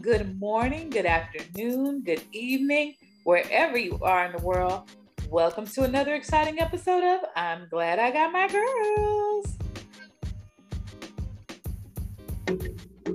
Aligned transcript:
good 0.00 0.38
morning, 0.38 0.90
good 0.90 1.06
afternoon, 1.06 2.02
good 2.02 2.22
evening, 2.32 2.94
wherever 3.24 3.76
you 3.76 3.98
are 4.00 4.26
in 4.26 4.32
the 4.36 4.42
world. 4.42 4.88
Welcome 5.28 5.66
to 5.66 5.82
another 5.82 6.14
exciting 6.14 6.60
episode 6.60 7.02
of 7.02 7.20
I'm 7.34 7.66
Glad 7.68 7.98
I 7.98 8.12
Got 8.12 8.32
My 8.32 8.46
Girls. 8.46 9.58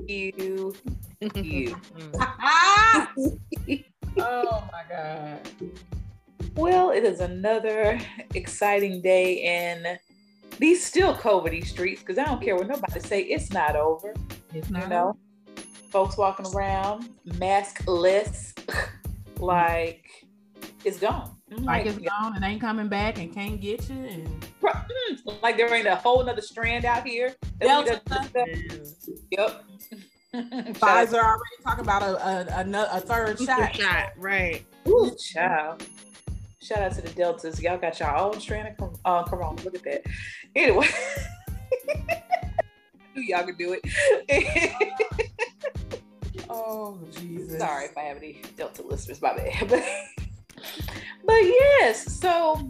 You, 0.07 0.75
you. 1.35 1.77
oh 4.17 4.67
my 4.71 4.83
God. 4.89 5.39
Well, 6.55 6.91
it 6.91 7.05
is 7.05 7.21
another 7.21 7.97
exciting 8.35 9.01
day 9.01 9.71
in 9.73 9.97
these 10.59 10.85
still 10.85 11.15
COVID 11.15 11.65
streets 11.65 12.01
because 12.01 12.17
I 12.17 12.25
don't 12.25 12.41
care 12.41 12.57
what 12.57 12.67
nobody 12.67 12.99
say, 12.99 13.21
it's 13.21 13.51
not 13.51 13.77
over. 13.77 14.13
It's 14.53 14.69
not 14.69 14.83
you 14.83 14.89
know, 14.89 15.17
folks 15.93 16.17
walking 16.17 16.47
around 16.55 17.07
maskless, 17.27 18.57
like 19.39 20.25
it's 20.83 20.99
gone. 20.99 21.37
I'm 21.55 21.63
like 21.63 21.85
it's 21.85 21.99
gone 21.99 22.35
and 22.35 22.43
ain't 22.43 22.59
coming 22.59 22.87
back 22.87 23.19
and 23.19 23.31
can't 23.31 23.61
get 23.61 23.87
you 23.87 23.95
and 23.95 24.27
mm, 24.59 25.43
like 25.43 25.55
there 25.55 25.71
ain't 25.71 25.85
a 25.85 25.95
whole 25.95 26.25
nother 26.25 26.41
strand 26.41 26.83
out 26.83 27.05
here. 27.05 27.35
Delta. 27.61 28.01
Yep. 29.29 29.65
Pfizer 30.33 31.13
already 31.13 31.57
talking 31.63 31.83
about 31.83 32.01
a 32.01 32.59
a, 32.59 32.63
a, 32.63 32.97
a 32.97 32.99
third 32.99 33.39
shot. 33.39 33.75
shot. 33.75 34.13
Right. 34.17 34.65
Ooh, 34.87 35.15
child. 35.31 35.85
Shout 36.59 36.79
out 36.79 36.93
to 36.93 37.01
the 37.01 37.09
Deltas. 37.09 37.61
Y'all 37.61 37.77
got 37.77 37.99
y'all 37.99 38.33
own 38.33 38.39
strand 38.39 38.75
of 38.79 38.99
uh, 39.05 39.21
corona. 39.23 39.61
Look 39.63 39.75
at 39.75 39.83
that. 39.83 40.01
Anyway. 40.55 40.87
y'all 43.15 43.45
can 43.45 43.55
do 43.57 43.77
it. 43.79 43.83
Oh, 46.53 46.99
Jesus. 47.11 47.59
Sorry 47.59 47.85
if 47.85 47.97
I 47.97 48.01
have 48.01 48.17
any 48.17 48.41
Delta 48.55 48.81
listeners, 48.83 49.21
my 49.21 49.35
bad. 49.35 49.69
But, 51.25 51.25
but 51.25 51.43
yes, 51.43 52.19
so 52.19 52.69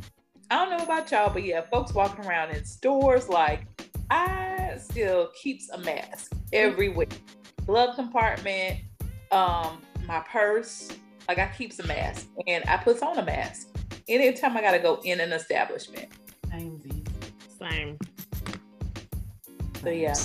I 0.50 0.56
don't 0.56 0.78
know 0.78 0.84
about 0.84 1.12
y'all, 1.12 1.32
but 1.32 1.44
yeah, 1.44 1.62
folks 1.72 1.94
walking 1.94 2.26
around 2.26 2.52
in 2.52 2.66
stores, 2.66 3.30
like 3.30 3.68
I 4.10 4.78
still 4.80 5.30
keeps 5.36 5.70
a 5.70 5.78
mask 5.80 6.34
everywhere. 6.52 7.08
Glove 7.66 7.96
compartment, 7.96 8.80
um, 9.32 9.82
my 10.08 10.20
purse, 10.22 10.90
like 11.28 11.40
I 11.40 11.48
keeps 11.48 11.80
a 11.80 11.88
mask 11.88 12.28
and 12.48 12.64
I 12.68 12.78
puts 12.78 13.02
on 13.02 13.18
a 13.18 13.24
mask 13.24 13.70
anytime 14.08 14.58
I 14.58 14.62
gotta 14.62 14.80
go 14.80 15.02
in 15.04 15.20
an 15.20 15.34
establishment. 15.34 16.10
Same. 16.52 16.82
Same. 17.60 17.98
So 19.82 19.90
yeah, 19.90 20.16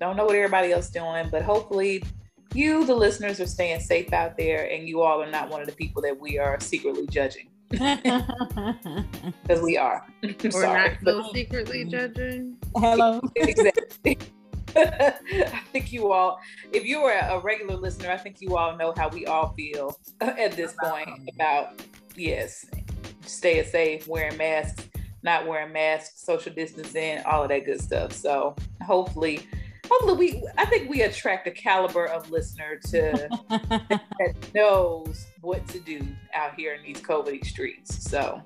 don't 0.00 0.16
know 0.16 0.24
what 0.24 0.34
everybody 0.36 0.72
else 0.72 0.90
doing, 0.90 1.28
but 1.30 1.42
hopefully 1.42 2.02
you, 2.54 2.84
the 2.84 2.94
listeners, 2.94 3.40
are 3.40 3.46
staying 3.46 3.80
safe 3.80 4.12
out 4.12 4.36
there, 4.36 4.70
and 4.70 4.88
you 4.88 5.02
all 5.02 5.22
are 5.22 5.30
not 5.30 5.50
one 5.50 5.60
of 5.60 5.66
the 5.66 5.74
people 5.74 6.02
that 6.02 6.18
we 6.18 6.38
are 6.38 6.58
secretly 6.60 7.06
judging. 7.06 7.48
Because 7.70 9.62
we 9.62 9.76
are. 9.76 10.04
We're 10.22 10.50
Sorry. 10.50 10.90
not 10.90 10.98
so 11.04 11.30
secretly 11.32 11.84
judging. 11.84 12.56
Hello. 12.76 13.20
exactly. 13.36 14.18
I 14.76 15.62
think 15.72 15.92
you 15.92 16.12
all, 16.12 16.40
if 16.72 16.84
you 16.84 16.98
are 16.98 17.12
a 17.12 17.38
regular 17.40 17.76
listener, 17.76 18.10
I 18.10 18.16
think 18.16 18.40
you 18.40 18.56
all 18.56 18.76
know 18.76 18.92
how 18.96 19.08
we 19.08 19.26
all 19.26 19.52
feel 19.54 19.98
at 20.20 20.52
this 20.52 20.74
point 20.80 21.08
about, 21.34 21.82
yes, 22.16 22.66
staying 23.26 23.64
safe, 23.66 24.06
wearing 24.08 24.36
masks, 24.36 24.88
not 25.22 25.46
wearing 25.46 25.72
masks, 25.72 26.22
social 26.24 26.52
distancing, 26.52 27.20
all 27.24 27.42
of 27.42 27.48
that 27.50 27.66
good 27.66 27.80
stuff. 27.80 28.12
So 28.12 28.54
hopefully, 28.82 29.46
hopefully 29.90 30.14
we 30.14 30.48
I 30.56 30.64
think 30.66 30.88
we 30.88 31.02
attract 31.02 31.46
a 31.46 31.50
caliber 31.50 32.06
of 32.06 32.30
listener 32.30 32.76
to 32.90 33.28
that 33.48 34.34
knows 34.54 35.26
what 35.40 35.66
to 35.68 35.80
do 35.80 36.06
out 36.34 36.54
here 36.54 36.74
in 36.74 36.82
these 36.82 37.02
COVID 37.02 37.44
streets. 37.44 38.08
So 38.10 38.40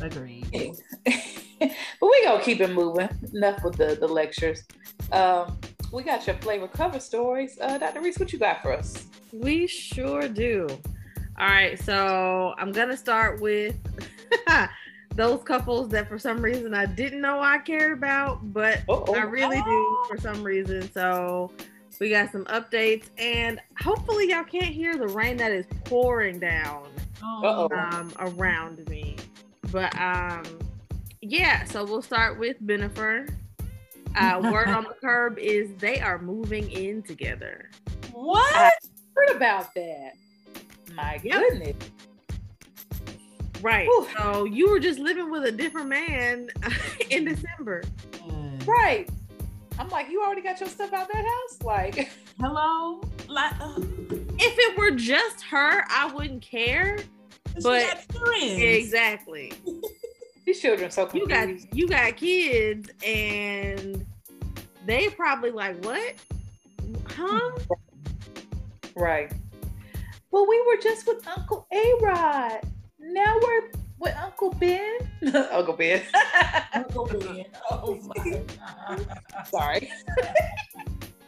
agreed. 0.00 0.76
but 1.04 1.70
we 2.00 2.24
gonna 2.24 2.42
keep 2.42 2.60
it 2.60 2.70
moving. 2.70 3.08
Enough 3.32 3.64
with 3.64 3.76
the, 3.76 3.96
the 3.98 4.06
lectures. 4.06 4.64
Um, 5.10 5.58
we 5.92 6.02
got 6.02 6.26
your 6.26 6.36
flavor 6.36 6.68
cover 6.68 7.00
stories. 7.00 7.58
Uh, 7.60 7.78
Dr. 7.78 8.00
Reese, 8.00 8.18
what 8.18 8.32
you 8.32 8.38
got 8.38 8.62
for 8.62 8.72
us? 8.72 9.06
We 9.32 9.66
sure 9.66 10.28
do. 10.28 10.66
All 11.38 11.46
right, 11.48 11.78
so 11.78 12.54
I'm 12.58 12.72
gonna 12.72 12.96
start 12.96 13.40
with 13.40 13.76
those 15.14 15.42
couples 15.42 15.88
that 15.90 16.08
for 16.08 16.18
some 16.18 16.40
reason 16.42 16.74
I 16.74 16.86
didn't 16.86 17.20
know 17.20 17.40
I 17.40 17.58
cared 17.58 17.92
about, 17.92 18.52
but 18.52 18.78
Uh-oh. 18.88 19.14
I 19.14 19.22
really 19.22 19.60
do 19.62 20.04
for 20.08 20.18
some 20.18 20.42
reason. 20.42 20.90
So 20.92 21.50
we 22.02 22.10
got 22.10 22.32
some 22.32 22.44
updates, 22.46 23.04
and 23.16 23.60
hopefully 23.80 24.30
y'all 24.30 24.42
can't 24.42 24.64
hear 24.64 24.96
the 24.96 25.06
rain 25.06 25.36
that 25.36 25.52
is 25.52 25.66
pouring 25.84 26.40
down 26.40 26.88
um, 27.22 28.12
around 28.18 28.88
me. 28.88 29.16
But 29.70 29.96
um, 30.00 30.42
yeah, 31.20 31.62
so 31.64 31.84
we'll 31.84 32.02
start 32.02 32.40
with 32.40 32.60
Bennifer. 32.60 33.32
Uh, 34.16 34.40
word 34.52 34.66
on 34.66 34.82
the 34.82 34.96
curb 35.00 35.38
is 35.38 35.70
they 35.78 36.00
are 36.00 36.18
moving 36.20 36.68
in 36.72 37.02
together. 37.02 37.70
What? 38.12 38.52
I 38.52 38.70
heard 39.14 39.36
about 39.36 39.72
that. 39.74 40.14
My 40.94 41.18
goodness. 41.18 41.68
Yep. 41.68 42.11
Right. 43.62 43.86
Whew. 43.86 44.08
So 44.18 44.44
you 44.44 44.68
were 44.68 44.80
just 44.80 44.98
living 44.98 45.30
with 45.30 45.44
a 45.44 45.52
different 45.52 45.88
man 45.88 46.48
in 47.10 47.24
December. 47.24 47.82
Mm. 48.14 48.66
Right. 48.66 49.08
I'm 49.78 49.88
like, 49.88 50.10
you 50.10 50.22
already 50.22 50.42
got 50.42 50.60
your 50.60 50.68
stuff 50.68 50.92
out 50.92 51.06
of 51.06 51.12
that 51.12 51.24
house? 51.24 51.62
Like, 51.62 52.10
hello? 52.40 53.00
Like, 53.28 53.52
uh, 53.60 53.74
if 53.78 54.58
it 54.58 54.76
were 54.76 54.90
just 54.90 55.42
her, 55.44 55.84
I 55.88 56.12
wouldn't 56.12 56.42
care. 56.42 56.98
But 57.62 58.04
exactly. 58.40 59.52
These 60.44 60.60
children 60.60 60.90
so 60.90 61.06
confused. 61.06 61.30
You 61.30 61.36
got 61.36 61.76
you 61.76 61.88
got 61.88 62.16
kids 62.16 62.90
and 63.06 64.04
they 64.86 65.08
probably 65.10 65.50
like, 65.50 65.82
what? 65.84 66.14
Huh? 67.06 67.50
Right. 68.96 69.32
Well, 70.30 70.46
we 70.48 70.60
were 70.66 70.82
just 70.82 71.06
with 71.06 71.26
Uncle 71.28 71.66
A 71.72 71.94
Rod 72.00 72.60
now 73.02 73.38
we're 73.42 73.70
with 73.98 74.16
Uncle 74.16 74.50
Ben. 74.54 74.98
Uncle 75.52 75.74
Ben. 75.74 76.02
Uncle 76.74 77.06
Ben. 77.06 77.46
Oh 77.70 77.98
my 78.04 78.42
Sorry. 79.50 79.90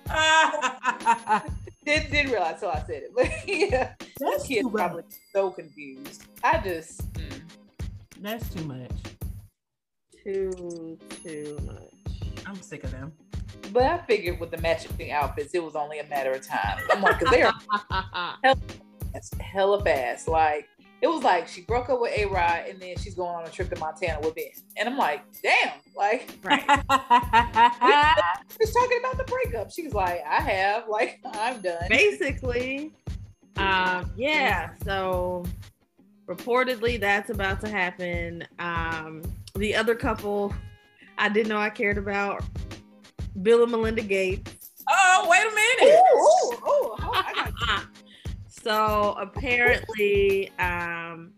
didn't, 1.84 2.10
didn't 2.10 2.32
realize 2.32 2.60
till 2.60 2.70
I 2.70 2.82
said 2.86 3.04
it. 3.04 3.12
But 3.14 3.30
yeah, 3.46 3.94
that's 4.18 4.46
kid's 4.46 4.68
probably 4.70 5.04
so 5.32 5.50
confused. 5.50 6.24
I 6.42 6.58
just 6.58 7.12
mm. 7.14 7.40
that's 8.20 8.48
too 8.52 8.64
much. 8.64 8.90
Too 10.22 10.98
too 11.22 11.58
much. 11.66 12.46
I'm 12.46 12.60
sick 12.60 12.84
of 12.84 12.90
them. 12.90 13.12
But 13.72 13.84
I 13.84 13.98
figured 13.98 14.40
with 14.40 14.50
the 14.50 14.58
matching 14.58 15.10
outfits, 15.10 15.54
it 15.54 15.62
was 15.62 15.74
only 15.74 15.98
a 16.00 16.06
matter 16.06 16.32
of 16.32 16.46
time. 16.46 16.78
I'm 16.92 17.00
like, 17.00 17.18
because 17.18 17.34
they 17.34 17.42
are 17.42 17.54
hella, 18.42 18.60
hella 19.40 19.84
fast. 19.84 20.28
Like 20.28 20.68
it 21.04 21.08
was 21.08 21.22
like 21.22 21.46
she 21.46 21.60
broke 21.60 21.90
up 21.90 22.00
with 22.00 22.16
A 22.16 22.24
Rod 22.24 22.64
and 22.66 22.80
then 22.80 22.96
she's 22.96 23.14
going 23.14 23.34
on 23.34 23.44
a 23.44 23.50
trip 23.50 23.68
to 23.68 23.78
Montana 23.78 24.20
with 24.22 24.34
Ben. 24.34 24.46
And 24.78 24.88
I'm 24.88 24.96
like, 24.96 25.22
damn, 25.42 25.74
like, 25.94 26.32
right. 26.42 26.64
just 28.58 28.72
talking 28.72 28.98
about 29.00 29.18
the 29.18 29.24
breakup. 29.26 29.70
She's 29.70 29.92
like, 29.92 30.24
I 30.26 30.40
have, 30.40 30.88
like, 30.88 31.20
I'm 31.34 31.60
done. 31.60 31.88
Basically, 31.90 32.90
um, 33.58 34.10
yeah. 34.16 34.70
So 34.82 35.44
reportedly, 36.26 36.98
that's 36.98 37.28
about 37.28 37.60
to 37.60 37.68
happen. 37.68 38.48
Um, 38.58 39.20
the 39.56 39.74
other 39.74 39.94
couple 39.94 40.54
I 41.18 41.28
didn't 41.28 41.48
know 41.48 41.58
I 41.58 41.68
cared 41.68 41.98
about, 41.98 42.42
Bill 43.42 43.62
and 43.62 43.72
Melinda 43.72 44.00
Gates. 44.00 44.70
Oh, 44.90 45.26
wait 45.28 45.42
a 45.42 45.54
minute. 45.54 46.00
Ooh, 46.00 46.16
ooh, 46.16 46.54
ooh. 46.54 46.96
Oh, 46.98 47.84
so 48.64 49.14
apparently, 49.20 50.50
um, 50.58 51.32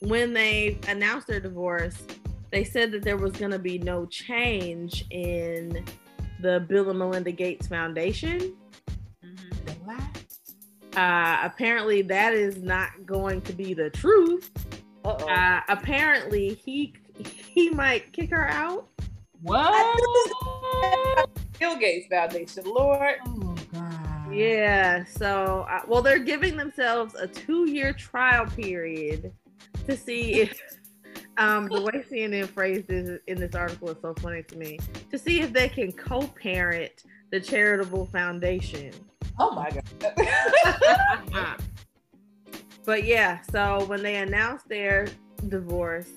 when 0.00 0.32
they 0.32 0.78
announced 0.88 1.26
their 1.26 1.40
divorce, 1.40 2.02
they 2.50 2.64
said 2.64 2.90
that 2.92 3.02
there 3.02 3.18
was 3.18 3.32
going 3.32 3.50
to 3.50 3.58
be 3.58 3.78
no 3.78 4.06
change 4.06 5.04
in 5.10 5.84
the 6.40 6.60
Bill 6.60 6.88
and 6.88 6.98
Melinda 6.98 7.32
Gates 7.32 7.66
Foundation. 7.66 8.56
Mm-hmm. 9.22 9.90
Uh, 10.96 11.38
apparently, 11.42 12.00
that 12.02 12.32
is 12.32 12.62
not 12.62 13.04
going 13.04 13.42
to 13.42 13.52
be 13.52 13.74
the 13.74 13.90
truth. 13.90 14.50
Uh, 15.04 15.60
apparently, 15.68 16.54
he 16.54 16.94
he 17.24 17.68
might 17.70 18.12
kick 18.12 18.30
her 18.30 18.48
out. 18.48 18.88
What? 19.42 20.00
Bill 21.58 21.76
Gates 21.76 22.06
Foundation, 22.08 22.64
Lord. 22.64 23.16
Oh. 23.26 23.53
Yeah. 24.34 25.04
So, 25.04 25.66
uh, 25.70 25.82
well, 25.86 26.02
they're 26.02 26.18
giving 26.18 26.56
themselves 26.56 27.14
a 27.14 27.26
two-year 27.26 27.92
trial 27.92 28.46
period 28.46 29.32
to 29.86 29.96
see 29.96 30.42
if 30.42 30.60
um, 31.36 31.68
the 31.68 31.80
way 31.80 32.04
CNN 32.10 32.48
phrased 32.48 32.88
this 32.88 33.20
in 33.26 33.38
this 33.40 33.54
article 33.54 33.88
is 33.90 33.96
so 34.00 34.14
funny 34.14 34.42
to 34.44 34.56
me 34.56 34.78
to 35.10 35.18
see 35.18 35.40
if 35.40 35.52
they 35.52 35.68
can 35.68 35.92
co-parent 35.92 37.04
the 37.30 37.40
charitable 37.40 38.06
foundation. 38.06 38.92
Oh 39.38 39.50
my 39.52 39.70
god. 39.70 39.82
but 42.84 43.04
yeah, 43.04 43.40
so 43.50 43.84
when 43.86 44.02
they 44.02 44.16
announced 44.16 44.68
their 44.68 45.08
divorce, 45.48 46.10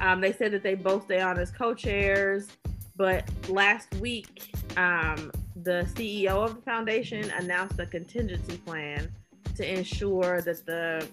um, 0.00 0.20
they 0.20 0.32
said 0.32 0.52
that 0.52 0.62
they 0.62 0.74
both 0.74 1.04
stay 1.04 1.20
on 1.20 1.38
as 1.38 1.50
co-chairs. 1.50 2.48
But 2.96 3.28
last 3.48 3.92
week, 3.96 4.54
um, 4.76 5.30
the 5.64 5.86
CEO 5.94 6.44
of 6.44 6.56
the 6.56 6.62
foundation 6.62 7.30
announced 7.32 7.78
a 7.78 7.86
contingency 7.86 8.58
plan 8.58 9.10
to 9.56 9.78
ensure 9.78 10.40
that 10.42 10.64
the 10.66 11.06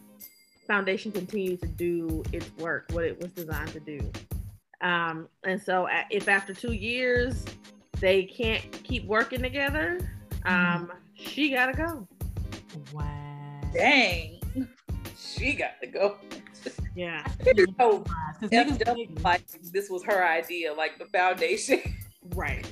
foundation 0.68 1.12
continues 1.12 1.60
to 1.62 1.68
do 1.68 2.24
its 2.32 2.50
work, 2.58 2.88
what 2.92 3.06
it 3.06 3.20
was 3.22 3.32
designed 3.32 3.72
to 3.74 3.80
do. 3.80 4.00
Um, 4.82 5.28
and 5.44 5.62
so, 5.62 5.88
if 6.10 6.28
after 6.28 6.54
two 6.54 6.74
years 6.74 7.46
they 8.00 8.24
can't 8.24 8.64
keep 8.84 9.06
working 9.06 9.42
together, 9.42 10.00
um, 10.46 10.56
mm. 10.56 10.90
she 11.14 11.52
gotta 11.52 11.74
go. 11.74 12.08
Wow. 12.94 13.62
Dang. 13.74 14.40
She 15.18 15.54
got 15.54 15.80
to 15.82 15.88
go. 15.88 16.18
Yeah. 16.96 17.26
so, 17.80 18.04
like 19.24 19.42
this 19.72 19.90
was 19.90 20.04
her 20.04 20.26
idea, 20.26 20.74
like 20.74 20.98
the 21.00 21.06
foundation. 21.06 21.82
Right. 22.36 22.72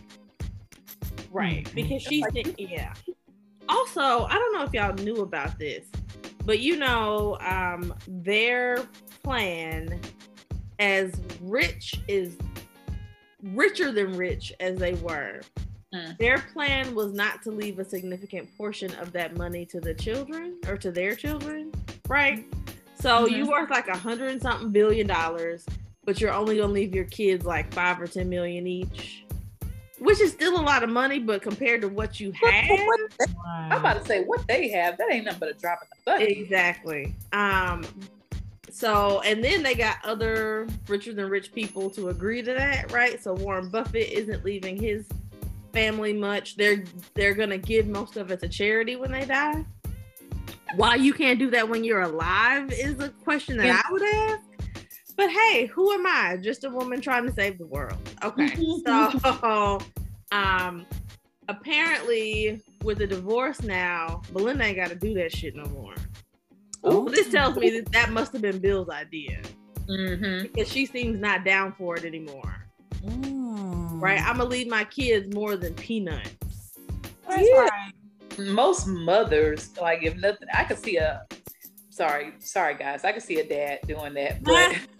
Right. 1.31 1.69
Because 1.75 2.01
she's 2.01 2.25
yeah. 2.57 2.93
Also, 3.67 4.25
I 4.25 4.33
don't 4.33 4.53
know 4.53 4.63
if 4.63 4.73
y'all 4.73 4.93
knew 4.95 5.21
about 5.21 5.59
this, 5.59 5.85
but 6.45 6.59
you 6.59 6.77
know, 6.77 7.37
um, 7.41 7.93
their 8.07 8.87
plan 9.23 9.99
as 10.79 11.13
rich 11.41 12.01
is 12.07 12.35
richer 13.43 13.91
than 13.91 14.17
rich 14.17 14.51
as 14.59 14.77
they 14.79 14.93
were. 14.95 15.41
Mm. 15.93 16.17
Their 16.17 16.39
plan 16.53 16.93
was 16.95 17.13
not 17.13 17.41
to 17.43 17.51
leave 17.51 17.79
a 17.79 17.85
significant 17.85 18.49
portion 18.57 18.93
of 18.95 19.11
that 19.13 19.37
money 19.37 19.65
to 19.67 19.79
the 19.79 19.93
children 19.93 20.57
or 20.67 20.77
to 20.77 20.91
their 20.91 21.15
children, 21.15 21.71
right? 22.07 22.45
So 22.99 23.25
mm-hmm. 23.25 23.35
you 23.35 23.47
worth 23.47 23.69
like 23.69 23.87
a 23.87 23.97
hundred 23.97 24.31
and 24.31 24.41
something 24.41 24.71
billion 24.71 25.07
dollars, 25.07 25.65
but 26.05 26.19
you're 26.19 26.33
only 26.33 26.57
gonna 26.57 26.73
leave 26.73 26.93
your 26.93 27.05
kids 27.05 27.45
like 27.45 27.73
five 27.73 27.99
or 28.01 28.07
ten 28.07 28.29
million 28.29 28.67
each 28.67 29.25
which 29.99 30.21
is 30.21 30.31
still 30.31 30.59
a 30.59 30.63
lot 30.63 30.83
of 30.83 30.89
money, 30.89 31.19
but 31.19 31.41
compared 31.41 31.81
to 31.81 31.87
what 31.87 32.19
you 32.19 32.31
have, 32.31 32.79
I'm 33.45 33.71
about 33.79 34.01
to 34.01 34.05
say 34.05 34.23
what 34.23 34.47
they 34.47 34.69
have, 34.69 34.97
that 34.97 35.11
ain't 35.11 35.25
nothing 35.25 35.39
but 35.39 35.49
a 35.49 35.53
drop 35.53 35.79
in 35.81 35.87
the 35.89 36.11
bucket. 36.11 36.37
Exactly. 36.37 37.15
Um. 37.33 37.85
So, 38.71 39.21
and 39.21 39.43
then 39.43 39.63
they 39.63 39.73
got 39.73 39.97
other 40.03 40.67
richer 40.87 41.11
than 41.11 41.27
rich 41.29 41.51
people 41.53 41.89
to 41.91 42.09
agree 42.09 42.41
to 42.43 42.53
that, 42.53 42.91
right? 42.91 43.21
So 43.21 43.33
Warren 43.33 43.69
Buffett 43.69 44.09
isn't 44.11 44.45
leaving 44.45 44.81
his 44.81 45.05
family 45.73 46.13
much. 46.13 46.55
They're 46.55 46.83
they're 47.13 47.33
gonna 47.33 47.57
give 47.57 47.87
most 47.87 48.15
of 48.15 48.31
it 48.31 48.39
to 48.41 48.47
charity 48.47 48.95
when 48.95 49.11
they 49.11 49.25
die. 49.25 49.65
Why 50.75 50.95
you 50.95 51.13
can't 51.13 51.39
do 51.39 51.49
that 51.49 51.67
when 51.67 51.83
you're 51.83 52.01
alive 52.01 52.71
is 52.71 52.99
a 52.99 53.09
question 53.09 53.57
that 53.57 53.65
yeah. 53.65 53.81
I 53.83 53.91
would 53.91 54.03
ask. 54.03 54.48
But 55.19 55.31
hey, 55.31 55.65
who 55.65 55.91
am 55.91 56.07
I? 56.07 56.37
Just 56.37 56.63
a 56.63 56.69
woman 56.69 57.01
trying 57.01 57.25
to 57.25 57.33
save 57.33 57.57
the 57.57 57.67
world. 57.67 57.97
Okay. 58.23 58.55
so 58.85 59.79
um 60.31 60.85
apparently 61.49 62.61
with 62.85 62.99
the 62.99 63.07
divorce 63.07 63.61
now, 63.61 64.21
Melinda 64.31 64.63
ain't 64.63 64.77
gotta 64.77 64.95
do 64.95 65.13
that 65.15 65.35
shit 65.35 65.57
no 65.57 65.65
more. 65.65 65.95
Oh, 66.85 67.09
this 67.09 67.29
tells 67.29 67.57
me 67.57 67.69
that 67.71 67.91
that 67.91 68.11
must 68.11 68.31
have 68.31 68.41
been 68.41 68.59
Bill's 68.59 68.87
idea. 68.87 69.41
Mm-hmm. 69.89 70.43
Because 70.53 70.71
she 70.71 70.85
seems 70.85 71.19
not 71.19 71.43
down 71.43 71.73
for 71.73 71.97
it 71.97 72.05
anymore. 72.05 72.65
Mm. 73.03 74.01
Right? 74.01 74.21
I'm 74.21 74.37
gonna 74.37 74.45
leave 74.45 74.69
my 74.69 74.85
kids 74.85 75.35
more 75.35 75.57
than 75.57 75.73
peanuts. 75.73 76.77
That's 77.27 77.45
yeah. 77.45 77.67
right. 77.67 77.93
Most 78.37 78.87
mothers, 78.87 79.71
like 79.81 80.01
if 80.01 80.15
nothing, 80.15 80.47
I 80.53 80.63
could 80.63 80.77
see 80.79 80.95
a 80.95 81.25
sorry, 81.89 82.35
sorry 82.39 82.75
guys, 82.75 83.03
I 83.03 83.11
could 83.11 83.23
see 83.23 83.41
a 83.41 83.45
dad 83.45 83.79
doing 83.85 84.13
that, 84.13 84.41
but 84.45 84.77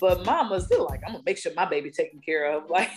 but 0.00 0.24
mama's 0.24 0.64
still 0.64 0.84
like, 0.84 1.00
I'm 1.06 1.12
gonna 1.12 1.24
make 1.26 1.38
sure 1.38 1.52
my 1.54 1.64
baby 1.64 1.90
taken 1.90 2.20
care 2.20 2.52
of. 2.52 2.70
Like, 2.70 2.90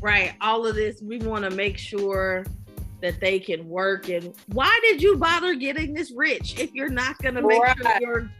right. 0.00 0.34
All 0.40 0.66
of 0.66 0.74
this, 0.74 1.02
we 1.02 1.18
want 1.18 1.44
to 1.44 1.50
make 1.50 1.78
sure 1.78 2.44
that 3.02 3.20
they 3.20 3.38
can 3.38 3.68
work. 3.68 4.08
And 4.08 4.34
why 4.48 4.78
did 4.82 5.02
you 5.02 5.16
bother 5.16 5.54
getting 5.54 5.92
this 5.94 6.10
rich 6.10 6.58
if 6.58 6.72
you're 6.74 6.88
not 6.88 7.18
gonna 7.18 7.42
make 7.42 7.62
right. 7.62 7.76
sure 7.76 8.00
your 8.00 8.30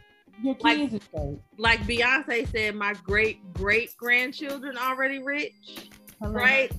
your 0.43 0.55
kids 0.55 0.93
like, 1.13 1.39
like 1.57 1.79
Beyonce 1.81 2.47
said, 2.51 2.75
my 2.75 2.93
great 3.03 3.53
great 3.53 3.95
grandchildren 3.97 4.77
already 4.77 5.19
rich, 5.19 5.89
Hello. 6.19 6.33
right? 6.33 6.71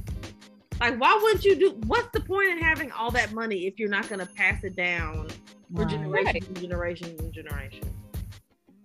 Like, 0.81 1.01
why 1.01 1.19
wouldn't 1.21 1.45
you 1.45 1.57
do? 1.57 1.71
What's 1.87 2.09
the 2.13 2.21
point 2.21 2.51
in 2.51 2.59
having 2.59 2.93
all 2.93 3.11
that 3.13 3.33
money 3.33 3.67
if 3.67 3.79
you're 3.79 3.89
not 3.89 4.09
gonna 4.09 4.27
pass 4.27 4.63
it 4.65 4.77
down 4.77 5.29
for 5.75 5.83
right. 5.83 5.91
generations 5.91 6.47
and 6.47 6.61
generations 6.61 7.21
and 7.21 7.33
generations? 7.33 7.98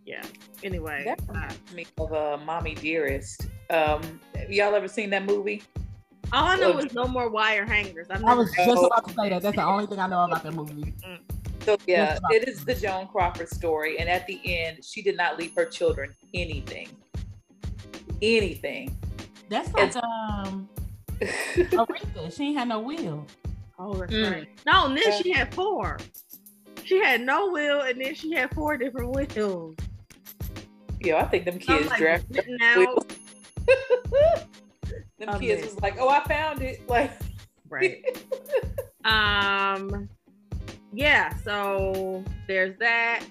Yeah. 0.06 0.24
Anyway, 0.64 1.04
that 1.06 1.20
reminds 1.28 1.56
uh, 1.56 1.76
me 1.76 1.86
of 1.98 2.14
uh, 2.14 2.38
"Mommy 2.44 2.76
Dearest." 2.76 3.48
Um, 3.70 4.20
y'all 4.50 4.76
ever 4.76 4.88
seen 4.88 5.10
that 5.12 5.26
movie? 5.26 5.64
All 6.32 6.46
I 6.46 6.56
know 6.56 6.78
is 6.80 6.94
no 6.94 7.06
more 7.06 7.30
wire 7.30 7.66
hangers. 7.66 8.08
i 8.10 8.18
was 8.34 8.52
just 8.56 8.84
about 8.84 9.08
to 9.08 9.14
say 9.14 9.30
that. 9.30 9.42
That's 9.42 9.56
the 9.56 9.64
only 9.64 9.86
thing 9.86 10.00
I 10.00 10.08
know 10.08 10.24
about 10.24 10.44
that 10.44 10.54
movie. 10.54 10.94
So 11.62 11.78
yeah, 11.88 12.18
it 12.32 12.48
is 12.48 12.66
the 12.66 12.76
Joan 12.76 13.08
Crawford 13.08 13.50
story, 13.50 13.98
and 14.00 14.10
at 14.10 14.28
the 14.28 14.42
end, 14.44 14.84
she 14.84 15.02
did 15.02 15.16
not 15.16 15.38
leave 15.38 15.54
her 15.56 15.66
children 15.66 16.14
anything. 16.34 16.90
Anything. 18.22 18.98
That's 19.50 19.72
like 19.74 19.96
and, 19.96 20.04
um, 20.04 20.70
Aretha. 21.22 22.36
She 22.36 22.48
ain't 22.48 22.58
had 22.58 22.68
no 22.70 22.80
will. 22.80 23.26
Oh, 23.80 23.94
that's 23.94 24.14
mm. 24.14 24.32
right. 24.32 24.48
No, 24.66 24.86
and 24.86 24.98
then 24.98 25.22
she 25.22 25.32
had 25.32 25.54
four. 25.54 25.98
She 26.84 26.98
had 26.98 27.22
no 27.22 27.52
will, 27.52 27.82
and 27.82 28.02
then 28.02 28.14
she 28.16 28.34
had 28.34 28.54
four 28.54 28.78
different 28.78 29.12
wills. 29.12 29.76
Yo, 31.04 31.18
I 31.18 31.26
think 31.26 31.44
them 31.44 31.60
kids 31.60 31.90
like, 31.90 32.00
drafted 32.00 32.48
out. 32.62 33.14
them 35.20 35.30
um, 35.30 35.40
kids 35.40 35.66
was 35.66 35.82
like, 35.82 35.98
"Oh, 36.00 36.08
I 36.08 36.24
found 36.24 36.62
it!" 36.62 36.82
Like, 36.90 37.12
right. 37.70 38.04
um, 39.04 40.08
yeah. 40.94 41.36
So 41.44 42.24
there's 42.48 42.78
that. 42.80 43.26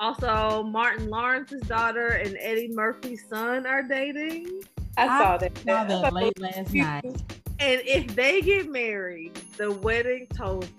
Also, 0.00 0.62
Martin 0.64 1.08
Lawrence's 1.08 1.62
daughter 1.62 2.08
and 2.08 2.36
Eddie 2.40 2.72
Murphy's 2.72 3.24
son 3.28 3.66
are 3.66 3.82
dating. 3.82 4.62
I 4.96 5.06
saw 5.06 5.36
that. 5.36 5.56
Saw 5.58 5.84
that 5.84 6.12
late 6.12 6.38
last 6.40 6.74
night. 6.74 7.04
And 7.58 7.80
if 7.84 8.14
they 8.14 8.42
get 8.42 8.70
married, 8.70 9.34
the 9.56 9.70
wedding 9.70 10.26
toast 10.34 10.70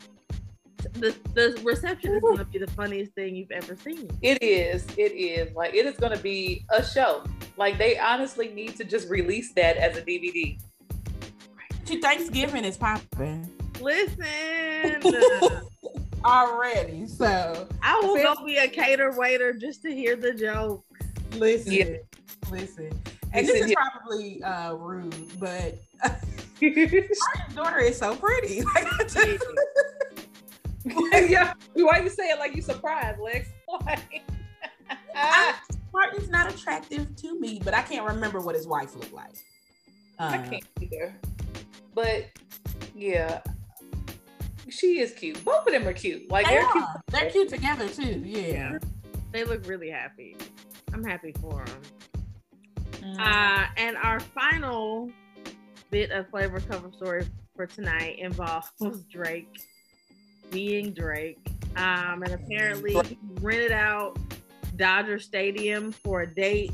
the, 0.94 1.16
the 1.34 1.60
reception 1.64 2.14
is 2.16 2.22
going 2.22 2.38
to 2.38 2.46
be 2.46 2.60
the 2.60 2.68
funniest 2.72 3.14
thing 3.14 3.36
you've 3.36 3.52
ever 3.52 3.76
seen. 3.76 4.10
It 4.22 4.42
is. 4.42 4.86
It 4.98 5.14
is. 5.14 5.56
Like, 5.56 5.74
it 5.74 5.86
is 5.86 5.98
going 5.98 6.16
to 6.16 6.22
be 6.22 6.66
a 6.70 6.84
show. 6.84 7.24
Like, 7.58 7.78
they 7.78 7.98
honestly 7.98 8.50
need 8.50 8.76
to 8.78 8.84
just 8.84 9.10
release 9.10 9.54
that 9.54 9.78
as 9.78 9.98
a 9.98 10.02
DVD. 10.02 10.60
To 11.86 12.02
Thanksgiving 12.02 12.66
is 12.66 12.78
popping. 12.78 13.50
Listen. 13.80 15.02
Already. 16.26 17.08
So, 17.08 17.68
I 17.82 18.00
will 18.02 18.16
go 18.16 18.46
be 18.46 18.58
a 18.58 18.68
cater 18.68 19.18
waiter 19.18 19.54
just 19.54 19.82
to 19.84 19.94
hear 19.94 20.16
the 20.16 20.34
jokes. 20.34 20.84
Listen. 21.34 21.72
Yeah. 21.72 21.86
Listen. 22.52 22.92
And 23.34 23.48
this 23.48 23.66
is 23.66 23.74
probably 23.74 24.42
uh, 24.42 24.74
rude, 24.74 25.40
but 25.40 25.78
our 26.64 27.54
daughter 27.54 27.80
is 27.80 27.98
so 27.98 28.16
pretty. 28.16 28.64
Yeah. 31.30 31.54
Why 31.74 32.00
you 32.00 32.10
say 32.10 32.30
it 32.30 32.40
like 32.40 32.56
you 32.56 32.62
surprised, 32.62 33.20
Lex? 33.20 33.50
Martin's 35.94 36.30
not 36.30 36.54
attractive 36.54 37.16
to 37.16 37.40
me, 37.40 37.62
but 37.64 37.74
I 37.74 37.82
can't 37.82 38.06
remember 38.08 38.40
what 38.40 38.56
his 38.56 38.68
wife 38.68 38.96
looked 38.96 39.14
like. 39.14 39.36
Uh, 40.20 40.32
I 40.34 40.38
can't 40.38 40.64
either. 40.82 41.16
But 41.94 42.26
yeah, 42.96 43.42
she 44.70 45.00
is 45.00 45.14
cute. 45.14 45.44
Both 45.44 45.66
of 45.68 45.74
them 45.74 45.88
are 45.88 45.94
cute. 45.94 46.30
Like 46.30 46.46
they 46.46 46.56
they're 46.56 46.66
are. 46.66 46.72
cute. 46.72 46.86
They're 47.08 47.30
cute 47.30 47.50
together 47.50 47.88
too. 47.90 48.22
Yeah. 48.26 48.78
They 49.32 49.44
look 49.44 49.68
really 49.68 49.90
happy. 49.90 50.36
I'm 50.94 51.04
happy 51.04 51.34
for 51.42 51.66
them. 51.66 51.82
Mm. 53.02 53.20
Uh, 53.20 53.68
and 53.78 53.98
our 53.98 54.20
final 54.20 55.12
bit 55.92 56.12
of 56.12 56.30
flavor 56.30 56.60
cover 56.60 56.92
story 56.96 57.26
for 57.56 57.66
tonight 57.66 58.20
involves 58.20 58.70
Drake 59.12 59.50
being 60.58 60.92
Drake. 60.92 61.38
Um, 61.76 62.24
and 62.24 62.34
apparently 62.34 62.94
he 62.94 63.20
rented 63.42 63.72
out 63.72 64.18
Dodger 64.76 65.20
Stadium 65.20 65.92
for 65.92 66.22
a 66.22 66.28
date. 66.28 66.72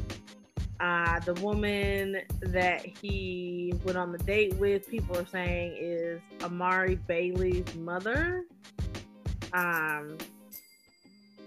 Uh, 0.80 1.20
the 1.20 1.34
woman 1.36 2.22
that 2.40 2.86
he 2.86 3.74
went 3.84 3.98
on 3.98 4.14
the 4.14 4.18
date 4.20 4.54
with, 4.56 4.88
people 4.88 5.18
are 5.18 5.26
saying, 5.26 5.76
is 5.78 6.22
Amari 6.42 6.96
Bailey's 6.96 7.76
mother. 7.76 8.46
Um, 9.52 10.18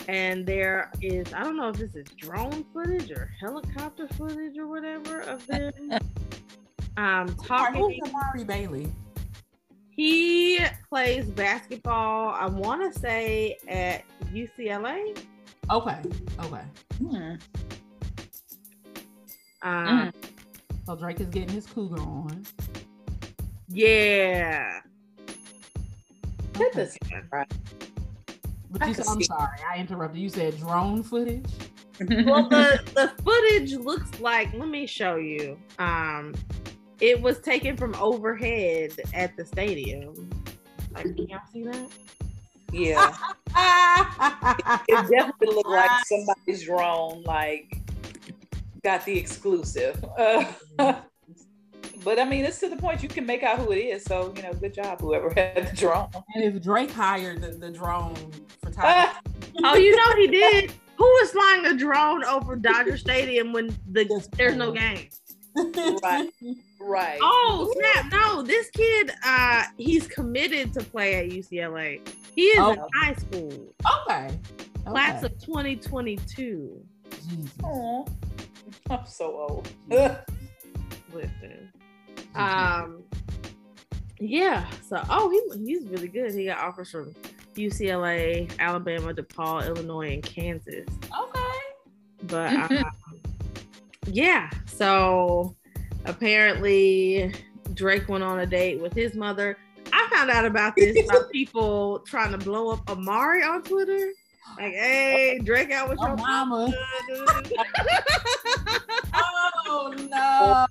and 0.06 0.44
there 0.44 0.90
is, 1.00 1.32
I 1.32 1.42
don't 1.42 1.56
know 1.56 1.70
if 1.70 1.76
this 1.76 1.94
is 1.94 2.06
drone 2.18 2.66
footage 2.74 3.10
or 3.10 3.32
helicopter 3.40 4.08
footage 4.08 4.58
or 4.58 4.66
whatever 4.66 5.20
of 5.22 5.46
them 5.46 5.72
um, 6.98 7.34
talking. 7.36 7.80
Who's 7.80 8.10
Amari 8.10 8.44
Bailey? 8.44 8.92
He 9.96 10.60
plays 10.90 11.24
basketball. 11.24 12.34
I 12.34 12.46
want 12.46 12.92
to 12.92 13.00
say 13.00 13.56
at 13.66 14.04
UCLA. 14.32 15.18
Okay. 15.70 15.98
Okay. 16.40 16.62
Hmm. 16.98 17.34
Uh, 19.62 19.86
mm. 19.86 20.12
So 20.84 20.96
Drake 20.96 21.20
is 21.20 21.28
getting 21.28 21.48
his 21.48 21.66
cougar 21.66 22.00
on. 22.00 22.44
Yeah. 23.68 24.80
Okay. 26.60 26.88
Right. 27.32 27.52
But 28.70 28.88
you 28.88 28.94
said, 28.94 29.06
I'm 29.08 29.22
sorry, 29.22 29.58
I 29.68 29.78
interrupted. 29.78 30.20
You 30.20 30.28
said 30.28 30.58
drone 30.58 31.02
footage. 31.02 31.46
well, 32.00 32.48
the 32.48 32.80
the 32.94 33.22
footage 33.22 33.74
looks 33.74 34.20
like. 34.20 34.52
Let 34.52 34.68
me 34.68 34.86
show 34.86 35.16
you. 35.16 35.58
Um, 35.78 36.34
it 37.00 37.20
was 37.20 37.40
taken 37.40 37.76
from 37.76 37.94
overhead 37.96 38.92
at 39.14 39.36
the 39.36 39.44
stadium. 39.44 40.30
Like, 40.94 41.04
can 41.16 41.28
y'all 41.28 41.40
see 41.52 41.64
that? 41.64 41.88
Yeah. 42.72 43.14
it 44.88 45.10
definitely 45.10 45.54
looked 45.54 45.68
like 45.68 45.90
somebody's 46.06 46.64
drone, 46.64 47.22
like, 47.24 47.80
got 48.82 49.04
the 49.04 49.18
exclusive. 49.18 50.02
Uh, 50.16 50.44
but 52.04 52.18
I 52.18 52.24
mean, 52.24 52.44
it's 52.44 52.60
to 52.60 52.68
the 52.68 52.76
point 52.76 53.02
you 53.02 53.08
can 53.08 53.26
make 53.26 53.42
out 53.42 53.58
who 53.58 53.72
it 53.72 53.78
is. 53.78 54.04
So, 54.04 54.32
you 54.36 54.42
know, 54.42 54.52
good 54.54 54.74
job, 54.74 55.00
whoever 55.00 55.30
had 55.30 55.68
the 55.70 55.76
drone. 55.76 56.08
And 56.34 56.44
if 56.44 56.62
Drake 56.62 56.90
hired 56.90 57.42
the, 57.42 57.48
the 57.48 57.70
drone 57.70 58.14
photographer. 58.62 59.20
oh, 59.64 59.76
you 59.76 59.96
know 59.96 60.16
he 60.16 60.28
did. 60.28 60.72
Who 60.96 61.04
was 61.04 61.30
flying 61.30 61.66
a 61.66 61.76
drone 61.76 62.24
over 62.24 62.56
Dodger 62.56 62.96
Stadium 62.96 63.52
when 63.52 63.76
the 63.90 64.28
there's 64.36 64.56
no 64.56 64.72
game? 64.72 65.08
Right. 66.02 66.30
Right. 66.80 67.18
Oh 67.20 67.72
snap! 67.76 68.12
No, 68.12 68.42
this 68.42 68.70
kid, 68.70 69.10
uh, 69.24 69.64
he's 69.76 70.06
committed 70.06 70.72
to 70.74 70.80
play 70.80 71.14
at 71.14 71.30
UCLA. 71.30 72.06
He 72.34 72.42
is 72.42 72.58
oh. 72.58 72.72
in 72.72 72.78
high 72.94 73.14
school. 73.14 73.74
Okay. 74.02 74.38
Class 74.84 75.24
okay. 75.24 75.34
of 75.34 75.40
2022. 75.44 76.80
Oh, 77.64 78.06
I'm 78.88 79.06
so 79.06 79.36
old. 79.48 79.68
Listen. 81.12 81.72
Um. 82.34 83.02
Yeah. 84.20 84.66
So, 84.88 85.02
oh, 85.10 85.30
he 85.30 85.64
he's 85.64 85.86
really 85.88 86.08
good. 86.08 86.32
He 86.32 86.46
got 86.46 86.58
offers 86.58 86.90
from 86.90 87.14
UCLA, 87.56 88.50
Alabama, 88.58 89.12
DePaul, 89.12 89.66
Illinois, 89.66 90.12
and 90.12 90.22
Kansas. 90.22 90.86
Okay. 91.04 91.40
But 92.24 92.54
uh, 92.70 92.84
yeah, 94.16 94.48
so 94.64 95.54
apparently 96.06 97.34
Drake 97.74 98.08
went 98.08 98.24
on 98.24 98.40
a 98.40 98.46
date 98.46 98.80
with 98.80 98.94
his 98.94 99.14
mother. 99.14 99.58
I 99.92 100.08
found 100.10 100.30
out 100.30 100.46
about 100.46 100.74
this 100.74 101.06
about 101.06 101.30
people 101.32 101.98
trying 101.98 102.32
to 102.32 102.38
blow 102.38 102.70
up 102.70 102.88
Amari 102.88 103.42
on 103.42 103.62
Twitter. 103.62 104.12
Like, 104.56 104.72
hey, 104.72 105.38
Drake 105.44 105.70
out 105.70 105.90
with 105.90 105.98
oh, 106.00 106.06
your 106.06 106.16
mama. 106.16 106.72
oh 109.66 109.94
no. 110.08 110.66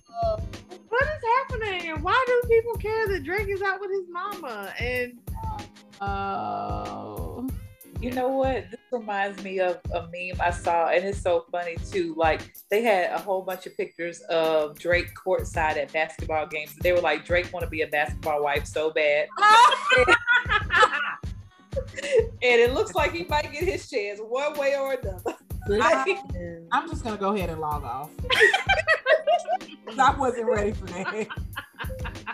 What 0.90 1.04
is 1.04 1.24
happening? 1.38 1.92
And 1.92 2.04
why 2.04 2.26
do 2.26 2.42
people 2.50 2.74
care 2.78 3.08
that 3.10 3.24
Drake 3.24 3.50
is 3.50 3.62
out 3.62 3.80
with 3.80 3.92
his 3.92 4.10
mama? 4.10 4.74
And 4.80 5.20
oh 6.02 7.48
you 8.06 8.12
know 8.12 8.28
what? 8.28 8.70
This 8.70 8.80
reminds 8.96 9.44
me 9.44 9.60
of 9.60 9.80
a 9.94 10.02
meme 10.04 10.40
I 10.40 10.52
saw, 10.52 10.88
and 10.88 11.04
it's 11.06 11.22
so 11.22 11.46
funny 11.52 11.78
too. 11.92 12.16
Like 12.18 12.54
they 12.70 12.82
had 12.82 13.12
a 13.12 13.20
whole 13.20 13.42
bunch 13.42 13.66
of 13.66 13.76
pictures 13.78 14.22
of 14.22 14.78
Drake 14.80 15.10
courtside 15.16 15.78
at 15.78 15.92
basketball 15.92 16.48
games. 16.48 16.76
They 16.82 16.94
were 16.94 17.02
like, 17.02 17.26
Drake 17.26 17.52
want 17.54 17.64
to 17.64 17.70
be 17.70 17.82
a 17.82 17.88
basketball 17.88 18.44
wife 18.44 18.66
so 18.66 18.92
bad. 18.92 19.28
and 21.76 22.36
it 22.42 22.74
looks 22.74 22.96
like 22.96 23.12
he 23.12 23.26
might 23.26 23.52
get 23.52 23.64
his 23.64 23.90
chance 23.90 24.20
one 24.20 24.58
way 24.58 24.76
or 24.76 24.94
another. 24.94 25.36
I, 25.68 26.22
I'm 26.72 26.88
just 26.90 27.04
gonna 27.04 27.18
go 27.18 27.36
ahead 27.36 27.50
and 27.50 27.60
log 27.60 27.84
off. 27.84 28.12
I 30.00 30.16
wasn't 30.18 30.46
ready 30.48 30.72
for 30.72 30.86
that. 30.88 31.28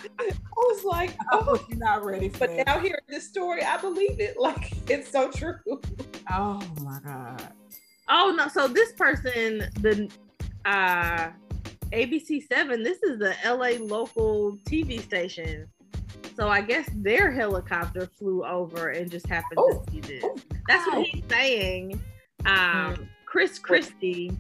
I 0.20 0.32
was 0.56 0.84
like, 0.84 1.16
oh, 1.32 1.64
you're 1.70 1.78
not 1.78 2.04
ready 2.06 2.30
for 2.30 2.40
but 2.40 2.56
that. 2.56 2.68
now 2.68 2.80
hearing 2.80 3.02
this 3.08 3.28
story, 3.28 3.64
I 3.64 3.78
believe 3.78 4.20
it. 4.20 4.36
Like 4.42 4.72
it's 4.90 5.12
so 5.12 5.30
true. 5.30 5.60
Oh 6.32 6.62
my 6.82 7.00
god. 7.06 7.54
Oh 8.10 8.34
no! 8.36 8.48
So 8.48 8.68
this 8.68 8.92
person, 8.94 9.70
the 9.82 10.10
uh, 10.66 11.30
ABC 11.92 12.48
Seven, 12.48 12.82
this 12.82 13.04
is 13.04 13.20
the 13.20 13.36
LA 13.46 13.84
local 13.84 14.58
TV 14.68 15.00
station. 15.00 15.68
So 16.36 16.48
I 16.48 16.62
guess 16.62 16.90
their 16.96 17.32
helicopter 17.32 18.08
flew 18.18 18.44
over 18.44 18.90
and 18.90 19.12
just 19.12 19.28
happened 19.28 19.60
oh. 19.60 19.84
to 19.86 19.92
see 19.92 20.00
this. 20.00 20.26
That's 20.68 20.88
what 20.88 21.06
he's 21.06 21.24
saying. 21.30 22.02
Um, 22.46 23.08
Chris 23.26 23.60
Cristi 23.60 24.36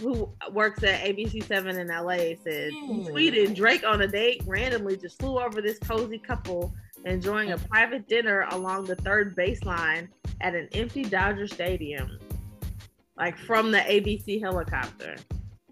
who 0.00 0.32
works 0.52 0.82
at 0.82 1.00
ABC7 1.04 1.78
in 1.78 1.88
LA, 1.88 2.36
said 2.42 2.72
mm. 2.72 2.72
he 2.72 3.10
tweeted 3.10 3.54
Drake 3.54 3.84
on 3.84 4.02
a 4.02 4.06
date 4.08 4.42
randomly 4.46 4.96
just 4.96 5.18
flew 5.18 5.38
over 5.38 5.60
this 5.60 5.78
cozy 5.78 6.18
couple 6.18 6.72
enjoying 7.04 7.52
a 7.52 7.58
private 7.58 8.06
dinner 8.08 8.46
along 8.50 8.84
the 8.84 8.96
third 8.96 9.36
baseline 9.36 10.08
at 10.40 10.54
an 10.54 10.68
empty 10.72 11.04
Dodger 11.04 11.46
Stadium, 11.46 12.18
like 13.16 13.36
from 13.38 13.70
the 13.70 13.78
ABC 13.78 14.40
helicopter. 14.40 15.16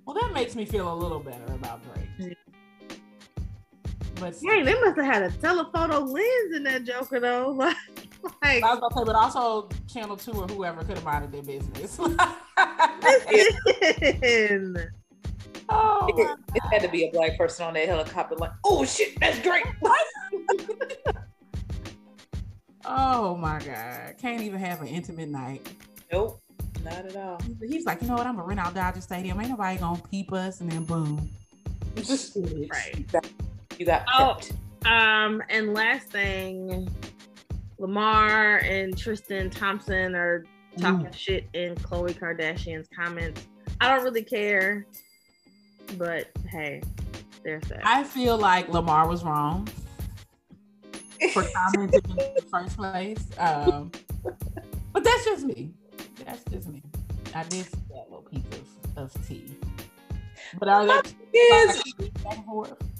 Well, 0.05 0.17
that 0.21 0.33
makes 0.33 0.55
me 0.55 0.65
feel 0.65 0.93
a 0.93 0.95
little 0.95 1.21
better 1.21 1.53
about 1.53 1.81
Drake. 1.95 2.37
But 4.17 4.41
dang, 4.41 4.65
they 4.65 4.75
must 4.81 4.97
have 4.97 5.05
had 5.05 5.23
a 5.25 5.31
telephoto 5.31 6.01
lens 6.01 6.55
in 6.55 6.63
that 6.65 6.85
Joker 6.85 7.21
though. 7.21 7.73
like, 8.43 8.63
I 8.63 8.75
was 8.75 8.79
about 8.79 8.91
to 8.91 8.99
say, 8.99 9.05
but 9.05 9.15
also 9.15 9.69
Channel 9.93 10.17
Two 10.17 10.33
or 10.33 10.47
whoever 10.47 10.85
could 10.85 10.97
have 10.97 11.05
minded 11.05 11.33
their 11.33 11.43
business. 11.43 11.99
oh, 15.69 16.07
it, 16.09 16.39
it, 16.55 16.63
had 16.73 16.83
to 16.83 16.89
be 16.89 17.05
a 17.05 17.11
black 17.11 17.39
person 17.39 17.67
on 17.67 17.75
that 17.75 17.87
helicopter. 17.87 18.37
Like, 18.37 18.53
oh 18.65 18.85
shit, 18.85 19.19
that's 19.21 19.39
Drake. 19.41 19.65
oh 22.85 23.37
my 23.37 23.59
god, 23.61 24.15
can't 24.21 24.43
even 24.43 24.61
have 24.61 24.81
an 24.81 24.89
intimate 24.89 25.29
night. 25.29 25.69
Nope, 26.13 26.41
not 26.85 27.07
at 27.07 27.17
all. 27.17 27.41
He's 27.61 27.85
like, 27.85 28.03
you 28.03 28.09
know 28.09 28.15
what? 28.15 28.27
I'm 28.27 28.37
gonna 28.37 28.47
rent 28.47 28.61
out 28.61 28.75
Dodger 28.75 29.01
Stadium. 29.01 29.41
Ain't 29.41 29.51
nobody 29.51 29.79
gonna 29.79 30.01
peep 30.11 30.33
us, 30.33 30.61
and 30.61 30.71
then 30.71 30.85
boom. 30.85 31.29
right. 31.97 33.05
You 33.79 33.85
got 33.85 34.05
oh, 34.15 34.39
um, 34.87 35.43
and 35.51 35.75
last 35.75 36.09
thing, 36.09 36.89
Lamar 37.79 38.59
and 38.59 38.97
Tristan 38.97 39.51
Thompson 39.51 40.15
are 40.15 40.45
talking 40.79 41.07
mm. 41.07 41.15
shit 41.15 41.49
in 41.53 41.75
Khloe 41.75 42.15
Kardashian's 42.19 42.89
comments. 42.95 43.47
I 43.81 43.95
don't 43.95 44.05
really 44.05 44.23
care, 44.23 44.87
but 45.99 46.29
hey, 46.49 46.83
there's 47.45 47.65
that. 47.65 47.81
I 47.85 48.05
feel 48.05 48.39
like 48.39 48.69
Lamar 48.69 49.09
was 49.09 49.25
wrong 49.25 49.69
for 51.33 51.45
commenting 51.73 52.01
in 52.11 52.17
the 52.17 52.45
first 52.51 52.77
place. 52.77 53.27
Um, 53.39 53.91
but 54.93 55.05
that's 55.05 55.25
just 55.25 55.45
me. 55.45 55.73
That's 56.25 56.43
just 56.51 56.69
me. 56.69 56.83
I 57.35 57.43
did 57.45 57.67
see 57.67 57.83
that 57.91 58.11
little 58.11 58.23
piece 58.23 58.45
of, 58.97 59.13
of 59.15 59.29
tea. 59.29 59.55
But 60.59 60.69
I 60.69 61.03
there 61.33 61.69
is 61.69 61.83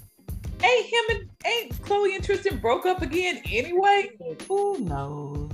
ain't 0.63 0.85
him 0.85 1.03
and 1.09 1.29
ain't 1.45 1.81
Khloe 1.81 2.15
and 2.15 2.23
Tristan 2.23 2.57
broke 2.57 2.85
up 2.85 3.01
again 3.01 3.41
anyway? 3.45 4.11
Who 4.47 4.79
knows? 4.79 5.51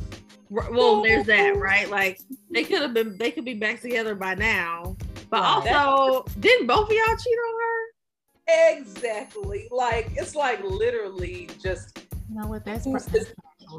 Well, 0.49 1.01
there's 1.01 1.25
that, 1.27 1.57
right? 1.57 1.89
Like 1.89 2.19
they 2.51 2.63
could 2.63 2.81
have 2.81 2.93
been, 2.93 3.17
they 3.17 3.31
could 3.31 3.45
be 3.45 3.55
back 3.55 3.81
together 3.81 4.15
by 4.15 4.35
now. 4.35 4.95
But 5.29 5.41
also, 5.41 6.25
didn't 6.39 6.67
both 6.67 6.89
of 6.89 6.95
y'all 6.95 7.17
cheat 7.17 7.37
on 7.47 7.61
her? 7.61 8.73
Exactly. 8.77 9.67
Like 9.71 10.11
it's 10.15 10.35
like 10.35 10.63
literally 10.63 11.49
just. 11.61 11.99
You 12.29 12.41
know 12.41 12.47
what? 12.47 12.65
That's 12.65 12.85
who's, 12.85 13.05
the, 13.05 13.27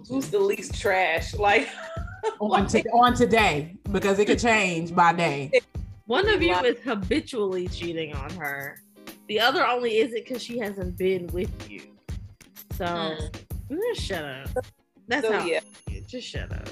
who's 0.09 0.31
the 0.31 0.39
least 0.39 0.81
trash? 0.81 1.35
Like 1.35 1.69
on, 2.41 2.67
to, 2.69 2.83
on 2.91 3.15
today 3.15 3.77
because 3.93 4.19
it 4.19 4.27
could 4.27 4.39
change 4.39 4.95
by 4.95 5.13
day. 5.13 5.53
One 6.07 6.29
of 6.29 6.43
you 6.43 6.55
is 6.57 6.81
habitually 6.81 7.69
cheating 7.69 8.15
on 8.15 8.31
her. 8.31 8.81
The 9.29 9.41
other 9.41 9.67
only 9.67 9.99
isn't 9.99 10.25
because 10.25 10.43
she 10.43 10.59
hasn't 10.59 10.99
been 10.99 11.27
with 11.29 11.71
you. 11.71 11.83
So 12.77 12.85
mm. 12.85 13.31
just 13.71 14.01
shut 14.03 14.25
up. 14.25 14.65
That's 15.09 15.27
so, 15.27 15.33
how. 15.33 15.45
Yeah. 15.45 15.61
Just 16.07 16.29
shut 16.29 16.53
up. 16.53 16.69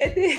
And 0.00 0.14
then, 0.14 0.38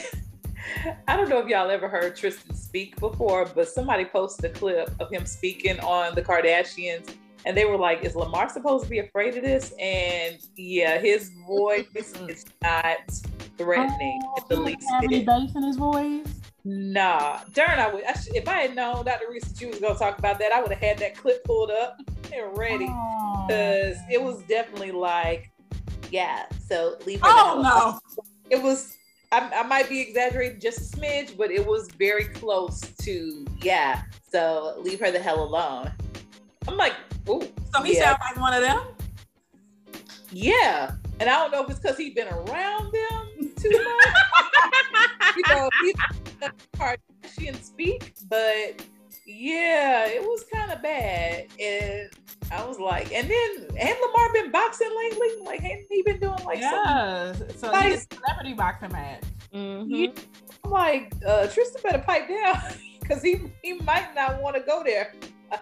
I 1.08 1.16
don't 1.16 1.30
know 1.30 1.40
if 1.40 1.48
y'all 1.48 1.70
ever 1.70 1.88
heard 1.88 2.16
Tristan 2.16 2.56
speak 2.56 3.00
before, 3.00 3.46
but 3.46 3.68
somebody 3.68 4.06
posted 4.06 4.52
a 4.52 4.54
clip 4.54 4.90
of 5.00 5.12
him 5.12 5.26
speaking 5.26 5.80
on 5.82 6.16
the 6.16 6.22
Kardashians, 6.22 7.16
and 7.46 7.56
they 7.56 7.66
were 7.66 7.78
like, 7.78 8.04
"Is 8.04 8.16
Lamar 8.16 8.50
supposed 8.50 8.86
to 8.86 8.90
be 8.90 9.00
afraid 9.00 9.38
of 9.38 9.44
this?" 9.44 9.74
And 9.80 10.38
yeah, 10.56 10.98
his 10.98 11.32
voice 11.48 11.86
is 12.28 12.46
not 12.64 13.12
threatening 13.58 14.22
oh, 14.26 14.36
at 14.38 14.48
the 14.48 14.60
least. 14.60 14.88
Any 15.04 15.24
bass 15.24 15.52
in 15.56 15.64
his 15.64 15.78
voice? 15.78 16.40
Nah, 16.63 17.39
darn! 17.53 17.80
I 17.80 17.91
would. 17.91 18.03
I 18.06 18.13
sh- 18.13 18.30
if 18.36 18.48
I 18.48 18.62
had 18.62 18.75
known 18.75 19.06
Dr. 19.06 19.25
Reese 19.30 19.44
that 19.46 19.62
you 19.62 19.70
was 19.70 19.80
gonna 19.80 19.98
talk 19.98 20.20
about 20.20 20.38
that, 20.39 20.51
I 20.51 20.62
would 20.62 20.72
have 20.72 20.80
had 20.80 20.98
that 21.00 21.18
clip 21.18 21.44
pulled 21.44 21.72
up. 21.72 22.00
and 22.34 22.58
ready 22.58 22.86
because 23.48 23.98
it 24.10 24.22
was 24.22 24.41
definitely 24.44 24.91
like, 24.91 25.51
yeah. 26.12 26.46
So 26.68 26.98
leave. 27.06 27.22
Her 27.22 27.27
oh 27.30 27.62
no! 27.63 28.22
It 28.50 28.62
was. 28.62 28.96
I, 29.34 29.50
I 29.56 29.63
might 29.63 29.88
be 29.88 30.01
exaggerating 30.01 30.60
just 30.60 30.94
a 30.94 30.98
smidge, 30.98 31.38
but 31.38 31.51
it 31.51 31.65
was 31.65 31.88
very 31.98 32.25
close 32.25 32.82
to 32.82 33.46
yeah. 33.62 34.03
So 34.30 34.75
leave 34.82 35.00
her 35.00 35.12
the 35.12 35.20
hell 35.20 35.44
alone. 35.44 35.91
I'm 36.68 36.77
like, 36.77 36.94
ooh. 37.30 37.41
So 37.74 37.82
he 37.82 37.96
yeah. 37.96 38.18
sounds 38.18 38.20
like 38.22 38.39
one 38.39 38.53
of 38.53 38.62
them. 38.62 38.82
Yeah, 40.32 40.94
and 41.20 41.30
I 41.30 41.34
don't 41.38 41.51
know 41.51 41.63
if 41.63 41.70
it's 41.70 41.80
because 41.80 41.98
he's 41.98 42.13
been 42.13 42.27
around 42.27 42.94
them 42.94 43.21
too 43.62 43.70
much. 43.70 45.36
you 45.38 45.44
know, 45.50 45.70
he's 45.82 45.96
Kardashian 46.75 47.63
speak, 47.63 48.13
but 48.30 48.84
yeah, 49.25 50.08
it 50.08 50.22
was 50.22 50.46
kind 50.51 50.72
of 50.72 50.82
bad. 50.82 51.48
And 51.60 52.10
I 52.51 52.65
was 52.65 52.80
like, 52.80 53.13
and 53.13 53.30
then 53.30 53.68
and 53.77 53.96
Lamar 54.01 54.34
been 54.34 54.51
boxing 54.51 54.89
lately? 54.98 55.30
Like, 55.46 55.62
hadn't 55.62 55.88
he 55.89 56.01
been 56.03 56.20
doing 56.20 56.44
like 56.46 56.60
yeah, 56.60 57.34
so 57.56 57.72
like, 57.72 57.91
he's 57.91 58.08
celebrity 58.12 58.53
boxing 58.53 58.91
match. 58.91 59.24
Mm-hmm. 59.53 60.18
I'm 60.63 60.72
like, 60.72 61.13
uh, 61.27 61.48
Tristan 61.48 61.82
better 61.84 62.00
pipe 62.00 62.27
down 62.27 62.58
because 63.00 63.22
he 63.22 63.41
he 63.63 63.74
might 63.74 64.13
not 64.15 64.41
want 64.41 64.56
to 64.56 64.62
go 64.62 64.84
there. 64.84 65.13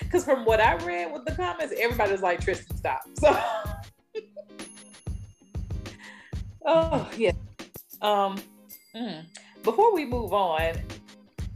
Because 0.00 0.24
from 0.24 0.44
what 0.44 0.60
I 0.60 0.76
read 0.84 1.12
with 1.12 1.24
the 1.24 1.32
comments, 1.32 1.74
everybody 1.78 2.12
was 2.12 2.22
like, 2.22 2.40
Tristan, 2.40 2.76
stop. 2.76 3.02
So, 3.18 3.36
oh 6.64 7.10
yeah. 7.16 7.32
Um, 8.02 8.36
mm. 8.94 9.24
before 9.62 9.94
we 9.94 10.04
move 10.04 10.32
on, 10.32 10.74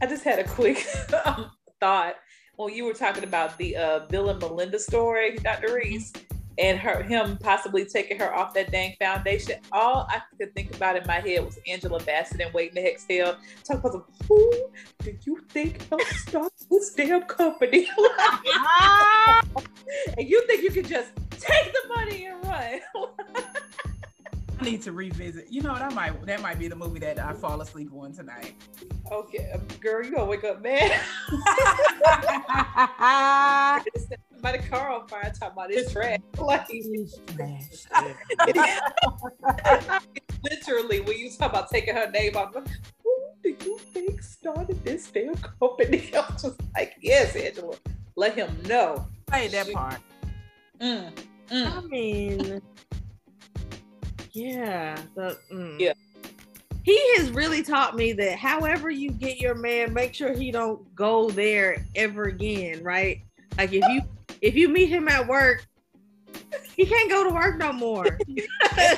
I 0.01 0.05
just 0.07 0.23
had 0.23 0.39
a 0.39 0.43
quick 0.43 0.85
um, 1.25 1.51
thought 1.79 2.15
when 2.55 2.73
you 2.73 2.85
were 2.85 2.93
talking 2.93 3.23
about 3.23 3.57
the 3.57 3.75
uh, 3.75 3.99
Bill 4.09 4.29
and 4.29 4.39
Melinda 4.39 4.79
story, 4.79 5.37
Dr. 5.37 5.75
Reese, 5.75 6.11
and 6.57 6.77
her 6.77 7.01
him 7.01 7.37
possibly 7.37 7.85
taking 7.85 8.19
her 8.19 8.35
off 8.35 8.53
that 8.53 8.71
dang 8.71 8.95
foundation. 8.99 9.59
All 9.71 10.07
I 10.09 10.21
could 10.37 10.53
think 10.53 10.75
about 10.75 10.97
in 10.97 11.07
my 11.07 11.21
head 11.21 11.45
was 11.45 11.57
Angela 11.67 11.99
Bassett 12.03 12.41
and 12.41 12.53
Waiting 12.53 12.75
to 12.75 12.91
Exhale. 12.91 13.37
Talk 13.63 13.79
about 13.83 14.09
who 14.27 14.51
do 15.01 15.17
you 15.25 15.39
think 15.49 15.87
helped 15.87 16.13
start 16.15 16.51
this 16.69 16.93
damn 16.93 17.23
company? 17.23 17.87
and 20.17 20.27
you 20.27 20.45
think 20.47 20.63
you 20.63 20.71
can 20.71 20.85
just 20.85 21.11
take 21.31 21.71
the 21.71 21.87
money 21.95 22.25
and 22.25 22.45
run? 22.45 22.81
I 24.59 24.63
need 24.63 24.81
to 24.83 24.91
revisit. 24.91 25.47
You 25.49 25.61
know 25.61 25.71
what? 25.71 25.81
I 25.81 25.89
might 25.89 26.25
that 26.25 26.41
might 26.41 26.59
be 26.59 26.67
the 26.67 26.75
movie 26.75 26.99
that 26.99 27.17
I 27.17 27.33
fall 27.33 27.61
asleep 27.61 27.91
on 27.93 28.11
tonight. 28.11 28.55
Okay, 29.09 29.57
girl, 29.79 30.03
you 30.03 30.11
gonna 30.11 30.25
wake 30.25 30.43
up 30.43 30.61
man. 30.61 30.99
mad. 32.05 33.85
Somebody 34.33 34.57
car 34.69 34.91
on 34.91 35.07
fire 35.07 35.31
talking 35.37 35.53
about 35.53 35.69
this 35.69 35.91
trash. 35.91 36.19
Like, 36.39 36.67
literally, 40.43 41.01
when 41.01 41.17
you 41.17 41.29
talk 41.31 41.51
about 41.51 41.69
taking 41.69 41.95
her 41.95 42.09
name 42.11 42.35
off, 42.35 42.53
who 42.53 42.63
do 43.43 43.49
you 43.49 43.77
think 43.93 44.21
started 44.21 44.83
this 44.83 45.09
damn 45.11 45.35
company? 45.35 46.09
I 46.13 46.31
was 46.31 46.41
just 46.41 46.59
like, 46.75 46.95
yes, 47.01 47.35
Angela, 47.35 47.75
let 48.15 48.35
him 48.35 48.49
know. 48.67 49.07
Play 49.27 49.47
that 49.49 49.71
part. 49.71 49.99
Mm, 50.79 51.11
mm. 51.49 51.77
I 51.77 51.81
mean, 51.87 52.61
yeah, 54.31 54.97
the, 55.15 55.37
mm. 55.51 55.79
yeah. 55.79 55.93
He 56.83 56.99
has 57.17 57.29
really 57.31 57.61
taught 57.61 57.95
me 57.95 58.13
that 58.13 58.39
however 58.39 58.89
you 58.89 59.11
get 59.11 59.39
your 59.39 59.55
man, 59.55 59.93
make 59.93 60.13
sure 60.13 60.33
he 60.33 60.49
don't 60.49 60.95
go 60.95 61.29
there 61.29 61.85
ever 61.95 62.23
again, 62.25 62.83
right? 62.83 63.21
Like 63.57 63.73
if 63.73 63.83
you 63.89 64.01
if 64.41 64.55
you 64.55 64.69
meet 64.69 64.87
him 64.87 65.07
at 65.07 65.27
work, 65.27 65.65
he 66.75 66.85
can't 66.85 67.09
go 67.09 67.23
to 67.25 67.29
work 67.29 67.57
no 67.57 67.73
more. 67.73 68.03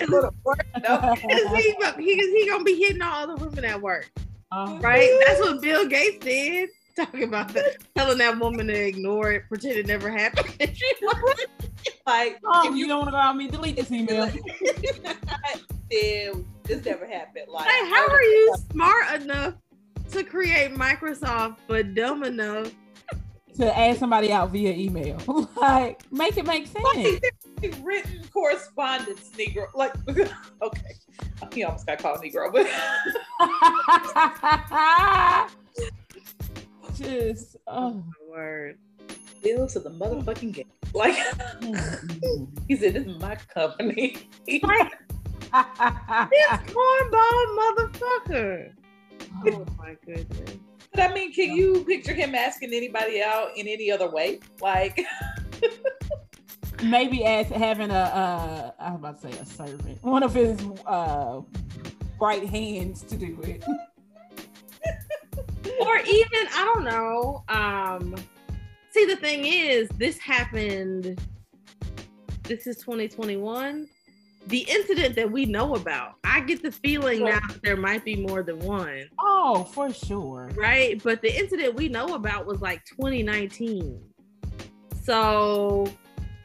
work, 0.10 0.66
no. 0.84 1.16
he, 1.56 1.76
he, 1.98 2.16
he 2.16 2.48
gonna 2.48 2.64
be 2.64 2.76
hitting 2.76 3.02
all 3.02 3.28
the 3.28 3.44
women 3.44 3.66
at 3.66 3.82
work, 3.82 4.12
uh, 4.52 4.78
right? 4.82 5.10
That's 5.26 5.40
what 5.40 5.62
Bill 5.62 5.88
Gates 5.88 6.24
did. 6.24 6.70
Talking 6.96 7.24
about 7.24 7.54
that, 7.54 7.78
telling 7.96 8.18
that 8.20 8.38
woman 8.38 8.68
to 8.68 8.74
ignore 8.74 9.32
it, 9.32 9.44
pretend 9.48 9.78
it 9.78 9.88
never 9.88 10.12
happened. 10.12 10.54
like, 12.08 12.40
oh, 12.46 12.68
if 12.68 12.72
you, 12.72 12.82
you 12.82 12.88
don't 12.88 13.00
want 13.00 13.08
to 13.08 13.12
go 13.12 13.18
out 13.18 13.36
me, 13.36 13.48
delete 13.48 13.76
this 13.76 13.92
email. 13.92 14.26
Damn, 15.92 16.48
this 16.64 16.86
never 16.86 17.06
happened. 17.06 17.46
Like, 17.50 17.68
hey, 17.68 17.90
how 17.90 18.08
are 18.08 18.22
you 18.22 18.56
smart 18.72 19.22
enough 19.22 19.56
to 20.12 20.24
create 20.24 20.74
Microsoft, 20.74 21.58
but 21.68 21.94
dumb 21.94 22.24
enough 22.24 22.72
to 23.58 23.78
add 23.78 23.98
somebody 23.98 24.32
out 24.32 24.52
via 24.52 24.72
email? 24.72 25.18
like, 25.58 26.02
make 26.12 26.38
it 26.38 26.46
make 26.46 26.68
sense. 26.68 26.86
Like, 26.96 27.76
written 27.84 28.24
correspondence, 28.34 29.30
Negro. 29.38 29.68
Like, 29.74 29.94
okay, 30.62 30.96
he 31.54 31.64
almost 31.64 31.86
got 31.86 32.00
called 32.00 32.22
Negro, 32.22 32.52
but 32.52 32.68
just 36.96 37.58
oh 37.68 37.92
my 37.94 38.04
word. 38.30 38.78
Bill 39.44 39.68
to 39.68 39.80
the 39.80 39.90
motherfucking 39.90 40.54
game. 40.54 40.66
Like 40.94 41.16
he 42.68 42.76
said, 42.76 42.94
"This 42.94 43.06
is 43.06 43.20
my 43.20 43.36
company." 43.36 44.28
this 44.48 44.62
cornball 46.72 47.46
motherfucker. 47.60 48.72
Oh 49.48 49.66
my 49.78 49.96
goodness. 50.06 50.58
But 50.94 51.10
I 51.10 51.14
mean, 51.14 51.34
can 51.34 51.56
you 51.56 51.86
picture 51.86 52.14
him 52.14 52.36
asking 52.36 52.74
anybody 52.74 53.22
out 53.22 53.50
in 53.56 53.68
any 53.68 53.92
other 53.92 54.10
way? 54.10 54.40
Like 54.62 55.06
maybe 56.84 57.24
as 57.26 57.48
having 57.48 57.92
a 57.92 57.94
uh 57.94 58.72
I 58.80 58.92
was 58.92 59.00
about 59.00 59.22
to 59.22 59.32
say 59.32 59.40
a 59.40 59.46
servant, 59.46 60.04
one 60.04 60.24
of 60.24 60.34
his 60.34 60.60
uh 60.86 61.42
right 62.20 62.48
hands 62.48 63.04
to 63.04 63.16
do 63.16 63.40
it. 63.44 63.64
or 65.80 65.98
even, 65.98 66.48
I 66.54 66.72
don't 66.74 66.84
know, 66.84 67.44
um 67.50 68.16
see 68.92 69.06
the 69.06 69.16
thing 69.16 69.46
is 69.46 69.90
this 69.98 70.18
happened 70.18 71.20
this 72.44 72.68
is 72.68 72.78
2021 72.78 73.88
the 74.48 74.66
incident 74.70 75.16
that 75.16 75.32
we 75.32 75.46
know 75.46 75.76
about 75.76 76.16
i 76.24 76.40
get 76.40 76.64
the 76.64 76.72
feeling 76.72 77.24
now 77.24 77.40
that 77.48 77.62
there 77.64 77.78
might 77.78 78.04
be 78.04 78.16
more 78.16 78.42
than 78.44 78.60
one. 78.60 79.04
Oh, 79.20 79.64
for 79.66 79.92
sure. 79.94 80.50
Right? 80.56 81.02
But 81.04 81.22
the 81.22 81.36
incident 81.38 81.76
we 81.76 81.90
know 81.90 82.16
about 82.16 82.46
was 82.46 82.62
like 82.62 82.84
2019 82.86 84.02
so 85.04 85.92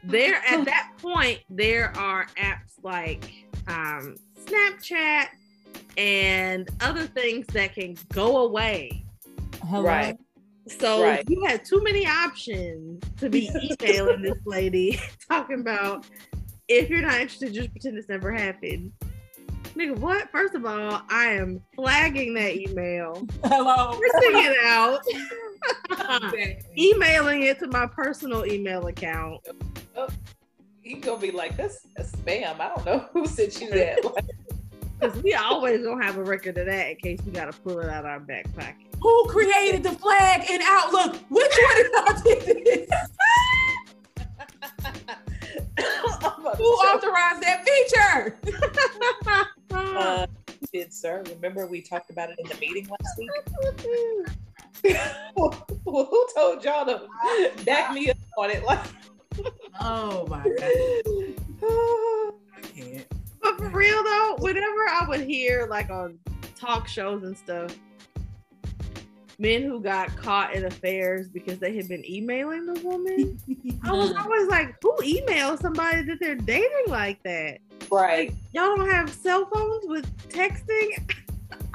there 0.03 0.41
at 0.47 0.65
that 0.65 0.91
point 0.97 1.39
there 1.49 1.95
are 1.97 2.27
apps 2.37 2.73
like 2.83 3.31
um, 3.67 4.15
snapchat 4.45 5.27
and 5.97 6.69
other 6.81 7.05
things 7.05 7.45
that 7.47 7.73
can 7.73 7.95
go 8.13 8.37
away. 8.37 9.03
Hello? 9.63 9.83
right 9.83 10.17
so 10.67 11.03
right. 11.03 11.23
you 11.27 11.43
had 11.45 11.63
too 11.65 11.81
many 11.83 12.05
options 12.05 13.01
to 13.17 13.29
be 13.29 13.49
emailing 13.81 14.21
this 14.21 14.37
lady 14.45 14.99
talking 15.29 15.59
about 15.61 16.05
if 16.67 16.89
you're 16.89 17.01
not 17.01 17.15
interested, 17.15 17.53
just 17.53 17.71
pretend 17.71 17.97
this 17.97 18.09
never 18.09 18.31
happened. 18.31 18.91
Nigga, 19.75 19.97
what? 19.99 20.29
First 20.31 20.55
of 20.55 20.65
all, 20.65 21.01
I 21.09 21.27
am 21.27 21.61
flagging 21.75 22.33
that 22.33 22.55
email. 22.55 23.25
Hello. 23.43 23.97
Printing 23.97 24.43
it 24.43 24.57
out. 24.65 25.01
Emailing 26.77 27.43
it 27.43 27.59
to 27.59 27.67
my 27.67 27.85
personal 27.85 28.45
email 28.45 28.87
account. 28.87 29.41
Oh, 29.95 30.07
you 30.83 30.99
gonna 30.99 31.21
be 31.21 31.31
like, 31.31 31.55
this 31.55 31.85
is 31.97 32.11
spam. 32.11 32.59
I 32.59 32.69
don't 32.69 32.85
know 32.85 33.05
who 33.13 33.27
sent 33.27 33.61
you 33.61 33.69
that. 33.69 33.99
Because 34.99 35.21
we 35.21 35.33
always 35.33 35.83
gonna 35.83 36.03
have 36.03 36.17
a 36.17 36.23
record 36.23 36.57
of 36.57 36.65
that 36.65 36.89
in 36.89 36.95
case 36.97 37.19
we 37.25 37.31
gotta 37.31 37.53
pull 37.53 37.79
it 37.79 37.89
out 37.89 38.05
of 38.05 38.05
our 38.05 38.19
back 38.19 38.51
pocket. 38.55 38.75
Who 39.01 39.25
created 39.27 39.83
the 39.83 39.91
flag 39.91 40.49
in 40.49 40.61
Outlook? 40.63 41.15
Which 41.29 41.51
one 41.61 41.81
of 41.81 41.87
y'all 41.93 42.21
did 42.23 42.65
this? 42.65 42.89
Who 46.57 46.63
authorized 46.63 47.43
that 47.43 47.63
feature? 47.65 48.39
uh, 49.71 50.25
did 50.73 50.91
sir? 50.91 51.23
Remember 51.29 51.67
we 51.67 51.81
talked 51.81 52.09
about 52.09 52.29
it 52.31 52.39
in 52.39 52.47
the 52.47 52.55
meeting 52.55 52.87
last 52.89 53.17
week? 53.17 53.31
well, 55.35 55.67
who 55.85 56.27
told 56.35 56.63
y'all 56.63 56.85
to 56.85 57.07
back 57.63 57.93
me 57.93 58.09
up 58.09 58.17
on 58.37 58.49
it? 58.49 58.63
Like, 58.63 58.79
oh 59.79 60.25
my 60.27 60.43
god, 60.43 60.57
I 62.57 62.61
can't. 62.61 63.16
For 63.57 63.69
real 63.69 64.03
though, 64.03 64.35
whenever 64.39 64.87
I 64.87 65.05
would 65.07 65.21
hear 65.21 65.67
like 65.69 65.89
on 65.89 66.19
talk 66.55 66.87
shows 66.87 67.23
and 67.23 67.37
stuff, 67.37 67.75
men 69.39 69.63
who 69.63 69.81
got 69.81 70.15
caught 70.15 70.55
in 70.55 70.65
affairs 70.65 71.27
because 71.27 71.59
they 71.59 71.75
had 71.75 71.87
been 71.87 72.03
emailing 72.09 72.65
the 72.65 72.79
woman. 72.81 73.39
I 73.83 73.91
was 73.91 74.13
always 74.19 74.47
like, 74.47 74.75
who 74.81 74.95
emails 74.97 75.61
somebody 75.61 76.03
that 76.03 76.19
they're 76.19 76.35
dating 76.35 76.85
like 76.87 77.21
that? 77.23 77.59
Right. 77.91 78.29
Like, 78.29 78.37
y'all 78.53 78.75
don't 78.75 78.89
have 78.89 79.09
cell 79.09 79.47
phones 79.53 79.85
with 79.87 80.29
texting 80.29 81.11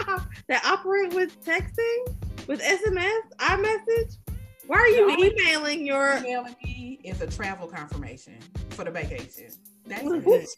that 0.49 0.65
operate 0.65 1.15
with 1.15 1.43
texting, 1.45 2.17
with 2.47 2.61
SMS, 2.61 3.21
iMessage, 3.39 4.19
Why 4.67 4.79
are 4.79 4.89
you 4.89 5.11
emailing 5.11 5.87
your 5.87 6.19
emailing 6.19 6.57
me 6.65 7.01
is 7.05 7.21
a 7.21 7.27
travel 7.27 7.69
confirmation 7.69 8.39
for 8.71 8.85
the 8.85 8.91
vacation. 8.91 9.51
That's 9.87 10.03
it. 10.05 10.49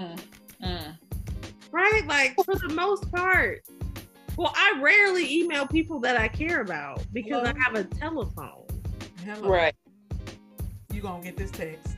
Mm. 0.00 0.18
Mm. 0.62 0.98
Right? 1.70 2.06
Like 2.06 2.36
for 2.44 2.54
the 2.54 2.72
most 2.74 3.10
part. 3.12 3.64
Well, 4.36 4.52
I 4.54 4.78
rarely 4.80 5.40
email 5.40 5.66
people 5.66 5.98
that 6.00 6.16
I 6.16 6.28
care 6.28 6.60
about 6.60 7.02
because 7.12 7.46
Hello? 7.46 7.52
I 7.56 7.62
have 7.62 7.74
a 7.74 7.84
telephone. 7.84 8.66
Hello. 9.24 9.48
Right. 9.48 9.74
You 10.92 11.00
gonna 11.00 11.22
get 11.22 11.36
this 11.36 11.50
text. 11.50 11.96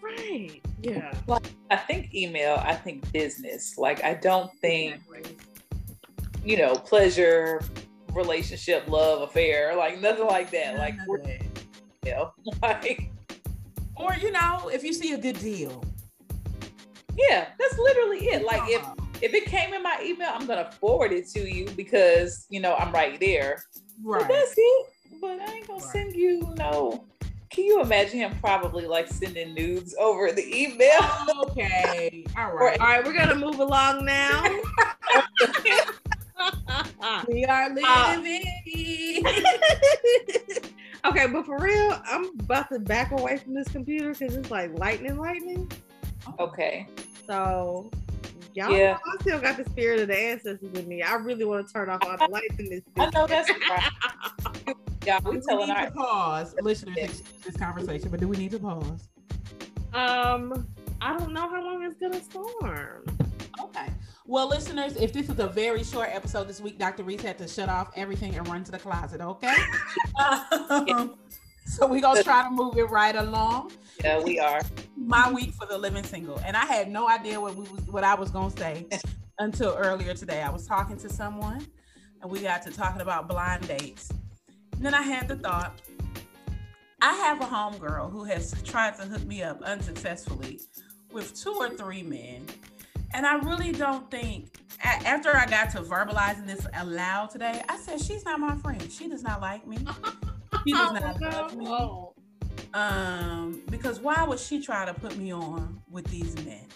Right. 0.00 0.60
Yeah. 0.82 1.12
Like 1.26 1.46
I 1.70 1.76
think 1.76 2.14
email, 2.14 2.62
I 2.64 2.74
think 2.74 3.10
business. 3.12 3.76
Like 3.76 4.04
I 4.04 4.14
don't 4.14 4.52
think 4.60 5.00
exactly. 5.12 5.36
you 6.44 6.58
know, 6.58 6.74
pleasure, 6.74 7.62
relationship, 8.12 8.88
love, 8.88 9.22
affair, 9.22 9.74
like 9.74 10.00
nothing 10.00 10.26
like 10.26 10.50
that. 10.52 10.74
None 10.74 10.78
like 10.78 10.94
we're 11.06 11.22
you 12.04 12.12
know, 12.12 12.32
like 12.62 13.10
or 13.96 14.14
you 14.14 14.30
know, 14.30 14.70
if 14.72 14.84
you 14.84 14.92
see 14.92 15.12
a 15.12 15.18
good 15.18 15.38
deal. 15.40 15.82
Yeah, 17.16 17.48
that's 17.58 17.78
literally 17.78 18.18
it. 18.26 18.44
Like 18.44 18.62
if 18.66 18.84
if 19.22 19.34
it 19.34 19.46
came 19.46 19.72
in 19.74 19.82
my 19.82 19.98
email, 20.02 20.30
I'm 20.32 20.46
gonna 20.46 20.70
forward 20.72 21.12
it 21.12 21.28
to 21.30 21.48
you 21.48 21.68
because 21.70 22.46
you 22.50 22.60
know 22.60 22.74
I'm 22.74 22.92
right 22.92 23.18
there. 23.20 23.62
Right. 24.02 24.20
But 24.20 24.28
that's 24.28 24.54
it. 24.56 24.86
But 25.20 25.40
I 25.40 25.52
ain't 25.54 25.66
gonna 25.66 25.82
right. 25.82 25.92
send 25.92 26.14
you 26.14 26.54
no. 26.56 27.06
Can 27.50 27.64
you 27.64 27.80
imagine 27.80 28.18
him 28.18 28.36
probably 28.40 28.84
like 28.86 29.06
sending 29.06 29.54
nudes 29.54 29.94
over 29.98 30.32
the 30.32 30.44
email? 30.44 31.00
Okay. 31.46 32.24
All 32.36 32.52
right. 32.52 32.80
All 32.80 32.86
right, 32.86 33.04
we're 33.04 33.16
gonna 33.16 33.36
move 33.36 33.60
along 33.60 34.04
now. 34.04 34.42
we 37.28 37.44
are 37.44 37.68
living. 37.72 38.44
Uh, 39.24 39.40
okay, 41.06 41.26
but 41.26 41.46
for 41.46 41.58
real, 41.58 42.00
I'm 42.04 42.30
about 42.40 42.70
to 42.70 42.78
back 42.78 43.12
away 43.12 43.38
from 43.38 43.54
this 43.54 43.68
computer 43.68 44.12
because 44.12 44.36
it's 44.36 44.50
like 44.50 44.76
lightning, 44.78 45.16
lightning. 45.18 45.70
Okay. 46.38 46.86
So 47.26 47.90
y'all 48.54 48.76
yeah. 48.76 48.98
I 49.04 49.22
still 49.22 49.40
got 49.40 49.56
the 49.56 49.64
spirit 49.70 50.00
of 50.00 50.08
the 50.08 50.18
ancestors 50.18 50.72
in 50.74 50.88
me. 50.88 51.02
I 51.02 51.14
really 51.14 51.44
want 51.44 51.66
to 51.66 51.72
turn 51.72 51.88
off 51.88 52.00
all 52.04 52.16
the 52.16 52.32
lights 52.32 52.58
in 52.58 52.70
this. 52.70 52.82
I 52.96 53.10
know 53.10 53.26
that's 53.26 53.50
right. 53.50 54.76
yeah, 55.06 55.20
we, 55.24 55.36
we 55.36 55.40
telling 55.40 55.68
need 55.68 55.74
our- 55.74 55.86
to 55.86 55.92
pause. 55.92 56.54
Listeners, 56.60 56.96
yeah. 56.96 57.04
excuse 57.04 57.28
this 57.44 57.56
conversation, 57.56 58.10
but 58.10 58.20
do 58.20 58.28
we 58.28 58.36
need 58.36 58.50
to 58.52 58.58
pause? 58.58 59.08
Um, 59.92 60.66
I 61.00 61.16
don't 61.16 61.32
know 61.32 61.48
how 61.48 61.62
long 61.62 61.82
it's 61.84 61.98
gonna 62.00 62.22
storm. 62.22 63.04
Okay. 63.60 63.86
Well, 64.26 64.48
listeners, 64.48 64.96
if 64.96 65.12
this 65.12 65.28
is 65.28 65.38
a 65.38 65.46
very 65.46 65.84
short 65.84 66.08
episode 66.10 66.48
this 66.48 66.60
week, 66.60 66.78
Dr. 66.78 67.04
Reese 67.04 67.20
had 67.20 67.38
to 67.38 67.46
shut 67.46 67.68
off 67.68 67.90
everything 67.94 68.34
and 68.34 68.48
run 68.48 68.64
to 68.64 68.72
the 68.72 68.78
closet. 68.78 69.20
Okay. 69.20 69.54
um, 70.70 71.14
so 71.64 71.86
we're 71.86 72.00
gonna 72.00 72.22
try 72.22 72.42
to 72.42 72.50
move 72.50 72.76
it 72.76 72.90
right 72.90 73.16
along. 73.16 73.72
Yeah, 74.02 74.20
we 74.20 74.38
are. 74.38 74.60
My 74.96 75.32
week 75.32 75.52
for 75.54 75.66
the 75.66 75.78
living 75.78 76.04
single, 76.04 76.40
and 76.44 76.56
I 76.56 76.64
had 76.64 76.90
no 76.90 77.08
idea 77.08 77.40
what 77.40 77.56
we 77.56 77.68
was 77.68 77.86
what 77.88 78.04
I 78.04 78.14
was 78.14 78.30
gonna 78.30 78.56
say 78.56 78.86
until 79.38 79.74
earlier 79.76 80.14
today. 80.14 80.42
I 80.42 80.50
was 80.50 80.66
talking 80.66 80.96
to 80.98 81.08
someone, 81.08 81.66
and 82.22 82.30
we 82.30 82.40
got 82.40 82.62
to 82.62 82.70
talking 82.70 83.00
about 83.00 83.28
blind 83.28 83.66
dates. 83.66 84.10
And 84.72 84.84
then 84.84 84.94
I 84.94 85.02
had 85.02 85.28
the 85.28 85.36
thought, 85.36 85.80
I 87.00 87.12
have 87.14 87.40
a 87.40 87.44
homegirl 87.44 88.10
who 88.10 88.24
has 88.24 88.54
tried 88.62 88.96
to 88.96 89.02
hook 89.02 89.24
me 89.24 89.42
up 89.42 89.62
unsuccessfully 89.62 90.60
with 91.12 91.38
two 91.40 91.52
or 91.52 91.70
three 91.70 92.02
men. 92.02 92.46
And 93.12 93.24
I 93.24 93.36
really 93.36 93.70
don't 93.70 94.10
think, 94.10 94.58
after 94.82 95.36
I 95.36 95.46
got 95.46 95.70
to 95.70 95.82
verbalizing 95.82 96.46
this 96.46 96.66
aloud 96.74 97.30
today, 97.30 97.62
I 97.68 97.76
said, 97.76 98.00
she's 98.00 98.24
not 98.24 98.40
my 98.40 98.56
friend. 98.56 98.90
She 98.90 99.08
does 99.08 99.22
not 99.22 99.40
like 99.40 99.66
me. 99.66 99.78
He 100.64 100.72
does 100.72 100.92
not 100.92 101.20
love 101.20 101.56
me. 101.56 101.66
Um, 102.74 103.62
because 103.70 104.00
why 104.00 104.24
would 104.24 104.38
she 104.38 104.60
try 104.60 104.84
to 104.84 104.94
put 104.94 105.16
me 105.16 105.32
on 105.32 105.80
with 105.90 106.06
these 106.06 106.34
men? 106.44 106.66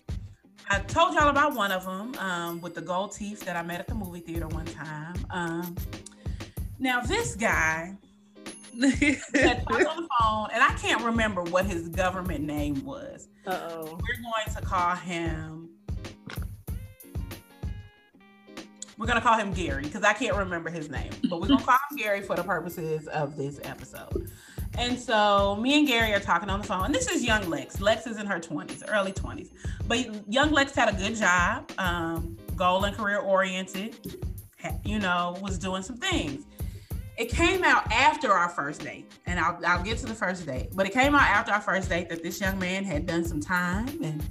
I 0.71 0.81
told 0.81 1.15
y'all 1.15 1.29
about 1.29 1.55
one 1.55 1.73
of 1.73 1.85
them 1.85 2.15
um, 2.19 2.61
with 2.61 2.75
the 2.75 2.83
gold 2.83 3.13
teeth 3.13 3.41
that 3.47 3.57
I 3.57 3.63
met 3.63 3.81
at 3.81 3.89
the 3.89 3.95
movie 3.95 4.21
theater 4.21 4.47
one 4.49 4.67
time. 4.67 5.15
Um, 5.31 5.75
now 6.79 7.01
this 7.01 7.35
guy 7.35 7.97
had 8.81 9.65
on 9.67 10.03
the 10.03 10.09
phone, 10.21 10.49
and 10.53 10.63
I 10.63 10.77
can't 10.81 11.03
remember 11.03 11.43
what 11.43 11.65
his 11.67 11.89
government 11.89 12.45
name 12.45 12.85
was. 12.85 13.29
oh. 13.47 13.85
We're 13.85 14.23
going 14.23 14.55
to 14.55 14.63
call 14.63 14.95
him. 14.95 15.68
We're 18.99 19.07
gonna 19.07 19.21
call 19.21 19.39
him 19.39 19.53
Gary 19.53 19.85
because 19.85 20.03
I 20.03 20.13
can't 20.13 20.37
remember 20.37 20.71
his 20.71 20.91
name, 20.91 21.13
but 21.31 21.41
we're 21.41 21.47
gonna 21.47 21.63
call 21.63 21.79
him 21.91 21.97
Gary 21.97 22.21
for 22.21 22.35
the 22.35 22.43
purposes 22.43 23.07
of 23.07 23.37
this 23.37 23.61
episode. 23.63 24.29
And 24.77 24.99
so 24.99 25.57
me 25.57 25.79
and 25.79 25.87
Gary 25.87 26.13
are 26.13 26.21
talking 26.21 26.51
on 26.51 26.61
the 26.61 26.67
phone. 26.67 26.87
And 26.87 26.95
this 26.95 27.09
is 27.09 27.25
young 27.25 27.49
Lex. 27.49 27.81
Lex 27.81 28.09
is 28.09 28.19
in 28.19 28.27
her 28.27 28.41
20s, 28.41 28.83
early 28.89 29.13
20s. 29.13 29.51
But 29.87 30.31
young 30.31 30.51
Lex 30.51 30.75
had 30.75 30.93
a 30.93 30.97
good 30.97 31.15
job, 31.15 31.71
um, 31.79 32.37
goal 32.57 32.85
and 32.85 32.97
career 32.97 33.19
oriented, 33.19 33.97
you 34.85 34.99
know, 34.99 35.39
was 35.41 35.59
doing 35.59 35.83
some 35.83 35.97
things. 35.97 36.45
It 37.17 37.29
came 37.31 37.65
out 37.65 37.91
after 37.93 38.33
our 38.33 38.49
first 38.49 38.81
date, 38.83 39.11
and 39.27 39.41
I'll, 39.41 39.59
I'll 39.67 39.83
get 39.83 39.99
to 39.99 40.07
the 40.07 40.15
first 40.15 40.47
date, 40.47 40.69
but 40.75 40.87
it 40.87 40.93
came 40.93 41.15
out 41.15 41.23
after 41.23 41.53
our 41.53 41.61
first 41.61 41.89
date 41.89 42.09
that 42.11 42.23
this 42.23 42.41
young 42.41 42.59
man 42.59 42.85
had 42.85 43.07
done 43.07 43.25
some 43.25 43.41
time 43.41 43.89
and 44.03 44.29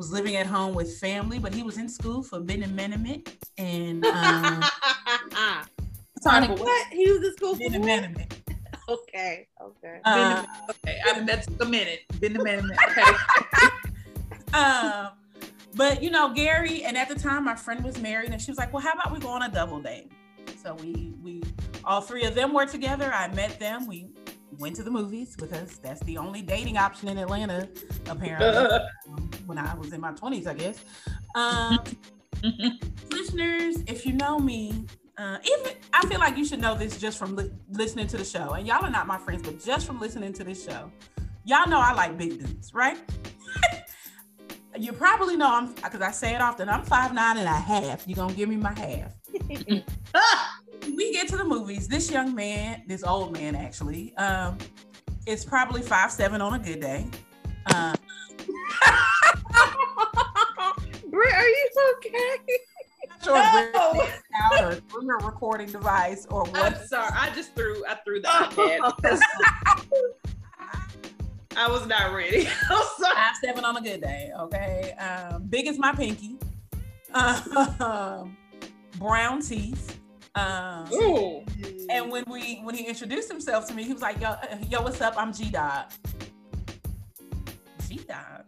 was 0.00 0.10
living 0.10 0.34
at 0.36 0.46
home 0.46 0.74
with 0.74 0.96
family, 0.96 1.38
but 1.38 1.54
he 1.54 1.62
was 1.62 1.76
in 1.76 1.86
school 1.86 2.22
for 2.22 2.40
Ben 2.40 2.62
and 2.62 2.72
Menemit. 2.72 3.34
And 3.58 4.02
um, 4.06 4.64
Sonic, 6.22 6.58
what? 6.58 6.86
He 6.90 7.12
was 7.12 7.22
in 7.22 7.36
school 7.36 7.54
for 7.54 7.68
Ben 7.68 8.16
Okay. 8.88 9.46
Okay. 9.62 10.00
Uh, 10.06 10.42
okay. 10.70 11.00
I, 11.06 11.20
that's 11.20 11.48
a 11.60 11.66
minute. 11.66 12.00
Been 12.18 12.34
a 12.34 12.42
minute. 12.42 12.64
Okay. 12.88 13.02
um, 14.58 15.10
but 15.74 16.02
you 16.02 16.10
know, 16.10 16.32
Gary, 16.32 16.82
and 16.82 16.96
at 16.96 17.10
the 17.10 17.14
time 17.14 17.44
my 17.44 17.54
friend 17.54 17.84
was 17.84 18.00
married, 18.00 18.30
and 18.30 18.40
she 18.40 18.50
was 18.50 18.56
like, 18.56 18.72
"Well, 18.72 18.82
how 18.82 18.94
about 18.94 19.12
we 19.12 19.18
go 19.18 19.28
on 19.28 19.42
a 19.42 19.50
double 19.50 19.80
date?" 19.80 20.10
So 20.62 20.74
we 20.76 21.12
we 21.22 21.42
all 21.84 22.00
three 22.00 22.24
of 22.24 22.34
them 22.34 22.54
were 22.54 22.64
together. 22.64 23.12
I 23.12 23.28
met 23.34 23.60
them. 23.60 23.86
We 23.86 24.08
went 24.60 24.76
to 24.76 24.82
the 24.82 24.90
movies 24.90 25.34
because 25.36 25.78
that's 25.78 26.00
the 26.02 26.18
only 26.18 26.42
dating 26.42 26.76
option 26.76 27.08
in 27.08 27.18
Atlanta, 27.18 27.68
apparently. 28.08 28.78
when 29.46 29.58
I 29.58 29.74
was 29.74 29.92
in 29.92 30.00
my 30.00 30.12
twenties, 30.12 30.46
I 30.46 30.54
guess. 30.54 30.84
Um, 31.34 31.78
listeners, 33.10 33.82
if 33.86 34.06
you 34.06 34.12
know 34.12 34.38
me, 34.38 34.84
uh, 35.16 35.38
even 35.44 35.72
I 35.92 36.06
feel 36.06 36.20
like 36.20 36.36
you 36.36 36.44
should 36.44 36.60
know 36.60 36.76
this 36.76 36.98
just 36.98 37.18
from 37.18 37.34
li- 37.36 37.50
listening 37.70 38.06
to 38.08 38.16
the 38.16 38.24
show. 38.24 38.52
And 38.52 38.66
y'all 38.66 38.84
are 38.84 38.90
not 38.90 39.06
my 39.06 39.18
friends, 39.18 39.42
but 39.42 39.62
just 39.64 39.86
from 39.86 39.98
listening 39.98 40.32
to 40.34 40.44
this 40.44 40.64
show, 40.64 40.92
y'all 41.44 41.68
know 41.68 41.80
I 41.80 41.92
like 41.94 42.16
big 42.16 42.38
dudes, 42.38 42.72
right? 42.74 42.98
you 44.78 44.92
probably 44.92 45.36
know 45.36 45.52
I'm 45.52 45.74
because 45.74 46.02
I 46.02 46.10
say 46.10 46.34
it 46.34 46.40
often. 46.40 46.68
I'm 46.68 46.84
five 46.84 47.14
nine 47.14 47.38
and 47.38 47.48
a 47.48 47.52
half. 47.52 48.06
You 48.06 48.14
gonna 48.14 48.34
give 48.34 48.48
me 48.48 48.56
my 48.56 48.78
half? 48.78 49.14
We 50.84 51.12
get 51.12 51.28
to 51.28 51.36
the 51.36 51.44
movies. 51.44 51.86
This 51.88 52.10
young 52.10 52.34
man, 52.34 52.82
this 52.86 53.04
old 53.04 53.32
man 53.32 53.54
actually, 53.54 54.16
um, 54.16 54.56
is 55.26 55.44
probably 55.44 55.82
five 55.82 56.10
seven 56.10 56.40
on 56.40 56.54
a 56.54 56.58
good 56.58 56.80
day. 56.80 57.06
Um, 57.74 57.94
Britt, 61.10 61.34
are 61.34 61.48
you 61.48 61.68
okay? 61.96 62.38
sure 63.22 63.34
no. 63.34 64.06
out 64.42 64.64
or 64.64 64.74
through 64.74 65.18
recording 65.24 65.68
device 65.68 66.26
or 66.30 66.44
what. 66.44 66.56
I'm 66.56 66.86
sorry, 66.86 67.10
I 67.12 67.30
just 67.34 67.54
threw 67.54 67.84
I 67.86 67.96
threw 67.96 68.20
the 68.20 68.28
iPad. 68.28 68.80
I 71.56 71.68
was 71.68 71.86
not 71.86 72.14
ready. 72.14 72.48
I'm 72.70 72.86
sorry. 72.98 73.14
Five 73.14 73.36
seven 73.44 73.64
on 73.64 73.76
a 73.76 73.80
good 73.80 74.00
day. 74.00 74.30
Okay, 74.38 74.92
um, 74.92 75.44
big 75.44 75.66
as 75.66 75.78
my 75.78 75.92
pinky. 75.92 76.36
Um, 77.12 78.36
brown 78.98 79.42
teeth. 79.42 79.99
Um, 80.34 80.92
Ooh. 80.92 81.44
And 81.90 82.10
when 82.10 82.24
we 82.28 82.60
when 82.62 82.74
he 82.74 82.84
introduced 82.84 83.30
himself 83.30 83.66
to 83.68 83.74
me, 83.74 83.84
he 83.84 83.92
was 83.92 84.02
like, 84.02 84.20
"Yo, 84.20 84.34
yo, 84.68 84.82
what's 84.82 85.00
up? 85.00 85.14
I'm 85.16 85.32
G 85.32 85.50
Dog." 85.50 85.90
G 87.88 88.00
Dog. 88.08 88.44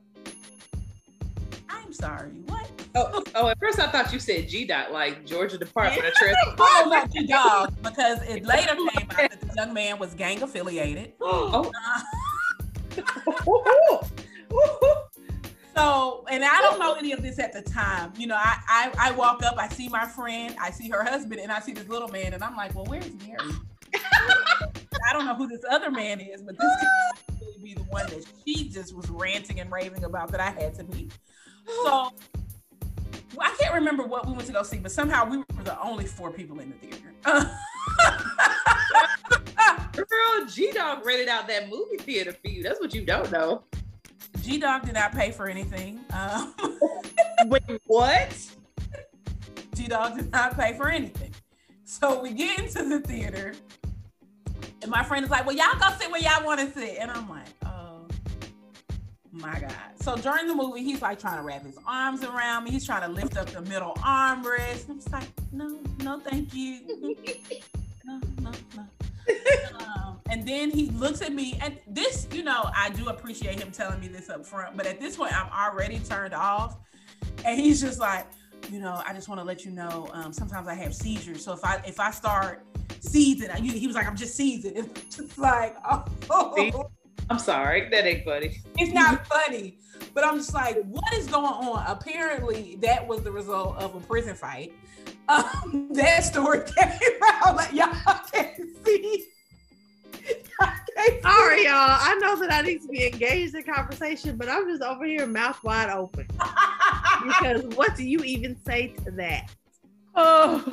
I'm 1.68 1.92
sorry. 1.92 2.30
What? 2.46 2.70
Oh, 2.94 3.24
oh, 3.34 3.48
at 3.48 3.58
first 3.58 3.78
I 3.78 3.86
thought 3.86 4.12
you 4.12 4.18
said 4.18 4.48
G 4.48 4.64
dot, 4.64 4.92
like 4.92 5.26
Georgia 5.26 5.58
Department 5.58 6.06
of 6.06 6.14
Transportation. 6.14 6.54
oh, 6.58 6.86
not 6.88 7.10
G 7.10 7.26
dog, 7.26 7.74
because 7.82 8.22
it 8.22 8.44
later 8.46 8.74
came 8.74 9.10
out 9.10 9.30
that 9.30 9.40
the 9.40 9.54
young 9.56 9.74
man 9.74 9.98
was 9.98 10.14
gang 10.14 10.42
affiliated. 10.42 11.12
oh. 11.20 11.70
Uh, 12.96 13.02
so, 15.74 16.24
and 16.30 16.44
I 16.44 16.60
don't 16.60 16.78
know 16.78 16.94
any 16.94 17.12
of 17.12 17.22
this 17.22 17.38
at 17.38 17.52
the 17.52 17.62
time. 17.62 18.12
You 18.16 18.26
know, 18.26 18.36
I, 18.36 18.58
I 18.68 18.92
I 18.98 19.10
walk 19.12 19.42
up, 19.42 19.54
I 19.58 19.68
see 19.68 19.88
my 19.88 20.06
friend, 20.06 20.54
I 20.60 20.70
see 20.70 20.88
her 20.88 21.02
husband, 21.02 21.40
and 21.40 21.50
I 21.50 21.60
see 21.60 21.72
this 21.72 21.88
little 21.88 22.08
man, 22.08 22.34
and 22.34 22.42
I'm 22.42 22.56
like, 22.56 22.74
well, 22.74 22.84
where's 22.86 23.08
Gary? 23.08 23.52
I 23.94 25.12
don't 25.12 25.26
know 25.26 25.34
who 25.34 25.48
this 25.48 25.62
other 25.70 25.90
man 25.90 26.20
is, 26.20 26.42
but 26.42 26.56
this 26.58 26.72
could 27.28 27.62
be 27.62 27.74
the 27.74 27.82
one 27.84 28.06
that 28.06 28.24
she 28.44 28.68
just 28.68 28.94
was 28.94 29.08
ranting 29.10 29.60
and 29.60 29.70
raving 29.70 30.04
about 30.04 30.30
that 30.30 30.40
I 30.40 30.50
had 30.50 30.74
to 30.76 30.84
meet. 30.84 31.12
So 31.84 32.12
well, 33.34 33.50
I 33.50 33.54
can't 33.58 33.74
remember 33.74 34.04
what 34.04 34.26
we 34.26 34.32
went 34.32 34.46
to 34.46 34.52
go 34.52 34.62
see, 34.62 34.78
but 34.78 34.92
somehow 34.92 35.28
we 35.28 35.38
were 35.38 35.44
the 35.64 35.80
only 35.80 36.06
four 36.06 36.30
people 36.30 36.60
in 36.60 36.70
the 36.70 36.76
theater. 36.76 37.14
Girl, 39.94 40.46
G 40.48 40.72
Dog 40.72 41.04
rented 41.06 41.28
out 41.28 41.46
that 41.48 41.68
movie 41.70 41.96
theater 41.98 42.32
for 42.32 42.48
you. 42.48 42.62
That's 42.62 42.80
what 42.80 42.94
you 42.94 43.04
don't 43.04 43.30
know. 43.30 43.64
G 44.40 44.58
Dog 44.58 44.84
did 44.84 44.94
not 44.94 45.12
pay 45.12 45.30
for 45.30 45.48
anything. 45.48 46.00
Um, 46.10 46.54
Wait, 47.46 47.62
what? 47.86 48.50
G 49.74 49.86
Dog 49.86 50.16
did 50.16 50.30
not 50.32 50.56
pay 50.58 50.76
for 50.76 50.88
anything. 50.88 51.32
So 51.84 52.22
we 52.22 52.32
get 52.32 52.58
into 52.58 52.88
the 52.88 53.00
theater, 53.00 53.54
and 54.80 54.90
my 54.90 55.02
friend 55.04 55.24
is 55.24 55.30
like, 55.30 55.46
"Well, 55.46 55.54
y'all 55.56 55.78
go 55.78 55.88
sit 55.98 56.10
where 56.10 56.20
y'all 56.20 56.44
want 56.44 56.60
to 56.60 56.70
sit," 56.72 56.96
and 56.98 57.10
I'm 57.10 57.28
like, 57.28 57.46
"Oh 57.66 58.06
my 59.30 59.60
god!" 59.60 59.72
So 60.00 60.16
during 60.16 60.46
the 60.46 60.54
movie, 60.54 60.82
he's 60.82 61.02
like 61.02 61.18
trying 61.20 61.36
to 61.36 61.42
wrap 61.42 61.64
his 61.64 61.78
arms 61.86 62.24
around 62.24 62.64
me. 62.64 62.70
He's 62.70 62.86
trying 62.86 63.02
to 63.02 63.08
lift 63.08 63.36
up 63.36 63.46
the 63.50 63.62
middle 63.62 63.94
armrest. 63.96 64.88
I'm 64.88 64.96
just 64.96 65.12
like, 65.12 65.28
"No, 65.52 65.78
no, 66.02 66.18
thank 66.20 66.54
you." 66.54 66.80
no, 68.04 68.20
no, 68.40 68.50
no. 68.76 68.86
Um, 69.78 70.20
and 70.30 70.46
then 70.46 70.70
he 70.70 70.86
looks 70.90 71.22
at 71.22 71.32
me, 71.32 71.58
and 71.62 71.78
this, 71.86 72.26
you 72.32 72.42
know, 72.42 72.70
I 72.74 72.90
do 72.90 73.08
appreciate 73.08 73.60
him 73.60 73.70
telling 73.70 74.00
me 74.00 74.08
this 74.08 74.30
up 74.30 74.46
front, 74.46 74.76
but 74.76 74.86
at 74.86 75.00
this 75.00 75.16
point, 75.16 75.32
I'm 75.34 75.50
already 75.52 75.98
turned 75.98 76.34
off. 76.34 76.78
And 77.44 77.58
he's 77.58 77.80
just 77.80 77.98
like, 77.98 78.26
you 78.70 78.80
know, 78.80 79.02
I 79.06 79.12
just 79.12 79.28
want 79.28 79.40
to 79.40 79.44
let 79.44 79.64
you 79.64 79.70
know, 79.70 80.08
um, 80.12 80.32
sometimes 80.32 80.68
I 80.68 80.74
have 80.74 80.94
seizures. 80.94 81.44
So 81.44 81.52
if 81.52 81.64
I 81.64 81.82
if 81.86 81.98
I 81.98 82.10
start 82.10 82.64
seizing, 83.00 83.50
he 83.62 83.86
was 83.86 83.96
like, 83.96 84.06
I'm 84.06 84.16
just 84.16 84.34
seizing. 84.34 84.76
It's 84.76 85.16
just 85.16 85.38
like, 85.38 85.76
oh. 86.30 86.90
I'm 87.30 87.38
sorry, 87.38 87.88
that 87.90 88.06
ain't 88.06 88.24
funny. 88.24 88.60
It's 88.78 88.92
not 88.92 89.26
funny, 89.26 89.78
but 90.12 90.24
I'm 90.24 90.36
just 90.36 90.52
like, 90.52 90.82
what 90.84 91.12
is 91.14 91.26
going 91.26 91.44
on? 91.46 91.84
Apparently, 91.86 92.76
that 92.82 93.06
was 93.06 93.22
the 93.22 93.30
result 93.30 93.76
of 93.78 93.94
a 93.94 94.00
prison 94.00 94.34
fight. 94.34 94.72
Um, 95.28 95.88
that 95.92 96.24
story 96.24 96.60
came 96.60 96.92
out 97.42 97.56
like 97.56 97.72
y'all 97.72 97.94
can't 98.32 98.60
see. 98.84 99.28
Sorry, 101.22 101.64
y'all. 101.64 101.72
I 101.74 102.16
know 102.20 102.38
that 102.40 102.52
I 102.52 102.62
need 102.62 102.82
to 102.82 102.88
be 102.88 103.06
engaged 103.06 103.54
in 103.54 103.64
conversation, 103.64 104.36
but 104.36 104.48
I'm 104.48 104.68
just 104.68 104.82
over 104.82 105.04
here 105.04 105.26
mouth 105.26 105.62
wide 105.64 105.90
open. 105.90 106.26
because 107.26 107.64
what 107.76 107.96
do 107.96 108.04
you 108.04 108.20
even 108.20 108.56
say 108.64 108.88
to 109.04 109.10
that? 109.12 109.50
Oh. 110.14 110.64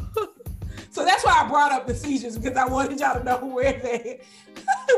So 0.91 1.05
that's 1.05 1.23
why 1.23 1.43
I 1.43 1.47
brought 1.47 1.71
up 1.71 1.87
the 1.87 1.95
seizures 1.95 2.37
because 2.37 2.57
I 2.57 2.67
wanted 2.67 2.99
y'all 2.99 3.17
to 3.17 3.23
know 3.23 3.45
where 3.45 3.73
they, 3.73 4.21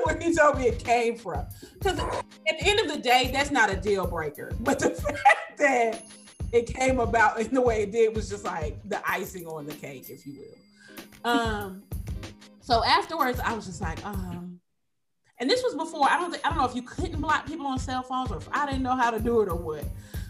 where 0.04 0.18
he 0.20 0.34
told 0.34 0.58
me 0.58 0.68
it 0.68 0.84
came 0.84 1.16
from. 1.16 1.46
Because 1.74 2.00
at 2.00 2.60
the 2.60 2.66
end 2.66 2.80
of 2.80 2.88
the 2.88 3.02
day, 3.02 3.30
that's 3.34 3.52
not 3.52 3.70
a 3.70 3.76
deal 3.76 4.08
breaker. 4.08 4.52
But 4.62 4.80
the 4.80 4.92
fact 4.92 5.58
that 5.58 6.06
it 6.52 6.68
came 6.68 7.00
about 7.00 7.40
in 7.40 7.54
the 7.54 7.62
way 7.62 7.84
it 7.84 7.92
did 7.92 8.16
was 8.16 8.30
just 8.30 8.44
like 8.44 8.78
the 8.88 9.02
icing 9.10 9.46
on 9.46 9.66
the 9.66 9.74
cake, 9.74 10.10
if 10.10 10.26
you 10.26 10.34
will. 10.40 11.32
Um, 11.32 11.84
so 12.60 12.84
afterwards, 12.84 13.40
I 13.40 13.54
was 13.54 13.66
just 13.66 13.82
like, 13.82 14.06
um, 14.06 14.60
and 15.40 15.50
this 15.50 15.64
was 15.64 15.76
before 15.76 16.08
I 16.10 16.20
don't 16.20 16.32
think 16.32 16.46
I 16.46 16.50
don't 16.50 16.58
know 16.58 16.66
if 16.66 16.76
you 16.76 16.84
couldn't 16.84 17.20
block 17.22 17.46
people 17.46 17.68
on 17.68 17.80
cell 17.80 18.04
phones 18.04 18.32
or 18.32 18.38
if 18.38 18.50
I 18.52 18.66
didn't 18.66 18.84
know 18.84 18.96
how 18.96 19.12
to 19.12 19.20
do 19.20 19.42
it 19.42 19.50
or 19.50 19.56
what. 19.56 19.86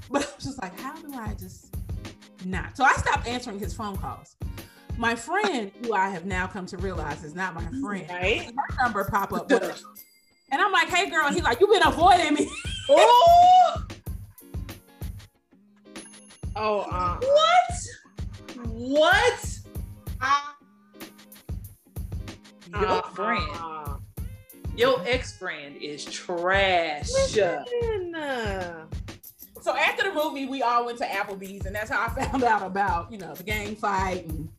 But 0.10 0.24
I 0.32 0.36
was 0.36 0.46
just 0.46 0.62
like, 0.62 0.80
how 0.80 0.96
do 0.96 1.14
I 1.14 1.34
just 1.34 1.76
not? 2.46 2.78
So 2.78 2.84
I 2.84 2.94
stopped 2.94 3.28
answering 3.28 3.60
his 3.60 3.74
phone 3.74 3.98
calls. 3.98 4.36
My 4.98 5.16
friend, 5.16 5.72
who 5.84 5.94
I 5.94 6.10
have 6.10 6.26
now 6.26 6.48
come 6.48 6.66
to 6.68 6.78
realize 6.78 7.24
is 7.24 7.34
not 7.34 7.56
my 7.56 7.66
friend, 7.82 8.06
right? 8.10 8.52
her 8.70 8.84
number 8.84 9.04
pop 9.06 9.34
up, 9.34 9.50
and 9.50 10.62
I'm 10.62 10.72
like, 10.72 10.90
hey 10.90 11.10
girl, 11.10 11.30
he's 11.30 11.44
like, 11.44 11.60
you've 11.62 11.72
been 11.72 11.88
avoiding 11.88 12.34
me. 12.34 12.50
oh, 12.90 13.81
oh, 16.56 16.82
uh, 16.82 17.18
what? 17.20 18.68
What? 18.68 19.60
Uh, 20.22 20.42
your 22.80 22.88
uh, 22.88 23.02
friend, 23.02 23.50
uh, 23.56 23.98
your 24.78 25.02
ex 25.06 25.38
friend 25.38 25.76
is 25.82 26.06
trash. 26.06 27.10
Listen. 27.12 27.66
So 29.62 29.78
after 29.78 30.10
the 30.10 30.14
movie, 30.14 30.48
we 30.48 30.64
all 30.64 30.86
went 30.86 30.98
to 31.00 31.06
Applebee's, 31.06 31.66
and 31.68 31.76
that's 31.76 31.92
how 31.92 32.06
I 32.06 32.10
found 32.26 32.44
out 32.44 32.64
about 32.64 33.12
you 33.12 33.18
know 33.18 33.34
the 33.34 33.44
gang 33.44 33.76
fight 33.76 34.28
and 34.28 34.50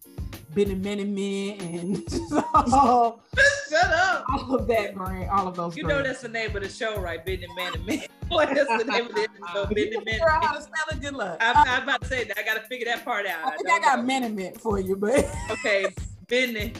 been 0.55 0.71
a 0.71 0.77
minute 0.77 1.63
and 1.63 2.11
so, 2.11 3.21
shut 3.71 3.85
up. 3.85 4.25
All 4.29 4.55
of 4.55 4.67
that 4.67 4.95
great, 4.95 5.27
all 5.29 5.49
of 5.49 5.57
those. 5.57 5.77
You 5.77 5.85
know 5.85 6.03
that's 6.03 6.21
the 6.21 6.29
name 6.29 6.55
of 6.55 6.63
the 6.63 6.69
show, 6.69 7.01
right? 7.01 7.25
Been 7.25 7.43
a 7.45 7.55
man 7.55 7.87
man. 7.87 8.03
What 8.33 8.57
is 8.57 8.66
the 8.66 8.85
name 8.85 9.07
of 9.07 9.14
the 9.14 9.29
show? 9.53 9.66
Been 9.66 9.95
a 9.95 10.05
man 10.05 10.21
How 10.27 10.55
to 10.55 10.62
spell 10.62 10.85
it? 10.90 11.01
Good 11.03 11.14
luck. 11.14 11.37
I'm, 11.40 11.68
I'm, 11.68 11.83
about 11.83 12.01
to 12.01 12.09
say 12.09 12.25
that. 12.25 12.38
I 12.38 12.42
got 12.42 12.55
to 12.55 12.66
figure 12.66 12.87
that 12.87 13.05
part 13.05 13.27
out. 13.27 13.45
I 13.45 13.57
think 13.57 13.68
I, 13.71 13.77
I 13.77 13.81
got 13.81 14.05
minute 14.07 14.59
for 14.59 14.81
you, 14.81 14.97
but 14.97 15.31
okay, 15.51 15.87
Been 16.29 16.73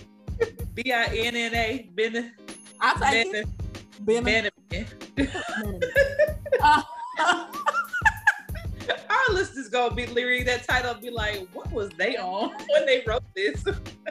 B 0.75 0.93
I 0.93 1.05
N 1.05 1.37
N 1.37 1.55
A 1.55 1.91
Been. 1.95 2.33
I'll 2.81 2.99
take 2.99 3.35
it. 3.35 3.47
Been. 4.05 4.49
Uh, 6.63 6.83
our 9.11 9.35
listeners 9.35 9.69
gonna 9.69 9.95
be 9.95 10.07
reading 10.07 10.47
that 10.47 10.67
title 10.67 10.95
be 10.95 11.11
like, 11.11 11.47
what 11.53 11.71
was 11.71 11.91
they 11.91 12.17
on 12.17 12.49
when 12.71 12.87
they 12.87 13.03
wrote 13.07 13.23
this? 13.37 13.63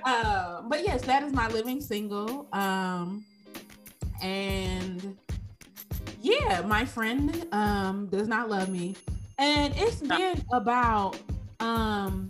uh, 0.05 0.61
but 0.63 0.83
yes, 0.83 1.01
that 1.03 1.23
is 1.23 1.33
my 1.33 1.47
living 1.47 1.81
single. 1.81 2.47
Um, 2.53 3.25
and 4.21 5.17
yeah, 6.21 6.61
my 6.61 6.85
friend 6.85 7.47
um 7.51 8.07
does 8.07 8.27
not 8.27 8.49
love 8.49 8.69
me. 8.69 8.95
And 9.37 9.73
it's 9.75 10.01
been 10.01 10.43
about 10.51 11.17
um 11.59 12.29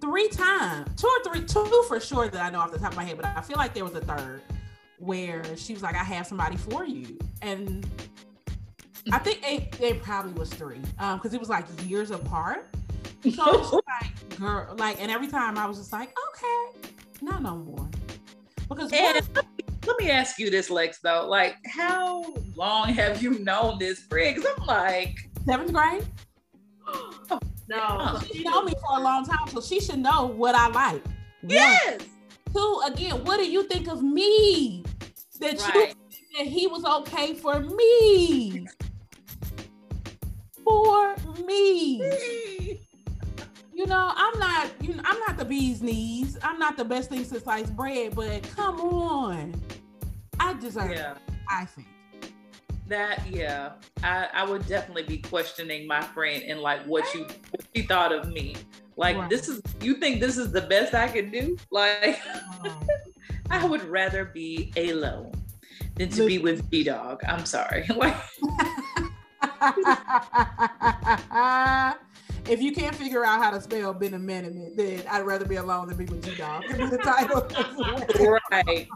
three 0.00 0.28
times, 0.28 1.00
two 1.00 1.08
or 1.08 1.32
three, 1.32 1.44
two 1.44 1.84
for 1.88 1.98
sure 1.98 2.28
that 2.28 2.40
I 2.40 2.50
know 2.50 2.60
off 2.60 2.72
the 2.72 2.78
top 2.78 2.92
of 2.92 2.96
my 2.96 3.04
head, 3.04 3.16
but 3.16 3.26
I 3.26 3.40
feel 3.40 3.56
like 3.56 3.74
there 3.74 3.84
was 3.84 3.94
a 3.94 4.00
third 4.00 4.42
where 4.98 5.56
she 5.56 5.72
was 5.72 5.82
like, 5.82 5.94
I 5.94 6.04
have 6.04 6.26
somebody 6.26 6.56
for 6.56 6.84
you. 6.84 7.18
And 7.42 7.86
I 9.12 9.18
think 9.18 9.40
it, 9.42 9.80
it 9.80 10.02
probably 10.02 10.32
was 10.32 10.50
three 10.50 10.78
because 10.78 11.24
um, 11.26 11.34
it 11.34 11.40
was 11.40 11.48
like 11.48 11.66
years 11.86 12.10
apart. 12.10 12.74
So 13.34 13.80
like, 14.00 14.38
girl, 14.38 14.74
like, 14.78 15.00
and 15.00 15.10
every 15.10 15.28
time 15.28 15.58
I 15.58 15.66
was 15.66 15.78
just 15.78 15.92
like, 15.92 16.14
okay, 16.28 16.88
not 17.22 17.42
no 17.42 17.56
more. 17.56 17.88
Because 18.68 18.92
and 18.92 19.43
let 19.86 19.98
me 19.98 20.10
ask 20.10 20.38
you 20.38 20.50
this, 20.50 20.70
Lex, 20.70 20.98
though. 21.00 21.26
Like, 21.28 21.56
how 21.66 22.34
long 22.54 22.88
have 22.88 23.22
you 23.22 23.38
known 23.38 23.78
this 23.78 24.00
friend? 24.00 24.36
Because 24.36 24.50
I'm 24.58 24.66
like 24.66 25.16
seventh 25.44 25.72
grade. 25.72 26.06
Oh, 26.86 27.40
no, 27.68 28.20
she 28.30 28.42
known 28.42 28.66
me 28.66 28.72
for 28.72 28.98
a 28.98 29.00
long 29.00 29.24
time, 29.24 29.48
so 29.48 29.60
she 29.60 29.80
should 29.80 29.98
know 29.98 30.26
what 30.26 30.54
I 30.54 30.68
like. 30.68 31.02
Yes. 31.42 32.02
Two, 32.54 32.82
again, 32.86 33.24
what 33.24 33.38
do 33.38 33.50
you 33.50 33.64
think 33.64 33.88
of 33.88 34.02
me? 34.02 34.84
That 35.40 35.60
right. 35.60 35.94
you 36.10 36.38
that 36.38 36.46
he 36.46 36.66
was 36.66 36.84
okay 36.84 37.34
for 37.34 37.60
me 37.60 38.66
for 40.64 41.14
me. 41.46 42.00
You 43.84 43.90
know, 43.90 44.12
I'm 44.16 44.38
not, 44.38 44.70
you 44.80 44.94
know, 44.94 45.02
I'm 45.04 45.20
not 45.20 45.36
the 45.36 45.44
bee's 45.44 45.82
knees. 45.82 46.38
I'm 46.42 46.58
not 46.58 46.78
the 46.78 46.86
best 46.86 47.10
thing 47.10 47.22
since 47.22 47.42
sliced 47.42 47.76
bread, 47.76 48.14
but 48.14 48.42
come 48.56 48.80
on. 48.80 49.54
I 50.40 50.54
deserve 50.54 50.90
yeah. 50.90 51.10
it, 51.10 51.18
I 51.50 51.66
think. 51.66 51.88
That 52.86 53.20
yeah, 53.30 53.72
I, 54.02 54.28
I 54.32 54.46
would 54.46 54.66
definitely 54.66 55.02
be 55.02 55.18
questioning 55.18 55.86
my 55.86 56.00
friend 56.00 56.42
and 56.44 56.60
like 56.60 56.82
what 56.86 57.04
you 57.12 57.26
what 57.50 57.60
she 57.76 57.82
thought 57.82 58.10
of 58.10 58.32
me. 58.32 58.56
Like 58.96 59.18
right. 59.18 59.28
this 59.28 59.50
is 59.50 59.60
you 59.82 59.96
think 59.96 60.18
this 60.18 60.38
is 60.38 60.50
the 60.50 60.62
best 60.62 60.94
I 60.94 61.08
can 61.08 61.30
do? 61.30 61.54
Like 61.70 62.22
oh. 62.64 62.80
I 63.50 63.66
would 63.66 63.84
rather 63.84 64.24
be 64.24 64.72
alone 64.78 65.32
than 65.96 66.08
to 66.08 66.24
be 66.24 66.38
with 66.38 66.70
B 66.70 66.84
Dog. 66.84 67.22
I'm 67.28 67.44
sorry. 67.44 67.86
Like 67.94 68.16
if 72.48 72.60
you 72.60 72.72
can't 72.72 72.94
figure 72.94 73.24
out 73.24 73.42
how 73.42 73.50
to 73.50 73.60
spell 73.60 73.94
Benamaniment, 73.94 74.76
then 74.76 75.02
I'd 75.10 75.24
rather 75.24 75.46
be 75.46 75.56
alone 75.56 75.88
than 75.88 75.96
be 75.96 76.04
with 76.04 76.26
you, 76.26 76.34
Dog. 76.36 76.64
Could 76.64 76.78
be 76.78 76.86
the 76.86 76.98
title. 76.98 77.46
right. 78.50 78.88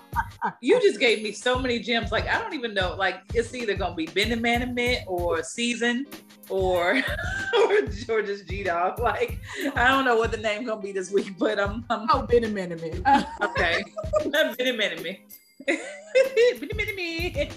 You 0.60 0.80
just 0.80 1.00
gave 1.00 1.22
me 1.22 1.32
so 1.32 1.58
many 1.58 1.78
gems. 1.78 2.12
Like 2.12 2.28
I 2.28 2.38
don't 2.38 2.54
even 2.54 2.74
know. 2.74 2.94
Like 2.96 3.20
it's 3.34 3.54
either 3.54 3.74
gonna 3.74 3.94
be 3.94 4.06
Benamaniment 4.06 5.04
or 5.06 5.42
season 5.42 6.06
or 6.48 7.02
or, 7.56 7.72
or 8.08 8.22
just 8.22 8.48
G 8.48 8.64
Dog. 8.64 8.98
Like 8.98 9.40
I 9.74 9.88
don't 9.88 10.04
know 10.04 10.16
what 10.16 10.30
the 10.30 10.38
name 10.38 10.64
gonna 10.64 10.80
be 10.80 10.92
this 10.92 11.10
week, 11.10 11.38
but 11.38 11.58
I'm, 11.58 11.84
I'm 11.90 12.06
oh 12.12 12.26
Benamaniment. 12.26 13.04
okay. 13.40 13.84
Benamaniment. 15.68 17.52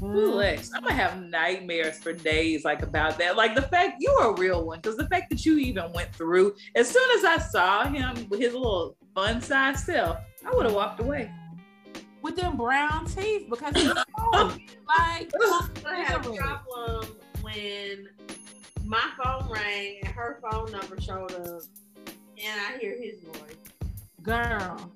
Lex, 0.00 0.70
I'm 0.74 0.82
gonna 0.82 0.94
have 0.94 1.22
nightmares 1.22 1.98
for 1.98 2.12
days 2.12 2.64
like 2.64 2.82
about 2.82 3.18
that. 3.18 3.36
Like 3.36 3.54
the 3.54 3.62
fact 3.62 3.96
you're 4.00 4.30
a 4.30 4.34
real 4.34 4.64
one, 4.64 4.80
because 4.80 4.96
the 4.96 5.08
fact 5.08 5.30
that 5.30 5.44
you 5.44 5.58
even 5.58 5.92
went 5.92 6.14
through, 6.14 6.54
as 6.74 6.88
soon 6.88 7.18
as 7.18 7.24
I 7.24 7.38
saw 7.38 7.86
him 7.86 8.28
with 8.28 8.40
his 8.40 8.54
little 8.54 8.96
fun 9.14 9.40
size 9.40 9.84
self, 9.84 10.18
I 10.46 10.54
would 10.54 10.66
have 10.66 10.74
walked 10.74 11.00
away. 11.00 11.30
With 12.22 12.36
them 12.36 12.56
brown 12.56 13.06
teeth, 13.06 13.48
because 13.50 13.74
he's 13.74 13.88
like 14.32 14.56
I 15.86 16.04
had 16.06 16.24
a 16.24 16.32
problem 16.32 17.06
when 17.42 18.08
my 18.84 19.10
phone 19.22 19.50
rang 19.50 19.98
and 20.02 20.14
her 20.14 20.40
phone 20.42 20.70
number 20.70 21.00
showed 21.00 21.32
up 21.32 21.62
and 22.42 22.60
I 22.60 22.78
hear 22.78 22.96
his 23.00 23.20
voice. 23.22 23.56
Girl. 24.22 24.92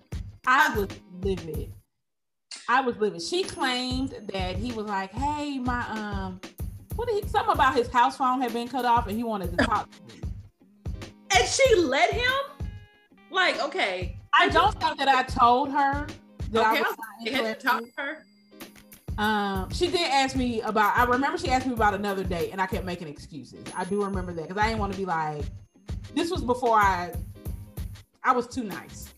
I 0.47 0.75
was 0.77 0.89
livid. 1.23 1.73
I 2.69 2.81
was 2.81 2.97
livid. 2.97 3.23
She 3.23 3.43
claimed 3.43 4.15
that 4.33 4.57
he 4.57 4.73
was 4.73 4.87
like, 4.87 5.13
"Hey, 5.13 5.59
my 5.59 5.87
um, 5.91 6.41
what 6.95 7.09
did 7.09 7.23
he? 7.23 7.29
Something 7.29 7.55
about 7.55 7.75
his 7.75 7.89
house 7.89 8.17
phone 8.17 8.41
had 8.41 8.53
been 8.53 8.69
cut 8.69 8.85
off, 8.85 9.07
and 9.07 9.17
he 9.17 9.25
wanted 9.25 9.57
to 9.57 9.65
talk 9.65 9.89
to 9.91 10.15
me." 10.15 10.21
And 11.37 11.49
she 11.49 11.77
let 11.77 12.13
him. 12.13 12.33
Like, 13.31 13.61
okay. 13.61 14.19
I 14.39 14.49
don't 14.49 14.79
think 14.81 14.99
that 14.99 15.09
I 15.09 15.23
told 15.25 15.71
her 15.71 16.07
that 16.53 16.61
okay, 16.61 16.79
I 16.79 16.81
was 16.81 16.97
not 16.97 17.27
interested. 17.27 17.61
Talk 17.61 17.81
to 17.81 17.91
her. 17.99 18.25
Um, 19.19 19.71
she 19.71 19.89
did 19.89 20.11
ask 20.11 20.37
me 20.37 20.61
about. 20.61 20.97
I 20.97 21.05
remember 21.05 21.39
she 21.39 21.49
asked 21.49 21.67
me 21.67 21.73
about 21.73 21.95
another 21.95 22.25
date, 22.25 22.51
and 22.53 22.61
I 22.61 22.67
kept 22.67 22.85
making 22.85 23.09
excuses. 23.09 23.65
I 23.77 23.85
do 23.85 24.05
remember 24.05 24.33
that 24.35 24.49
because 24.49 24.63
I 24.63 24.69
didn't 24.69 24.81
want 24.81 24.93
to 24.93 24.99
be 24.99 25.05
like. 25.05 25.45
This 26.15 26.31
was 26.31 26.43
before 26.43 26.79
I. 26.79 27.13
I 28.23 28.33
was 28.33 28.47
too 28.47 28.65
nice. 28.65 29.15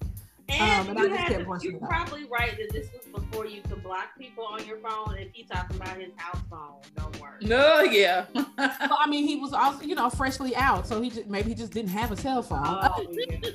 And, 0.50 0.88
um, 0.88 0.96
and 0.96 1.10
you, 1.10 1.16
had 1.16 1.28
to, 1.28 1.58
you're 1.62 1.78
probably 1.78 2.24
right 2.24 2.56
that 2.56 2.72
this 2.72 2.88
was 2.92 3.04
before 3.22 3.44
you 3.44 3.60
could 3.62 3.82
block 3.82 4.16
people 4.18 4.44
on 4.44 4.64
your 4.66 4.78
phone. 4.78 5.16
If 5.18 5.28
he 5.32 5.44
talking 5.44 5.76
about 5.76 5.98
his 5.98 6.12
house 6.16 6.40
phone, 6.50 6.80
don't 6.96 7.20
worry. 7.20 7.34
No, 7.42 7.82
yeah. 7.82 8.24
well, 8.34 8.98
I 8.98 9.06
mean, 9.08 9.28
he 9.28 9.36
was 9.36 9.52
also, 9.52 9.84
you 9.84 9.94
know, 9.94 10.08
freshly 10.08 10.56
out, 10.56 10.86
so 10.86 11.02
he 11.02 11.10
just 11.10 11.26
maybe 11.26 11.50
he 11.50 11.54
just 11.54 11.72
didn't 11.72 11.90
have 11.90 12.12
a 12.12 12.16
cell 12.16 12.42
phone. 12.42 12.62
Oh, 12.64 13.06
yeah. 13.10 13.50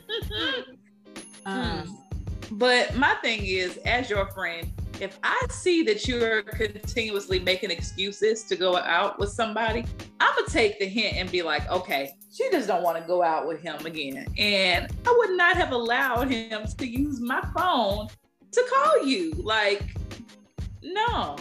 um, 1.47 1.97
but 2.51 2.95
my 2.95 3.15
thing 3.15 3.43
is, 3.43 3.77
as 3.77 4.09
your 4.09 4.27
friend, 4.27 4.71
if 5.03 5.19
I 5.21 5.45
see 5.49 5.83
that 5.83 6.07
you're 6.07 6.43
continuously 6.43 7.39
making 7.39 7.71
excuses 7.71 8.43
to 8.43 8.55
go 8.55 8.77
out 8.77 9.19
with 9.19 9.29
somebody, 9.29 9.85
I'm 10.19 10.35
gonna 10.35 10.47
take 10.47 10.79
the 10.79 10.85
hint 10.85 11.17
and 11.17 11.29
be 11.29 11.41
like, 11.41 11.69
okay, 11.69 12.11
she 12.33 12.49
just 12.51 12.67
don't 12.67 12.83
want 12.83 12.97
to 12.97 13.03
go 13.05 13.21
out 13.21 13.47
with 13.47 13.61
him 13.61 13.85
again. 13.85 14.25
And 14.37 14.91
I 15.05 15.15
would 15.17 15.37
not 15.37 15.57
have 15.57 15.71
allowed 15.71 16.31
him 16.31 16.65
to 16.77 16.87
use 16.87 17.19
my 17.19 17.41
phone 17.55 18.07
to 18.51 18.65
call 18.73 19.05
you. 19.05 19.33
Like, 19.33 19.83
no. 20.81 21.35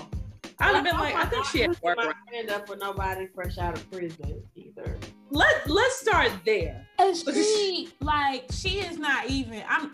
I'd 0.59 0.75
have 0.75 0.85
been 0.85 0.98
like, 0.98 1.14
oh 1.14 1.18
I 1.18 1.25
think 1.27 1.44
she 1.46 1.61
had 1.61 1.81
work. 1.83 1.98
End 2.33 2.51
up 2.51 2.68
with 2.68 2.81
nobody 2.81 3.27
fresh 3.35 3.59
out 3.59 3.77
of 3.77 3.90
prison 3.90 4.42
either. 4.55 4.98
Let 5.31 5.68
Let's 5.68 6.01
start 6.01 6.31
there. 6.44 6.87
And 6.98 7.16
she, 7.16 7.88
like, 8.01 8.44
she 8.51 8.81
is 8.81 8.98
not 8.98 9.29
even. 9.29 9.62
I'm 9.68 9.90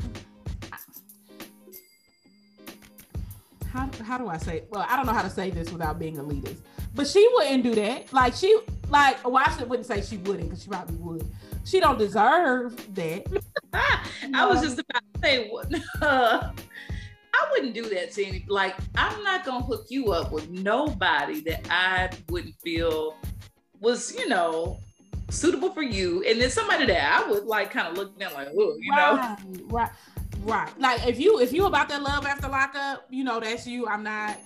how, 3.72 3.90
how 4.04 4.18
do 4.18 4.28
I 4.28 4.38
say? 4.38 4.64
Well, 4.70 4.84
I 4.88 4.96
don't 4.96 5.06
know 5.06 5.12
how 5.12 5.22
to 5.22 5.30
say 5.30 5.50
this 5.50 5.70
without 5.70 5.98
being 5.98 6.16
elitist, 6.16 6.58
but 6.94 7.06
she 7.06 7.28
wouldn't 7.34 7.62
do 7.62 7.74
that. 7.74 8.12
Like 8.12 8.34
she, 8.34 8.58
like, 8.88 9.24
well, 9.26 9.42
I 9.44 9.64
wouldn't 9.64 9.86
say 9.86 10.02
she 10.02 10.16
wouldn't 10.18 10.48
because 10.48 10.62
she 10.62 10.68
probably 10.70 10.96
would. 10.96 11.30
She 11.64 11.80
don't 11.80 11.98
deserve 11.98 12.94
that. 12.94 13.26
I 14.34 14.46
was 14.46 14.62
just 14.62 14.78
about 14.78 15.02
to 15.14 15.20
say, 15.22 15.50
uh, 16.00 16.50
I 17.34 17.48
wouldn't 17.52 17.74
do 17.74 17.88
that 17.90 18.12
to 18.12 18.24
any. 18.24 18.44
Like, 18.48 18.74
I'm 18.96 19.22
not 19.22 19.44
gonna 19.44 19.64
hook 19.64 19.86
you 19.88 20.12
up 20.12 20.32
with 20.32 20.48
nobody 20.50 21.40
that 21.42 21.66
I 21.70 22.10
wouldn't 22.30 22.54
feel 22.62 23.16
was, 23.80 24.16
you 24.16 24.28
know, 24.28 24.80
suitable 25.30 25.70
for 25.72 25.82
you, 25.82 26.24
and 26.26 26.40
then 26.40 26.50
somebody 26.50 26.86
that 26.86 27.22
I 27.22 27.30
would 27.30 27.44
like 27.44 27.70
kind 27.70 27.86
of 27.88 27.96
look 27.96 28.18
down 28.18 28.32
like, 28.32 28.48
oh, 28.48 28.76
you 28.80 28.92
right, 28.92 29.36
know, 29.44 29.66
right. 29.66 29.90
Right. 30.48 30.80
Like 30.80 31.06
if 31.06 31.20
you 31.20 31.40
if 31.40 31.52
you 31.52 31.66
about 31.66 31.88
that 31.90 32.02
love 32.02 32.24
after 32.24 32.48
lockup, 32.48 33.06
you 33.10 33.22
know 33.22 33.38
that's 33.38 33.66
you. 33.66 33.86
I'm 33.86 34.02
not 34.02 34.38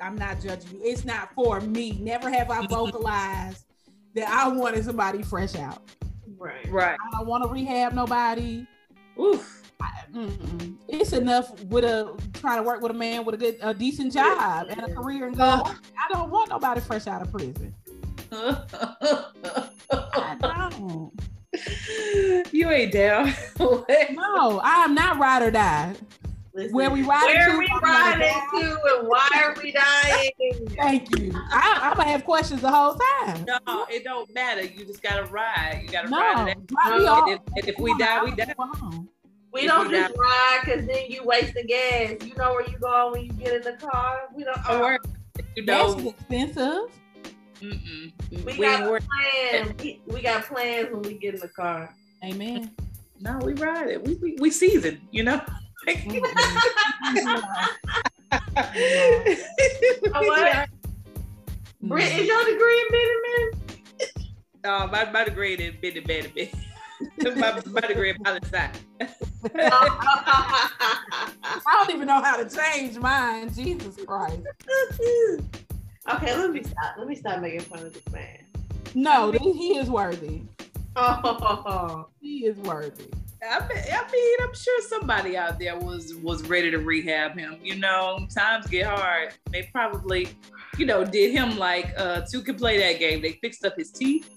I'm 0.00 0.16
not 0.16 0.40
judging 0.40 0.78
you. 0.78 0.84
It's 0.84 1.04
not 1.04 1.34
for 1.34 1.60
me. 1.60 1.98
Never 2.00 2.30
have 2.30 2.50
I 2.50 2.64
vocalized 2.66 3.64
that 4.14 4.28
I 4.28 4.48
wanted 4.48 4.84
somebody 4.84 5.22
fresh 5.22 5.56
out. 5.56 5.82
Right. 6.38 6.70
Right. 6.70 6.96
I 6.98 7.18
don't 7.18 7.26
want 7.26 7.44
to 7.44 7.48
rehab 7.48 7.92
nobody. 7.92 8.66
Oof. 9.20 9.70
I, 9.80 9.90
it's 10.88 11.12
enough 11.12 11.60
with 11.64 11.84
a 11.84 12.16
trying 12.34 12.58
to 12.58 12.62
work 12.62 12.80
with 12.80 12.92
a 12.92 12.94
man 12.94 13.24
with 13.24 13.34
a 13.34 13.38
good 13.38 13.58
a 13.62 13.74
decent 13.74 14.12
job 14.12 14.68
and 14.70 14.80
a 14.80 14.94
career 14.94 15.26
and 15.26 15.36
go. 15.36 15.42
Uh. 15.42 15.74
I 15.98 16.12
don't 16.12 16.30
want 16.30 16.50
nobody 16.50 16.80
fresh 16.80 17.08
out 17.08 17.22
of 17.22 17.32
prison. 17.32 17.74
I 18.32 20.36
don't. 20.40 21.12
You 22.52 22.70
ain't 22.70 22.92
down. 22.92 23.32
no, 23.58 24.60
I 24.62 24.84
am 24.84 24.94
not 24.94 25.18
ride 25.18 25.42
or 25.42 25.50
die. 25.50 25.94
Listen, 26.54 26.74
where 26.74 26.90
we 26.90 27.02
riding 27.02 27.34
where 27.34 27.50
to? 27.50 27.58
we 27.58 27.68
riding 27.82 28.20
to, 28.28 28.78
and 28.98 29.08
why 29.08 29.28
are 29.36 29.54
we 29.62 29.72
dying? 29.72 30.30
Thank 30.76 31.18
you. 31.18 31.32
I, 31.34 31.90
am 31.90 31.96
gonna 31.96 32.10
have 32.10 32.24
questions 32.24 32.60
the 32.60 32.70
whole 32.70 32.94
time. 32.94 33.46
No, 33.46 33.86
it 33.88 34.04
don't 34.04 34.32
matter. 34.34 34.62
You 34.62 34.84
just 34.84 35.02
gotta 35.02 35.24
ride. 35.24 35.80
You 35.82 35.88
gotta 35.88 36.10
no, 36.10 36.18
ride. 36.18 36.56
No, 36.84 37.22
and, 37.22 37.32
if, 37.32 37.40
and 37.56 37.68
if 37.68 37.78
we 37.78 37.96
die, 37.96 38.22
we 38.24 38.32
die. 38.32 38.52
We 39.50 39.66
don't 39.66 39.88
we 39.88 39.94
just 39.94 40.14
die. 40.14 40.20
ride 40.20 40.60
because 40.64 40.86
then 40.86 41.06
you 41.08 41.24
waste 41.24 41.54
the 41.54 41.64
gas. 41.64 42.16
You 42.26 42.34
know 42.34 42.52
where 42.52 42.68
you 42.68 42.78
going 42.78 43.12
when 43.12 43.24
you 43.24 43.32
get 43.32 43.54
in 43.54 43.62
the 43.62 43.78
car. 43.78 44.28
We 44.34 44.44
don't. 44.44 44.58
Oh, 44.68 44.98
you 45.56 45.64
know, 45.64 45.94
that's 45.94 46.06
expensive. 46.06 47.01
Mm-mm. 47.62 48.12
We, 48.30 48.42
we 48.42 48.58
got 48.58 48.82
plans. 48.82 49.82
We, 49.82 50.00
we, 50.06 50.20
got 50.20 50.44
plans 50.44 50.88
when 50.90 51.02
we 51.02 51.14
get 51.14 51.34
in 51.34 51.40
the 51.40 51.48
car. 51.48 51.94
Amen. 52.24 52.72
No, 53.20 53.38
we 53.38 53.54
ride 53.54 53.88
it. 53.88 54.04
We 54.04 54.14
we, 54.14 54.36
we 54.40 54.50
season, 54.50 55.00
you 55.10 55.22
know. 55.22 55.40
Oh, 60.14 60.26
what? 60.26 60.68
Britt, 61.82 62.12
is 62.18 62.26
your 62.26 62.44
degree 62.44 62.80
in 62.80 62.88
Benjamin? 62.90 63.50
No, 64.64 64.76
uh, 64.76 64.86
my, 64.86 65.10
my 65.10 65.24
degree 65.24 65.54
in 65.54 65.74
Benjamin. 65.80 66.30
my, 67.40 67.60
my 67.66 67.80
degree 67.80 68.10
in 68.10 68.16
poli 68.22 68.38
I 69.56 70.04
don't 71.66 71.90
even 71.92 72.06
know 72.06 72.22
how 72.22 72.36
to 72.36 72.48
change 72.48 72.96
mine. 72.96 73.52
Jesus 73.52 73.96
Christ. 74.06 74.42
Okay, 76.10 76.36
let 76.36 76.50
me 76.50 76.62
stop. 76.62 76.96
Let 76.98 77.06
me 77.06 77.14
stop 77.14 77.40
making 77.40 77.60
fun 77.60 77.80
of 77.80 77.92
this 77.92 78.12
man. 78.12 78.38
No, 78.94 79.30
he 79.32 79.76
is 79.76 79.88
worthy. 79.88 80.42
Oh, 80.96 82.08
he 82.20 82.44
is 82.46 82.56
worthy. 82.58 83.04
I 83.42 83.60
mean, 83.66 83.78
I 83.92 84.10
mean, 84.12 84.36
I'm 84.40 84.54
sure 84.54 84.80
somebody 84.82 85.36
out 85.36 85.58
there 85.58 85.76
was 85.76 86.14
was 86.16 86.42
ready 86.48 86.70
to 86.70 86.78
rehab 86.78 87.36
him. 87.36 87.58
You 87.62 87.76
know, 87.76 88.26
times 88.34 88.66
get 88.66 88.86
hard. 88.86 89.32
They 89.50 89.68
probably, 89.72 90.28
you 90.78 90.86
know, 90.86 91.04
did 91.04 91.32
him 91.32 91.56
like 91.56 91.92
uh 91.96 92.22
two 92.22 92.42
can 92.42 92.56
play 92.56 92.78
that 92.78 92.98
game. 92.98 93.22
They 93.22 93.32
fixed 93.32 93.64
up 93.64 93.76
his 93.76 93.90
teeth. 93.90 94.30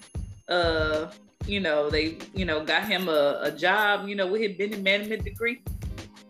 Uh, 0.48 1.12
you 1.48 1.60
know, 1.60 1.90
they, 1.90 2.18
you 2.34 2.46
know, 2.46 2.64
got 2.64 2.88
him 2.88 3.08
a, 3.10 3.40
a 3.44 3.52
job, 3.52 4.08
you 4.08 4.16
know, 4.16 4.26
with 4.28 4.42
his 4.42 4.58
business 4.58 4.80
management 4.80 5.24
degree. 5.24 5.62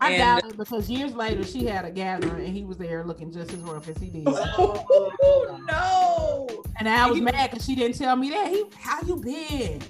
I 0.00 0.10
and, 0.10 0.18
doubt 0.18 0.50
it 0.50 0.58
because 0.58 0.90
years 0.90 1.14
later 1.14 1.42
she 1.42 1.64
had 1.64 1.84
a 1.84 1.90
gathering 1.90 2.44
and 2.44 2.54
he 2.54 2.64
was 2.64 2.76
there 2.76 3.04
looking 3.04 3.32
just 3.32 3.52
as 3.52 3.60
rough 3.60 3.88
as 3.88 3.96
he 3.96 4.10
did. 4.10 4.24
Oh 4.28 5.58
no! 5.68 6.62
And 6.78 6.88
I 6.88 7.10
was 7.10 7.20
mad 7.20 7.50
because 7.50 7.64
she 7.64 7.74
didn't 7.74 7.96
tell 7.96 8.14
me 8.16 8.30
that. 8.30 8.48
He, 8.48 8.64
how 8.78 9.00
you 9.02 9.16
been? 9.16 9.82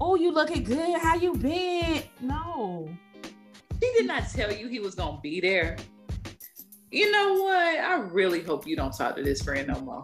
Oh, 0.00 0.14
you 0.14 0.32
looking 0.32 0.64
good? 0.64 0.98
How 0.98 1.14
you 1.14 1.34
been? 1.34 2.02
No. 2.20 2.88
She 3.82 3.92
did 3.96 4.06
not 4.06 4.28
tell 4.30 4.50
you 4.52 4.68
he 4.68 4.80
was 4.80 4.94
gonna 4.94 5.20
be 5.22 5.40
there. 5.40 5.76
You 6.90 7.10
know 7.10 7.42
what? 7.42 7.78
I 7.78 7.96
really 8.00 8.42
hope 8.42 8.66
you 8.66 8.76
don't 8.76 8.96
talk 8.96 9.14
to 9.16 9.22
this 9.22 9.42
friend 9.42 9.68
no 9.68 9.80
more. 9.80 10.02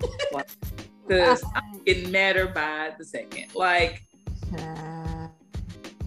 Because 1.06 1.42
I'm 1.54 1.82
getting 1.84 2.10
madder 2.10 2.46
by 2.46 2.92
the 2.98 3.04
second. 3.04 3.54
Like, 3.54 4.02
uh, 4.54 4.58
and 4.58 5.30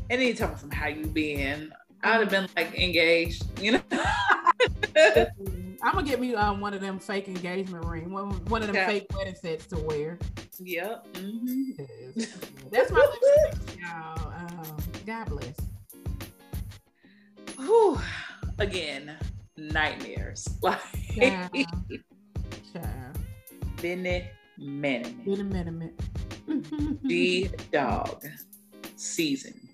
then 0.10 0.22
you 0.22 0.36
talking 0.36 0.58
from 0.58 0.72
how 0.72 0.88
you 0.88 1.06
been. 1.08 1.74
I'd 2.04 2.20
have 2.22 2.30
been 2.30 2.48
like 2.56 2.74
engaged, 2.76 3.44
you 3.60 3.74
know. 3.74 3.82
I'm 5.82 5.94
gonna 5.94 6.06
get 6.06 6.20
me 6.20 6.36
um, 6.36 6.60
one 6.60 6.74
of 6.74 6.82
them 6.82 7.00
fake 7.00 7.28
engagement 7.28 7.86
ring, 7.86 8.12
one, 8.12 8.32
one 8.46 8.62
of 8.62 8.68
them 8.68 8.76
yeah. 8.76 8.88
fake 8.88 9.08
wedding 9.16 9.36
sets 9.36 9.66
to 9.68 9.78
wear. 9.80 10.18
Yep. 10.60 11.14
Mm-hmm. 11.14 12.22
That's 12.72 12.92
my 12.92 13.00
lipstick, 13.00 13.80
y'all. 13.80 14.34
Um, 14.34 14.78
God 15.06 15.30
bless. 15.30 15.56
Whew. 17.58 18.00
Again, 18.58 19.16
nightmares. 19.58 20.48
Like, 20.62 20.80
Child. 21.16 21.52
Child. 22.74 23.18
Benny 23.82 24.28
Benny 24.58 25.16
Benny 25.26 25.92
G 27.08 27.50
Dog 27.72 28.26
season 28.96 29.69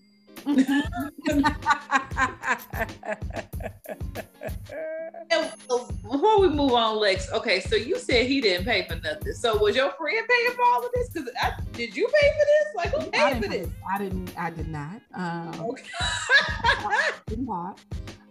before 6.03 6.39
we 6.39 6.49
move 6.49 6.73
on, 6.73 6.97
Lex. 6.97 7.31
Okay, 7.31 7.59
so 7.59 7.75
you 7.75 7.97
said 7.97 8.27
he 8.27 8.41
didn't 8.41 8.65
pay 8.65 8.87
for 8.87 8.95
nothing. 8.95 9.33
So 9.33 9.57
was 9.57 9.75
your 9.75 9.91
friend 9.93 10.27
paying 10.27 10.51
for 10.51 10.63
all 10.63 10.85
of 10.85 10.91
this? 10.93 11.09
Because 11.09 11.29
did 11.73 11.95
you 11.95 12.07
pay 12.07 12.29
for 12.29 12.45
this? 12.45 12.75
Like 12.75 12.89
who 12.93 13.09
paid 13.09 13.43
for 13.43 13.49
this? 13.49 13.67
I 13.91 13.97
didn't. 13.97 14.31
I 14.37 14.49
did 14.51 14.67
not. 14.69 15.01
Um, 15.15 15.61
okay. 15.61 15.83
I 15.99 17.11
did 17.27 17.39
not. 17.47 17.79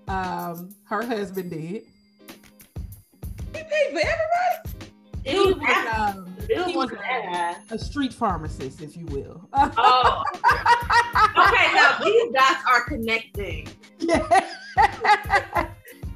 Um, 0.06 0.70
her 0.84 1.04
husband 1.04 1.50
did. 1.50 1.82
He 3.54 3.62
paid 3.62 3.92
for 3.92 4.00
everybody. 4.00 4.64
He 5.24 5.36
was, 5.38 5.86
um, 5.96 6.33
he 6.48 6.76
was 6.76 6.90
a, 6.92 7.56
a, 7.74 7.78
street 7.78 8.12
pharmacist, 8.12 8.80
if 8.80 8.96
you 8.96 9.06
will. 9.06 9.48
oh. 9.54 10.24
okay, 11.38 11.74
now 11.74 11.98
these 12.02 12.32
dots 12.32 12.62
are 12.70 12.84
connecting. 12.84 13.68
Yeah. 13.98 14.42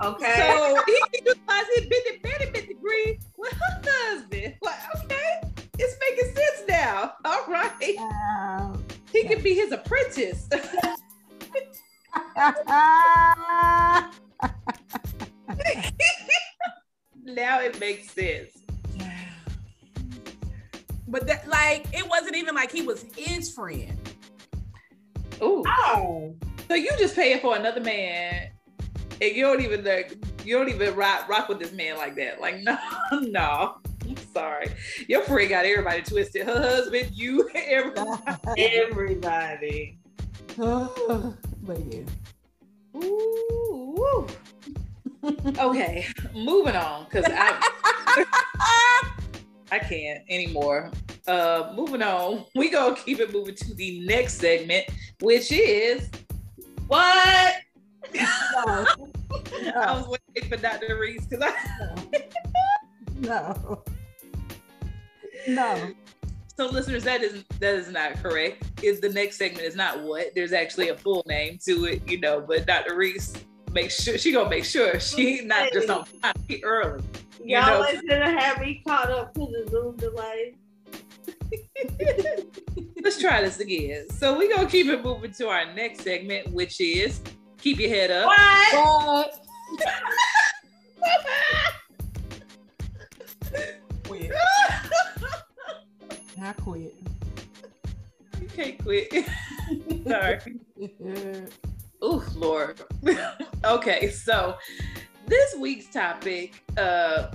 Okay. 0.01 0.55
So 0.55 0.83
he 0.87 1.01
can 1.13 1.27
utilize 1.27 1.65
his 1.75 1.87
bitty 1.87 2.19
bitty 2.23 2.51
bitty 2.53 2.67
degree 2.75 3.19
with 3.37 3.53
her 3.53 3.83
husband. 3.85 4.55
Like, 4.63 4.79
okay, 5.05 5.41
it's 5.79 5.97
making 6.09 6.35
sense 6.35 6.63
now. 6.69 7.15
All 7.25 7.45
right. 7.49 7.97
Um, 7.99 8.85
he 9.13 9.25
could 9.25 9.43
be 9.43 9.55
his 9.55 9.73
apprentice. 9.73 10.49
now 17.25 17.61
it 17.61 17.81
makes 17.81 18.11
sense. 18.13 18.58
But 21.09 21.27
that, 21.27 21.49
like, 21.49 21.87
it 21.93 22.07
wasn't 22.09 22.37
even 22.37 22.55
like 22.55 22.71
he 22.71 22.83
was 22.83 23.05
his 23.17 23.51
friend. 23.51 23.99
Ooh. 25.43 25.65
Oh. 25.67 26.35
So 26.69 26.75
you 26.75 26.91
just 26.99 27.17
paying 27.17 27.41
for 27.41 27.57
another 27.57 27.81
man, 27.81 28.51
and 29.23 29.35
you 29.35 29.43
don't 29.43 29.63
even 29.63 29.85
like, 29.85 30.15
you 30.45 30.57
don't 30.59 30.69
even 30.69 30.95
rock 30.95 31.29
rock 31.29 31.49
with 31.49 31.59
this 31.59 31.73
man 31.73 31.97
like 31.97 32.15
that. 32.17 32.41
Like, 32.41 32.59
no, 32.63 32.79
no. 33.13 33.77
Sorry, 34.33 34.71
your 35.07 35.23
friend 35.23 35.49
got 35.49 35.65
everybody 35.65 36.03
twisted. 36.03 36.47
Her 36.47 36.61
husband, 36.61 37.11
you, 37.13 37.49
everybody. 37.55 38.29
everybody. 38.59 39.99
but 40.57 41.79
yeah. 41.91 42.03
Ooh. 42.97 44.27
okay, 45.59 46.07
moving 46.35 46.77
on 46.77 47.05
because 47.05 47.25
I 47.29 48.27
I 49.71 49.79
can't 49.79 50.23
anymore. 50.29 50.91
Uh, 51.27 51.73
moving 51.77 52.03
on, 52.03 52.45
we 52.55 52.71
gonna 52.71 52.97
keep 52.97 53.21
it 53.21 53.33
moving 53.33 53.55
to 53.55 53.75
the 53.75 54.01
next 54.01 54.39
segment, 54.39 54.87
which 55.21 55.53
is 55.53 56.11
what? 56.87 57.55
No. 58.15 58.25
I 59.77 59.93
was 59.93 60.19
waiting 60.35 60.49
for 60.49 60.57
Dr. 60.57 60.99
Reese 60.99 61.27
because 61.27 61.45
I 61.45 62.25
no. 63.19 63.83
No. 65.47 65.93
So 66.57 66.67
listeners, 66.67 67.05
that 67.05 67.23
is 67.23 67.45
that 67.61 67.75
is 67.75 67.91
not 67.91 68.15
correct. 68.23 68.65
Is 68.83 69.01
the 69.01 69.11
next 69.11 69.37
segment 69.37 69.65
is 69.65 69.77
not 69.77 70.03
what? 70.03 70.35
There's 70.35 70.53
actually 70.53 70.89
a 70.89 70.97
full 70.97 71.23
name 71.27 71.59
to 71.67 71.85
it, 71.85 72.09
you 72.09 72.19
know, 72.19 72.41
but 72.41 72.67
Dr. 72.67 72.97
Reese 72.97 73.35
make 73.73 73.91
sure 73.91 74.19
she 74.19 74.33
gonna 74.33 74.49
make 74.49 74.65
sure 74.65 74.99
she 74.99 75.43
not 75.43 75.73
just 75.73 75.91
on 75.91 76.07
early. 76.63 77.03
Y'all 77.49 77.83
ain't 77.87 78.07
gonna 78.07 78.39
have 78.39 78.61
me 78.61 78.83
caught 78.87 79.11
up 79.11 79.33
to 79.33 79.41
the 79.41 79.67
Zoom 79.71 79.97
delay. 79.97 80.55
Let's 83.03 83.19
try 83.19 83.41
this 83.41 83.59
again. 83.59 84.11
So 84.11 84.37
we're 84.37 84.55
gonna 84.55 84.69
keep 84.69 84.89
it 84.89 85.03
moving 85.03 85.33
to 85.33 85.49
our 85.49 85.73
next 85.73 86.03
segment, 86.03 86.53
which 86.53 86.79
is 86.79 87.23
keep 87.57 87.79
your 87.81 87.89
head 87.89 88.11
up. 88.11 88.27
What? 88.27 89.35
quit. 94.05 94.33
I 96.43 96.53
quit. 96.53 96.95
You 98.43 98.49
can't 98.49 98.79
quit. 98.85 99.11
Sorry. 100.07 100.39
Ooh, 102.05 102.23
Lord. 102.37 102.83
okay, 103.65 104.11
so 104.11 104.59
this 105.29 105.55
week's 105.57 105.87
topic, 105.87 106.63
uh, 106.77 107.31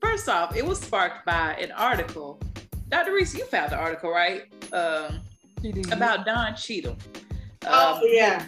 first 0.00 0.28
off, 0.28 0.56
it 0.56 0.64
was 0.64 0.80
sparked 0.80 1.26
by 1.26 1.54
an 1.54 1.72
article. 1.72 2.40
Dr. 2.88 3.12
Reese, 3.12 3.34
you 3.34 3.44
found 3.46 3.72
the 3.72 3.76
article, 3.76 4.10
right? 4.10 4.42
Um, 4.72 5.20
about 5.90 6.24
Don 6.24 6.54
Cheadle. 6.54 6.96
Oh, 7.66 7.94
um, 7.94 8.00
oh, 8.02 8.06
yeah. 8.06 8.46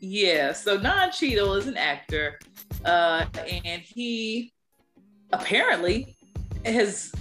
Yeah, 0.00 0.52
so 0.52 0.80
Don 0.80 1.12
Cheadle 1.12 1.54
is 1.54 1.66
an 1.68 1.76
actor, 1.76 2.40
uh, 2.84 3.26
and 3.64 3.82
he 3.82 4.52
apparently 5.32 6.16
has 6.64 7.12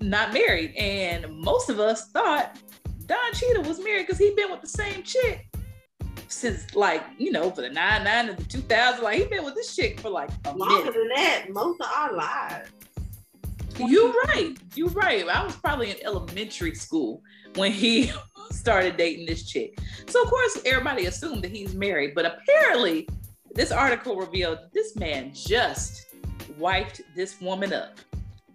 not 0.00 0.32
married. 0.32 0.74
And 0.76 1.38
most 1.38 1.70
of 1.70 1.78
us 1.78 2.08
thought 2.08 2.58
Don 3.06 3.32
Cheadle 3.34 3.62
was 3.62 3.78
married 3.78 4.06
because 4.06 4.18
he'd 4.18 4.34
been 4.34 4.50
with 4.50 4.60
the 4.60 4.68
same 4.68 5.04
chick 5.04 5.53
since 6.28 6.74
like 6.74 7.02
you 7.18 7.30
know 7.30 7.50
for 7.50 7.62
the 7.62 7.70
nine 7.70 8.04
nine 8.04 8.28
and 8.28 8.38
the 8.38 8.44
two 8.44 8.60
thousand. 8.60 9.04
Like 9.04 9.18
he 9.18 9.24
been 9.26 9.44
with 9.44 9.54
this 9.54 9.74
chick 9.74 10.00
for 10.00 10.10
like 10.10 10.30
a 10.44 10.54
longer 10.54 10.76
minute. 10.76 10.94
than 10.94 11.08
that. 11.14 11.46
Most 11.50 11.80
of 11.80 11.86
our 11.94 12.12
lives. 12.14 12.70
You're 13.78 14.12
right. 14.26 14.56
You're 14.74 14.90
right. 14.90 15.26
I 15.28 15.44
was 15.44 15.56
probably 15.56 15.90
in 15.90 15.96
elementary 16.04 16.74
school 16.74 17.22
when 17.56 17.72
he 17.72 18.12
started 18.50 18.96
dating 18.96 19.26
this 19.26 19.48
chick. 19.48 19.78
So 20.06 20.22
of 20.22 20.30
course 20.30 20.58
everybody 20.64 21.06
assumed 21.06 21.42
that 21.42 21.50
he's 21.50 21.74
married, 21.74 22.14
but 22.14 22.24
apparently 22.24 23.08
this 23.54 23.72
article 23.72 24.16
revealed 24.16 24.58
this 24.72 24.96
man 24.96 25.32
just 25.34 26.06
wiped 26.58 27.00
this 27.16 27.40
woman 27.40 27.72
up. 27.72 27.98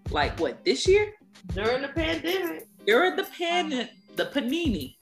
Like 0.09 0.39
what 0.39 0.63
this 0.63 0.87
year? 0.87 1.13
During 1.53 1.81
the 1.81 1.89
pandemic. 1.89 2.67
During 2.85 3.15
the 3.15 3.23
pan 3.23 3.89
the 4.15 4.25
panini 4.25 4.95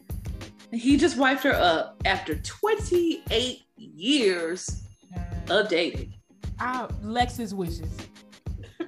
he 0.71 0.97
just 0.97 1.17
wiped 1.17 1.43
her 1.43 1.53
up 1.53 2.01
after 2.05 2.35
28 2.35 3.63
years 3.77 4.83
of 5.49 5.69
dating. 5.69 6.13
Oh, 6.59 6.87
Lex's 7.03 7.53
wishes. 7.53 7.95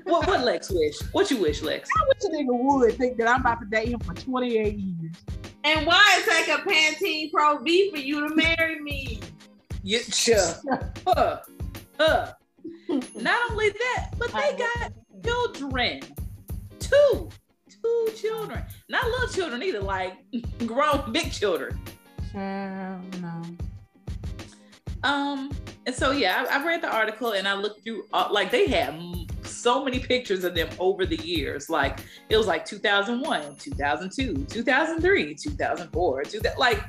what 0.04 0.28
what 0.28 0.44
Lex 0.44 0.72
wish? 0.72 1.00
What 1.12 1.30
you 1.32 1.38
wish, 1.38 1.62
Lex? 1.62 1.90
I 1.98 2.04
wish 2.08 2.24
a 2.24 2.36
nigga 2.36 2.48
would 2.50 2.96
think 2.96 3.18
that 3.18 3.28
I'm 3.28 3.42
about 3.42 3.60
to 3.62 3.66
date 3.68 3.90
him 3.90 4.00
for 4.00 4.14
28 4.14 4.78
years. 4.78 5.16
And 5.64 5.86
why 5.86 6.02
it 6.20 6.26
take 6.26 6.48
a 6.48 6.62
Pantene 6.62 7.32
Pro 7.32 7.58
V 7.60 7.92
for 7.92 7.98
you 7.98 8.28
to 8.28 8.36
marry 8.36 8.80
me? 8.82 9.20
Yeah, 9.84 10.00
sure. 10.00 10.54
huh. 11.08 11.40
Huh. 12.00 12.34
Not 13.16 13.52
only 13.52 13.70
that, 13.70 14.12
but 14.18 14.32
they 14.34 14.58
got 14.58 14.94
children. 15.24 16.02
Two 16.80 17.30
two 17.84 18.08
children. 18.16 18.64
Not 18.90 19.06
little 19.06 19.28
children 19.30 19.64
either, 19.64 19.82
like 19.82 20.18
grown 20.66 21.12
big 21.12 21.32
children. 21.32 21.80
Sure, 22.32 23.02
no. 23.20 23.42
Um, 25.04 25.50
and 25.86 25.96
so 25.96 26.12
yeah, 26.12 26.46
I, 26.50 26.60
I 26.60 26.66
read 26.66 26.82
the 26.82 26.94
article 26.94 27.32
and 27.32 27.48
I 27.48 27.54
looked 27.54 27.84
through 27.84 28.06
uh, 28.14 28.28
like 28.32 28.52
they 28.52 28.68
had 28.68 29.00
so 29.44 29.84
many 29.84 30.00
pictures 30.00 30.44
of 30.44 30.56
them 30.56 30.70
over 30.78 31.06
the 31.06 31.16
years. 31.18 31.70
Like 31.70 32.00
it 32.30 32.38
was 32.38 32.48
like 32.48 32.66
2001, 32.66 33.56
2002, 33.56 34.46
2003, 34.46 35.36
2004, 35.36 36.24
two, 36.24 36.42
like 36.58 36.84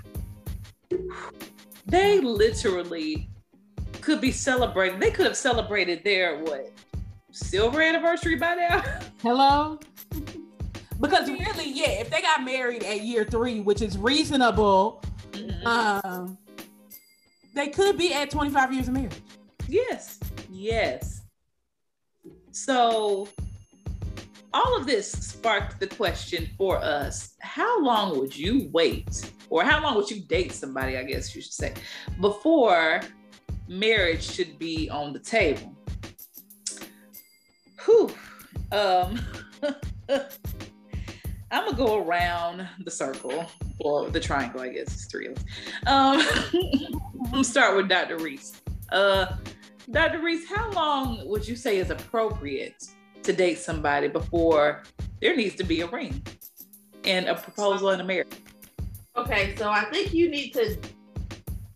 they 1.87 2.21
literally 2.21 3.29
could 4.01 4.21
be 4.21 4.33
celebrating. 4.33 4.99
They 4.99 5.11
could 5.11 5.27
have 5.27 5.37
celebrated 5.37 6.03
their 6.05 6.41
what 6.43 6.71
silver 7.31 7.81
anniversary 7.81 8.37
by 8.37 8.55
now. 8.55 8.85
Hello. 9.23 9.79
Because 11.01 11.29
really, 11.29 11.71
yeah, 11.71 12.01
if 12.01 12.11
they 12.11 12.21
got 12.21 12.45
married 12.45 12.85
at 12.85 13.03
year 13.03 13.25
three, 13.25 13.61
which 13.61 13.83
is 13.83 13.97
reasonable, 13.97 15.03
mm-hmm. 15.33 15.67
um, 15.67 16.39
they 17.55 17.69
could 17.69 17.97
be 17.97 18.13
at 18.13 18.31
25 18.31 18.73
years 18.73 18.89
of 18.89 18.95
marriage. 18.95 19.13
Yes. 19.67 20.21
Yes. 20.51 21.23
So 22.53 23.29
all 24.53 24.77
of 24.77 24.87
this 24.87 25.11
sparked 25.11 25.79
the 25.79 25.87
question 25.87 26.51
for 26.59 26.77
us 26.79 27.35
how 27.39 27.81
long 27.83 28.19
would 28.19 28.37
you 28.37 28.69
wait 28.73 29.31
or 29.49 29.63
how 29.63 29.81
long 29.81 29.95
would 29.95 30.11
you 30.11 30.21
date 30.23 30.51
somebody 30.51 30.97
i 30.97 31.05
guess 31.05 31.37
you 31.37 31.41
should 31.41 31.53
say 31.53 31.73
before 32.21 33.01
marriage 33.69 34.29
should 34.29 34.59
be 34.59 34.91
on 34.91 35.13
the 35.13 35.21
table 35.21 35.73
Whew. 37.85 38.11
Um, 38.73 39.21
I'm 41.51 41.65
gonna 41.65 41.77
go 41.77 41.99
around 41.99 42.69
the 42.85 42.91
circle 42.91 43.47
or 43.81 44.09
the 44.09 44.21
triangle. 44.21 44.61
I 44.61 44.69
guess 44.69 44.83
it's 44.83 45.07
three 45.07 45.27
of 45.27 45.37
us. 45.37 45.45
Um, 45.87 47.01
I'm 47.33 47.45
start 47.45 47.77
with 47.77 47.89
Dr. 47.89 48.19
Reese. 48.19 48.61
Uh, 48.93 49.37
Dr. 49.91 50.21
Reese, 50.21 50.49
how 50.49 50.71
long 50.71 51.27
would 51.29 51.47
you 51.47 51.57
say 51.57 51.79
is 51.79 51.91
appropriate 51.91 52.85
to 53.23 53.33
date 53.33 53.59
somebody 53.59 54.07
before 54.09 54.83
there 55.21 55.35
needs 55.35 55.57
to 55.57 55.65
be 55.65 55.81
a 55.81 55.87
ring 55.89 56.23
and 57.05 57.27
a 57.27 57.35
proposal 57.35 57.91
and 57.91 58.01
a 58.01 58.05
marriage? 58.05 58.33
Okay, 59.17 59.57
so 59.57 59.69
I 59.69 59.85
think 59.87 60.15
you 60.15 60.31
need 60.31 60.53
to, 60.53 60.79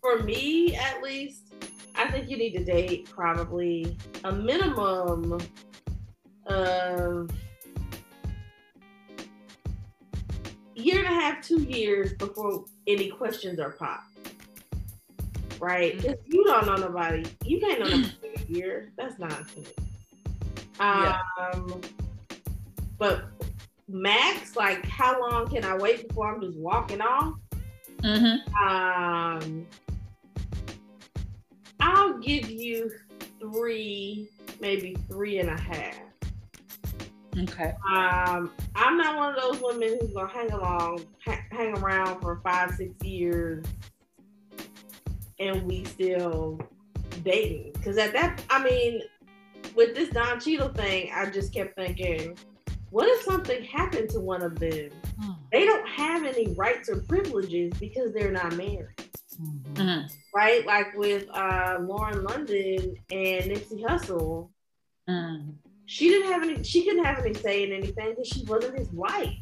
for 0.01 0.23
me 0.23 0.75
at 0.75 1.03
least, 1.03 1.53
I 1.95 2.09
think 2.09 2.29
you 2.29 2.37
need 2.37 2.53
to 2.53 2.63
date 2.63 3.09
probably 3.09 3.97
a 4.23 4.31
minimum 4.31 5.39
of 6.47 7.29
year 10.75 10.99
and 10.99 11.07
a 11.07 11.19
half, 11.19 11.41
two 11.43 11.63
years 11.63 12.13
before 12.13 12.65
any 12.87 13.09
questions 13.09 13.59
are 13.59 13.71
popped. 13.71 14.17
Right? 15.59 15.95
Because 15.95 16.17
mm-hmm. 16.17 16.33
you 16.33 16.43
don't 16.45 16.65
know 16.65 16.75
nobody. 16.75 17.25
You 17.43 17.59
can't 17.59 17.79
know 17.79 17.87
nobody 17.87 18.13
a 18.35 18.51
year. 18.51 18.91
That's 18.97 19.17
nonsense. 19.17 19.71
Um, 20.79 21.03
yeah. 21.03 21.77
but 22.97 23.25
max, 23.87 24.55
like 24.55 24.85
how 24.85 25.21
long 25.21 25.47
can 25.47 25.63
I 25.63 25.77
wait 25.77 26.07
before 26.07 26.33
I'm 26.33 26.41
just 26.41 26.57
walking 26.57 27.01
off? 27.01 27.35
Mm-hmm. 28.03 28.67
Um, 28.67 29.65
I'll 31.79 32.17
give 32.17 32.49
you 32.49 32.91
three, 33.39 34.29
maybe 34.59 34.97
three 35.07 35.39
and 35.39 35.49
a 35.49 35.59
half. 35.59 35.95
Okay. 37.37 37.73
Um, 37.89 38.51
I'm 38.75 38.97
not 38.97 39.17
one 39.17 39.35
of 39.35 39.41
those 39.41 39.61
women 39.61 39.97
who's 39.99 40.11
gonna 40.11 40.31
hang 40.31 40.51
along, 40.51 41.05
ha- 41.25 41.43
hang 41.51 41.77
around 41.77 42.21
for 42.21 42.39
five, 42.43 42.71
six 42.71 42.91
years, 43.03 43.65
and 45.39 45.63
we 45.63 45.83
still 45.83 46.59
dating. 47.23 47.73
Because 47.73 47.97
at 47.97 48.13
that, 48.13 48.41
I 48.49 48.63
mean, 48.63 49.01
with 49.75 49.95
this 49.95 50.09
Don 50.09 50.39
Cheadle 50.39 50.69
thing, 50.69 51.11
I 51.13 51.29
just 51.29 51.53
kept 51.53 51.75
thinking, 51.75 52.37
what 52.89 53.09
if 53.09 53.23
something 53.23 53.63
happened 53.65 54.09
to 54.11 54.21
one 54.21 54.41
of 54.41 54.57
them? 54.57 54.91
Hmm. 55.19 55.31
They 55.51 55.65
don't 55.65 55.87
have 55.89 56.23
any 56.23 56.53
rights 56.53 56.89
or 56.89 57.01
privileges 57.01 57.73
because 57.79 58.13
they're 58.13 58.31
not 58.31 58.55
married. 58.55 58.87
Mm-hmm. 59.41 59.73
mm-hmm. 59.73 60.07
Right? 60.33 60.65
Like 60.65 60.95
with 60.95 61.27
uh, 61.33 61.79
Lauren 61.81 62.23
London 62.23 62.95
and 63.11 63.43
Nipsey 63.43 63.83
Hussle. 63.83 64.49
Mm 65.09 65.55
she 65.85 66.09
didn't 66.09 66.31
have 66.31 66.43
any 66.43 66.63
she 66.63 66.83
couldn't 66.83 67.03
have 67.03 67.19
any 67.19 67.33
say 67.33 67.63
in 67.63 67.71
anything 67.71 68.11
because 68.11 68.27
she 68.27 68.43
wasn't 68.45 68.77
his 68.77 68.91
wife. 68.91 69.37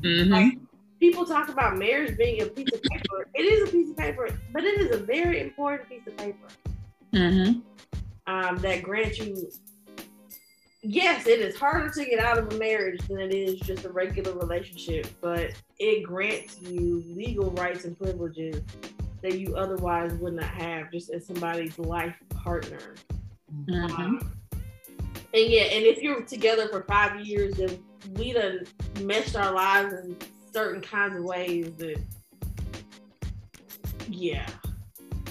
Mm-hmm. 0.00 0.32
Like 0.32 0.58
people 1.00 1.24
talk 1.24 1.48
about 1.48 1.76
marriage 1.76 2.16
being 2.16 2.42
a 2.42 2.46
piece 2.46 2.72
of 2.72 2.82
paper. 2.82 3.28
it 3.34 3.42
is 3.42 3.68
a 3.68 3.72
piece 3.72 3.90
of 3.90 3.96
paper, 3.96 4.28
but 4.52 4.64
it 4.64 4.80
is 4.80 4.96
a 4.96 4.98
very 4.98 5.40
important 5.40 5.88
piece 5.88 6.06
of 6.06 6.16
paper. 6.16 6.48
Mm-hmm. 7.12 7.60
Um, 8.26 8.56
that 8.58 8.82
grants 8.82 9.18
you 9.18 9.50
yes, 10.84 11.26
it 11.26 11.40
is 11.40 11.56
harder 11.56 11.90
to 11.90 12.04
get 12.04 12.18
out 12.20 12.38
of 12.38 12.52
a 12.52 12.58
marriage 12.58 13.00
than 13.08 13.18
it 13.20 13.34
is 13.34 13.58
just 13.60 13.84
a 13.84 13.88
regular 13.88 14.32
relationship, 14.34 15.06
but 15.20 15.52
it 15.78 16.04
grants 16.04 16.60
you 16.60 17.02
legal 17.08 17.50
rights 17.52 17.84
and 17.84 17.98
privileges 17.98 18.62
that 19.22 19.38
you 19.38 19.56
otherwise 19.56 20.12
would 20.14 20.34
not 20.34 20.44
have 20.44 20.92
just 20.92 21.10
as 21.10 21.26
somebody's 21.26 21.78
life 21.78 22.14
partner. 22.30 22.94
Mm-hmm. 23.66 24.02
Um, 24.02 24.32
and 25.34 25.50
yeah, 25.50 25.62
and 25.62 25.84
if 25.84 26.00
you're 26.00 26.22
together 26.22 26.68
for 26.68 26.84
five 26.84 27.26
years, 27.26 27.56
then 27.56 27.82
we 28.12 28.32
done 28.32 28.60
meshed 29.00 29.36
our 29.36 29.52
lives 29.52 29.92
in 29.92 30.16
certain 30.52 30.80
kinds 30.80 31.16
of 31.16 31.24
ways 31.24 31.72
that 31.78 32.00
yeah. 34.08 34.46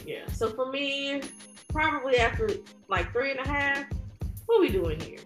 Yeah. 0.06 0.28
So 0.34 0.50
for 0.50 0.70
me, 0.70 1.22
probably 1.70 2.18
after 2.18 2.50
like 2.90 3.14
three 3.14 3.32
and 3.32 3.40
a 3.40 3.48
half, 3.48 3.86
what 4.46 4.58
are 4.58 4.62
we 4.62 4.68
doing 4.70 5.00
here? 5.00 5.20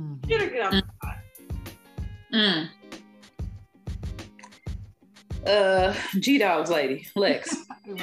Mm-hmm. 0.00 0.26
Get 0.26 0.40
her 0.40 0.48
get 0.48 0.62
out 0.62 0.72
mm. 2.32 2.34
Mm. 2.34 2.68
Uh 5.46 5.94
G 6.18 6.38
Dogs 6.38 6.70
lady, 6.70 7.06
Lex. 7.14 7.54
what 7.84 8.00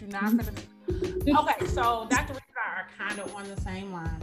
you 0.00 0.06
not 0.06 0.36
gonna 0.36 0.52
Okay, 0.88 1.66
so 1.66 2.06
Dr 2.08 2.34
are 2.82 3.06
kind 3.06 3.18
of 3.20 3.34
on 3.34 3.48
the 3.48 3.60
same 3.60 3.92
line. 3.92 4.20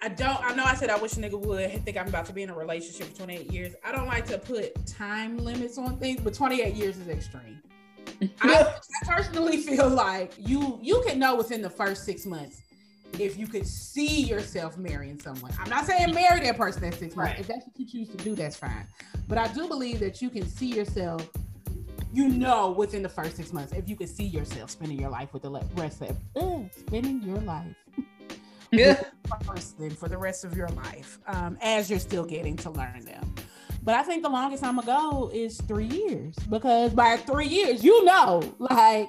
I 0.00 0.08
don't. 0.08 0.42
I 0.42 0.54
know 0.54 0.64
I 0.64 0.74
said 0.74 0.90
I 0.90 0.98
wish 0.98 1.14
a 1.14 1.20
nigga 1.20 1.38
would 1.38 1.84
think 1.84 1.96
I'm 1.96 2.08
about 2.08 2.26
to 2.26 2.32
be 2.32 2.42
in 2.42 2.50
a 2.50 2.54
relationship 2.54 3.08
for 3.08 3.16
28 3.16 3.52
years. 3.52 3.74
I 3.84 3.92
don't 3.92 4.06
like 4.06 4.26
to 4.26 4.38
put 4.38 4.86
time 4.86 5.38
limits 5.38 5.76
on 5.76 5.98
things, 5.98 6.20
but 6.20 6.34
28 6.34 6.74
years 6.74 6.98
is 6.98 7.08
extreme. 7.08 7.60
I, 8.40 8.62
I 9.02 9.06
personally 9.06 9.58
feel 9.58 9.88
like 9.88 10.34
you 10.38 10.78
you 10.80 11.02
can 11.06 11.18
know 11.18 11.34
within 11.34 11.62
the 11.62 11.70
first 11.70 12.04
six 12.04 12.24
months 12.26 12.62
if 13.18 13.38
you 13.38 13.46
could 13.46 13.66
see 13.66 14.22
yourself 14.22 14.78
marrying 14.78 15.18
someone. 15.18 15.50
I'm 15.58 15.70
not 15.70 15.86
saying 15.86 16.14
marry 16.14 16.40
that 16.40 16.56
person 16.56 16.84
at 16.84 16.94
six 16.94 17.16
months. 17.16 17.32
Right. 17.32 17.40
If 17.40 17.48
that's 17.48 17.66
what 17.66 17.78
you 17.78 17.86
choose 17.86 18.08
to 18.10 18.16
do, 18.18 18.34
that's 18.34 18.56
fine. 18.56 18.86
But 19.26 19.38
I 19.38 19.48
do 19.48 19.66
believe 19.66 19.98
that 20.00 20.22
you 20.22 20.30
can 20.30 20.46
see 20.46 20.66
yourself 20.66 21.28
you 22.12 22.28
know 22.28 22.70
within 22.70 23.02
the 23.02 23.08
first 23.08 23.36
six 23.36 23.52
months 23.52 23.72
if 23.72 23.88
you 23.88 23.96
could 23.96 24.08
see 24.08 24.24
yourself 24.24 24.70
spending 24.70 24.98
your 24.98 25.10
life 25.10 25.32
with 25.32 25.42
the 25.42 25.50
rest 25.74 26.02
of 26.02 26.16
uh, 26.36 26.58
spending 26.76 27.22
your 27.22 27.38
life 27.38 27.74
yeah 28.72 29.02
person 29.40 29.90
for 29.90 30.08
the 30.08 30.16
rest 30.16 30.44
of 30.44 30.56
your 30.56 30.68
life 30.68 31.18
um, 31.26 31.56
as 31.60 31.88
you're 31.90 31.98
still 31.98 32.24
getting 32.24 32.56
to 32.56 32.70
learn 32.70 33.04
them 33.04 33.34
but 33.82 33.94
i 33.94 34.02
think 34.02 34.22
the 34.22 34.28
longest 34.28 34.64
i'm 34.64 34.76
gonna 34.76 34.86
go 34.86 35.30
is 35.32 35.60
three 35.62 35.86
years 35.86 36.34
because 36.50 36.92
by 36.92 37.16
three 37.16 37.46
years 37.46 37.84
you 37.84 38.04
know 38.04 38.42
like 38.58 39.08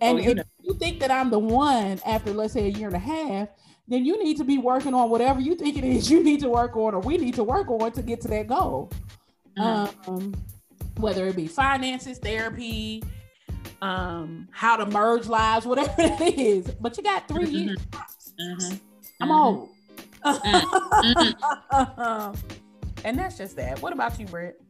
and 0.00 0.18
oh, 0.18 0.22
you 0.22 0.30
if 0.30 0.36
know. 0.36 0.42
you 0.62 0.74
think 0.74 1.00
that 1.00 1.10
i'm 1.10 1.30
the 1.30 1.38
one 1.38 2.00
after 2.06 2.32
let's 2.32 2.52
say 2.52 2.66
a 2.66 2.70
year 2.70 2.86
and 2.86 2.96
a 2.96 2.98
half 2.98 3.48
then 3.86 4.04
you 4.04 4.22
need 4.22 4.36
to 4.36 4.44
be 4.44 4.56
working 4.58 4.94
on 4.94 5.10
whatever 5.10 5.40
you 5.40 5.54
think 5.54 5.76
it 5.76 5.84
is 5.84 6.10
you 6.10 6.22
need 6.22 6.40
to 6.40 6.48
work 6.48 6.76
on 6.76 6.94
or 6.94 7.00
we 7.00 7.16
need 7.16 7.34
to 7.34 7.44
work 7.44 7.68
on 7.68 7.92
to 7.92 8.02
get 8.02 8.20
to 8.20 8.28
that 8.28 8.46
goal 8.46 8.90
mm-hmm. 9.58 10.10
um, 10.10 10.34
whether 10.96 11.26
it 11.26 11.36
be 11.36 11.46
finances, 11.46 12.18
therapy, 12.18 13.02
um, 13.82 14.48
how 14.50 14.76
to 14.76 14.86
merge 14.86 15.26
lives, 15.26 15.66
whatever 15.66 15.94
it 15.98 16.38
is. 16.38 16.70
But 16.80 16.96
you 16.96 17.02
got 17.02 17.28
3 17.28 17.44
mm-hmm. 17.44 17.54
years. 17.54 17.78
Mm-hmm. 18.40 18.76
I'm 19.20 19.28
mm-hmm. 19.28 19.30
old. 19.30 19.68
Mm-hmm. 21.74 22.54
and 23.04 23.18
that's 23.18 23.36
just 23.36 23.56
that. 23.56 23.80
What 23.82 23.92
about 23.92 24.18
you, 24.18 24.26
Britt? 24.26 24.60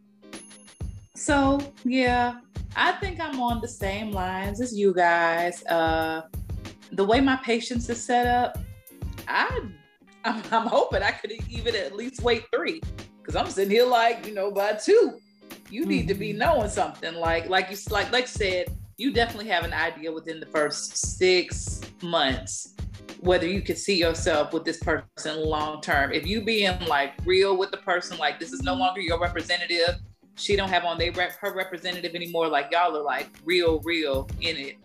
So 1.14 1.60
yeah, 1.84 2.40
I 2.76 2.92
think 2.92 3.20
I'm 3.20 3.40
on 3.40 3.60
the 3.60 3.68
same 3.68 4.10
lines 4.10 4.60
as 4.60 4.76
you 4.76 4.92
guys. 4.92 5.64
Uh, 5.66 6.22
the 6.92 7.04
way 7.04 7.20
my 7.20 7.36
patience 7.36 7.88
is 7.88 8.02
set 8.04 8.26
up, 8.26 8.58
I 9.28 9.60
I'm, 10.24 10.42
I'm 10.50 10.66
hoping 10.66 11.02
I 11.02 11.12
could 11.12 11.32
even 11.48 11.76
at 11.76 11.94
least 11.94 12.22
wait 12.22 12.44
three 12.52 12.82
because 13.20 13.36
I'm 13.36 13.48
sitting 13.48 13.70
here 13.70 13.86
like 13.86 14.26
you 14.26 14.34
know 14.34 14.50
by 14.50 14.72
two 14.72 15.18
you 15.70 15.84
need 15.86 16.08
to 16.08 16.14
be 16.14 16.30
mm-hmm. 16.30 16.38
knowing 16.38 16.68
something. 16.68 17.14
Like 17.14 17.48
like 17.48 17.70
you 17.70 17.76
like 17.90 18.12
like 18.12 18.28
said 18.28 18.66
you 18.96 19.12
definitely 19.12 19.48
have 19.50 19.64
an 19.64 19.72
idea 19.72 20.12
within 20.12 20.40
the 20.40 20.46
first 20.46 20.96
six 21.18 21.80
months 22.02 22.74
whether 23.20 23.46
you 23.46 23.62
could 23.62 23.78
see 23.78 23.98
yourself 23.98 24.52
with 24.52 24.64
this 24.64 24.78
person 24.78 25.42
long 25.42 25.80
term 25.80 26.12
if 26.12 26.26
you 26.26 26.42
being 26.42 26.78
like 26.86 27.12
real 27.24 27.56
with 27.56 27.70
the 27.70 27.76
person 27.78 28.18
like 28.18 28.38
this 28.38 28.52
is 28.52 28.62
no 28.62 28.74
longer 28.74 29.00
your 29.00 29.18
representative 29.18 29.98
she 30.36 30.56
don't 30.56 30.68
have 30.68 30.84
on 30.84 30.98
they 30.98 31.10
rep 31.10 31.32
her 31.38 31.54
representative 31.54 32.14
anymore 32.14 32.48
like 32.48 32.68
y'all 32.72 32.96
are 32.96 33.02
like 33.02 33.28
real 33.44 33.80
real 33.80 34.28
in 34.40 34.56
it. 34.56 34.76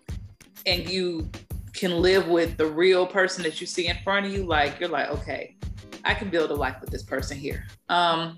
And 0.65 0.87
you 0.89 1.29
can 1.73 2.01
live 2.01 2.27
with 2.27 2.57
the 2.57 2.65
real 2.65 3.07
person 3.07 3.43
that 3.43 3.61
you 3.61 3.67
see 3.67 3.87
in 3.87 3.97
front 4.03 4.25
of 4.25 4.33
you 4.33 4.43
like 4.43 4.79
you're 4.79 4.89
like 4.89 5.09
okay 5.09 5.55
i 6.03 6.13
can 6.13 6.29
build 6.29 6.51
a 6.51 6.53
life 6.53 6.75
with 6.81 6.89
this 6.89 7.03
person 7.03 7.37
here. 7.37 7.65
Um 7.89 8.37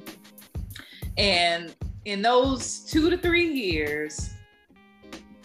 and 1.18 1.76
in 2.06 2.22
those 2.22 2.80
two 2.80 3.10
to 3.10 3.18
three 3.18 3.52
years, 3.52 4.32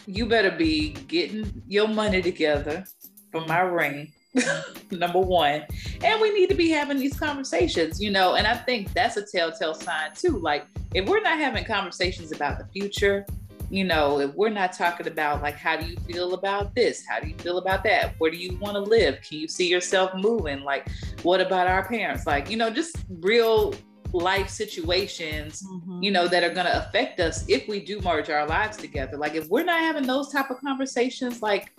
you 0.05 0.25
better 0.25 0.51
be 0.51 0.91
getting 1.07 1.61
your 1.67 1.87
money 1.87 2.21
together 2.21 2.85
for 3.31 3.41
my 3.41 3.59
ring. 3.59 4.13
number 4.91 5.19
one. 5.19 5.63
And 6.03 6.21
we 6.21 6.31
need 6.31 6.49
to 6.49 6.55
be 6.55 6.69
having 6.69 6.99
these 6.99 7.17
conversations, 7.17 8.01
you 8.01 8.11
know, 8.11 8.35
and 8.35 8.45
I 8.45 8.55
think 8.55 8.93
that's 8.93 9.17
a 9.17 9.25
telltale 9.25 9.73
sign 9.73 10.11
too. 10.13 10.37
Like, 10.37 10.67
if 10.93 11.09
we're 11.09 11.21
not 11.21 11.39
having 11.39 11.65
conversations 11.65 12.31
about 12.31 12.59
the 12.59 12.65
future, 12.65 13.25
you 13.69 13.83
know, 13.83 14.19
if 14.19 14.33
we're 14.35 14.49
not 14.49 14.73
talking 14.73 15.07
about 15.07 15.41
like, 15.41 15.55
how 15.55 15.75
do 15.75 15.85
you 15.85 15.97
feel 15.97 16.33
about 16.33 16.73
this? 16.73 17.03
How 17.05 17.19
do 17.19 17.27
you 17.27 17.35
feel 17.35 17.57
about 17.57 17.83
that? 17.83 18.15
Where 18.17 18.31
do 18.31 18.37
you 18.37 18.57
want 18.57 18.75
to 18.75 18.79
live? 18.79 19.19
Can 19.27 19.39
you 19.39 19.47
see 19.47 19.67
yourself 19.67 20.11
moving? 20.15 20.61
Like, 20.61 20.87
what 21.23 21.41
about 21.41 21.67
our 21.67 21.85
parents? 21.85 22.25
Like, 22.25 22.49
you 22.49 22.57
know, 22.57 22.69
just 22.69 22.95
real 23.19 23.73
life 24.13 24.49
situations 24.49 25.63
mm-hmm. 25.63 26.01
you 26.01 26.11
know 26.11 26.27
that 26.27 26.43
are 26.43 26.53
going 26.53 26.65
to 26.65 26.87
affect 26.87 27.19
us 27.19 27.45
if 27.47 27.67
we 27.67 27.79
do 27.79 27.99
merge 28.01 28.29
our 28.29 28.47
lives 28.47 28.77
together. 28.77 29.17
Like 29.17 29.35
if 29.35 29.47
we're 29.47 29.63
not 29.63 29.79
having 29.79 30.07
those 30.07 30.31
type 30.31 30.49
of 30.49 30.59
conversations 30.59 31.41
like 31.41 31.73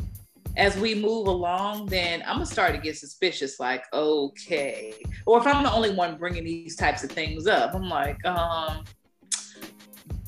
as 0.57 0.76
we 0.76 0.95
move 0.95 1.29
along 1.29 1.87
then 1.87 2.20
i'm 2.22 2.35
gonna 2.35 2.47
start 2.47 2.74
to 2.74 2.81
get 2.81 2.97
suspicious 2.97 3.61
like 3.61 3.85
okay. 3.93 4.93
Or 5.24 5.39
if 5.39 5.47
i'm 5.47 5.62
the 5.62 5.72
only 5.72 5.95
one 5.95 6.16
bringing 6.18 6.45
these 6.45 6.74
types 6.74 7.05
of 7.05 7.11
things 7.11 7.47
up 7.47 7.74
i'm 7.74 7.89
like 7.89 8.22
um 8.26 8.85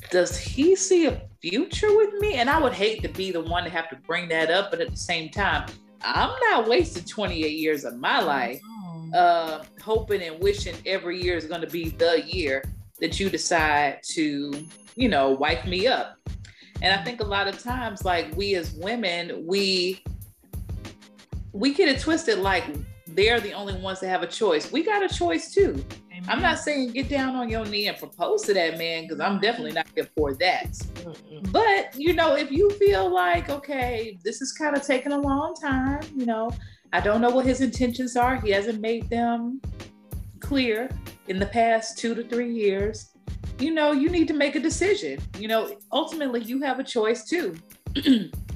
does 0.09 0.37
he 0.37 0.75
see 0.75 1.05
a 1.05 1.21
future 1.41 1.95
with 1.95 2.13
me? 2.19 2.35
And 2.35 2.49
i 2.49 2.59
would 2.59 2.73
hate 2.73 3.01
to 3.03 3.09
be 3.09 3.31
the 3.31 3.41
one 3.41 3.63
to 3.63 3.69
have 3.69 3.89
to 3.89 3.95
bring 4.07 4.29
that 4.29 4.49
up 4.49 4.71
but 4.71 4.79
at 4.79 4.89
the 4.89 4.97
same 4.97 5.29
time 5.29 5.69
i'm 6.01 6.33
not 6.49 6.67
wasting 6.67 7.03
28 7.03 7.51
years 7.51 7.83
of 7.83 7.97
my 7.97 8.21
life 8.21 8.61
uh, 9.13 9.63
hoping 9.81 10.21
and 10.21 10.39
wishing 10.41 10.75
every 10.85 11.21
year 11.21 11.35
is 11.35 11.45
going 11.45 11.61
to 11.61 11.67
be 11.67 11.89
the 11.89 12.23
year 12.27 12.63
that 12.99 13.19
you 13.19 13.29
decide 13.29 13.99
to, 14.03 14.53
you 14.95 15.09
know, 15.09 15.31
wipe 15.31 15.65
me 15.65 15.87
up. 15.87 16.17
And 16.81 16.97
I 16.99 17.03
think 17.03 17.21
a 17.21 17.25
lot 17.25 17.47
of 17.47 17.61
times, 17.61 18.05
like 18.05 18.35
we 18.35 18.55
as 18.55 18.73
women, 18.73 19.45
we 19.45 20.03
we 21.53 21.73
get 21.73 21.89
it 21.89 21.99
twisted 21.99 22.39
like 22.39 22.63
they're 23.07 23.39
the 23.39 23.53
only 23.53 23.73
ones 23.75 23.99
that 23.99 24.07
have 24.07 24.23
a 24.23 24.27
choice. 24.27 24.71
We 24.71 24.83
got 24.83 25.03
a 25.03 25.13
choice 25.13 25.53
too. 25.53 25.83
Amen. 26.11 26.23
I'm 26.27 26.41
not 26.41 26.59
saying 26.59 26.91
get 26.91 27.09
down 27.09 27.35
on 27.35 27.49
your 27.49 27.65
knee 27.65 27.87
and 27.87 27.97
propose 27.97 28.43
to 28.43 28.53
that 28.53 28.77
man 28.77 29.03
because 29.03 29.19
I'm 29.19 29.39
definitely 29.39 29.73
not 29.73 29.87
here 29.93 30.07
for 30.15 30.33
that. 30.35 30.71
Mm-mm. 30.71 31.51
But 31.51 31.93
you 31.95 32.13
know, 32.13 32.35
if 32.35 32.51
you 32.51 32.69
feel 32.71 33.13
like 33.13 33.49
okay, 33.49 34.17
this 34.23 34.41
is 34.41 34.51
kind 34.51 34.75
of 34.75 34.85
taking 34.85 35.11
a 35.11 35.19
long 35.19 35.53
time, 35.55 36.01
you 36.15 36.25
know, 36.25 36.51
I 36.93 36.99
don't 36.99 37.21
know 37.21 37.29
what 37.29 37.45
his 37.45 37.61
intentions 37.61 38.17
are. 38.17 38.35
He 38.35 38.51
hasn't 38.51 38.81
made 38.81 39.09
them 39.09 39.61
clear 40.39 40.89
in 41.27 41.39
the 41.39 41.45
past 41.45 41.97
two 41.97 42.13
to 42.15 42.23
three 42.23 42.53
years. 42.53 43.11
You 43.59 43.73
know, 43.73 43.91
you 43.91 44.09
need 44.09 44.27
to 44.27 44.33
make 44.33 44.55
a 44.55 44.59
decision. 44.59 45.19
You 45.37 45.47
know, 45.47 45.75
ultimately, 45.91 46.41
you 46.41 46.61
have 46.61 46.79
a 46.79 46.83
choice 46.83 47.23
too. 47.23 47.55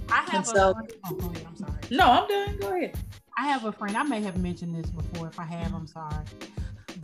I 0.10 0.22
have. 0.30 0.46
So, 0.46 0.72
a, 0.72 0.74
oh, 1.06 1.18
ahead, 1.18 1.46
I'm 1.48 1.56
sorry. 1.56 1.80
No, 1.92 2.06
I'm 2.06 2.28
done. 2.28 2.58
Go 2.60 2.76
ahead. 2.76 2.98
I 3.38 3.48
have 3.48 3.66
a 3.66 3.72
friend. 3.72 3.96
I 3.96 4.04
may 4.04 4.22
have 4.22 4.38
mentioned 4.38 4.76
this 4.76 4.90
before. 4.90 5.28
If 5.28 5.40
I 5.40 5.46
have, 5.46 5.74
I'm 5.74 5.88
sorry. 5.88 6.26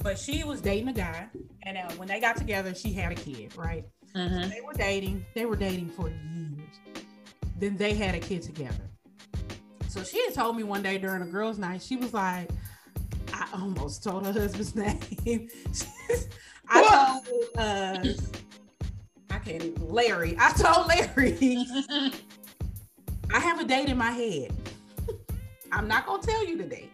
But 0.04 0.18
she 0.18 0.44
was 0.44 0.62
dating 0.62 0.90
a 0.90 0.94
guy, 0.94 1.28
and 1.64 1.78
uh, 1.78 1.92
when 1.94 2.08
they 2.08 2.20
got 2.20 2.36
together, 2.36 2.74
she 2.74 2.92
had 2.92 3.12
a 3.12 3.16
kid. 3.16 3.56
Right? 3.56 3.86
Mm-hmm. 4.16 4.44
So 4.44 4.50
they 4.50 4.62
were 4.62 4.74
dating. 4.74 5.26
They 5.36 5.46
were 5.46 5.56
dating 5.56 5.90
for 5.90 6.10
years. 6.10 6.80
Then 7.58 7.78
they 7.78 7.94
had 7.94 8.16
a 8.16 8.20
kid 8.20 8.42
together. 8.42 8.91
So 9.92 10.06
she 10.06 10.24
had 10.24 10.34
told 10.34 10.56
me 10.56 10.64
one 10.64 10.82
day 10.82 10.98
during 10.98 11.22
a 11.22 11.26
girls' 11.26 11.60
night, 11.60 11.82
she 11.82 11.98
was 11.98 12.14
like, 12.14 12.50
I 13.34 13.46
almost 13.54 14.02
told 14.02 14.26
her 14.26 14.32
husband's 14.32 14.74
name. 15.28 15.50
I 16.70 17.22
told 17.26 17.58
uh, 17.58 18.14
I 19.30 19.40
can't 19.40 19.92
Larry. 19.92 20.38
I 20.40 20.54
told 20.54 20.88
Larry 20.88 21.66
I 23.34 23.40
have 23.40 23.60
a 23.60 23.66
date 23.66 23.90
in 23.90 23.98
my 23.98 24.12
head. 24.12 24.54
I'm 25.74 25.90
not 25.90 26.06
gonna 26.06 26.24
tell 26.24 26.48
you 26.48 26.58
the 26.58 26.64
date. 26.64 26.92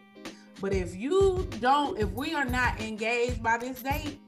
But 0.60 0.72
if 0.72 0.96
you 0.96 1.48
don't, 1.60 1.96
if 2.00 2.10
we 2.10 2.34
are 2.34 2.46
not 2.46 2.80
engaged 2.80 3.44
by 3.44 3.58
this 3.58 3.80
date, 3.80 4.18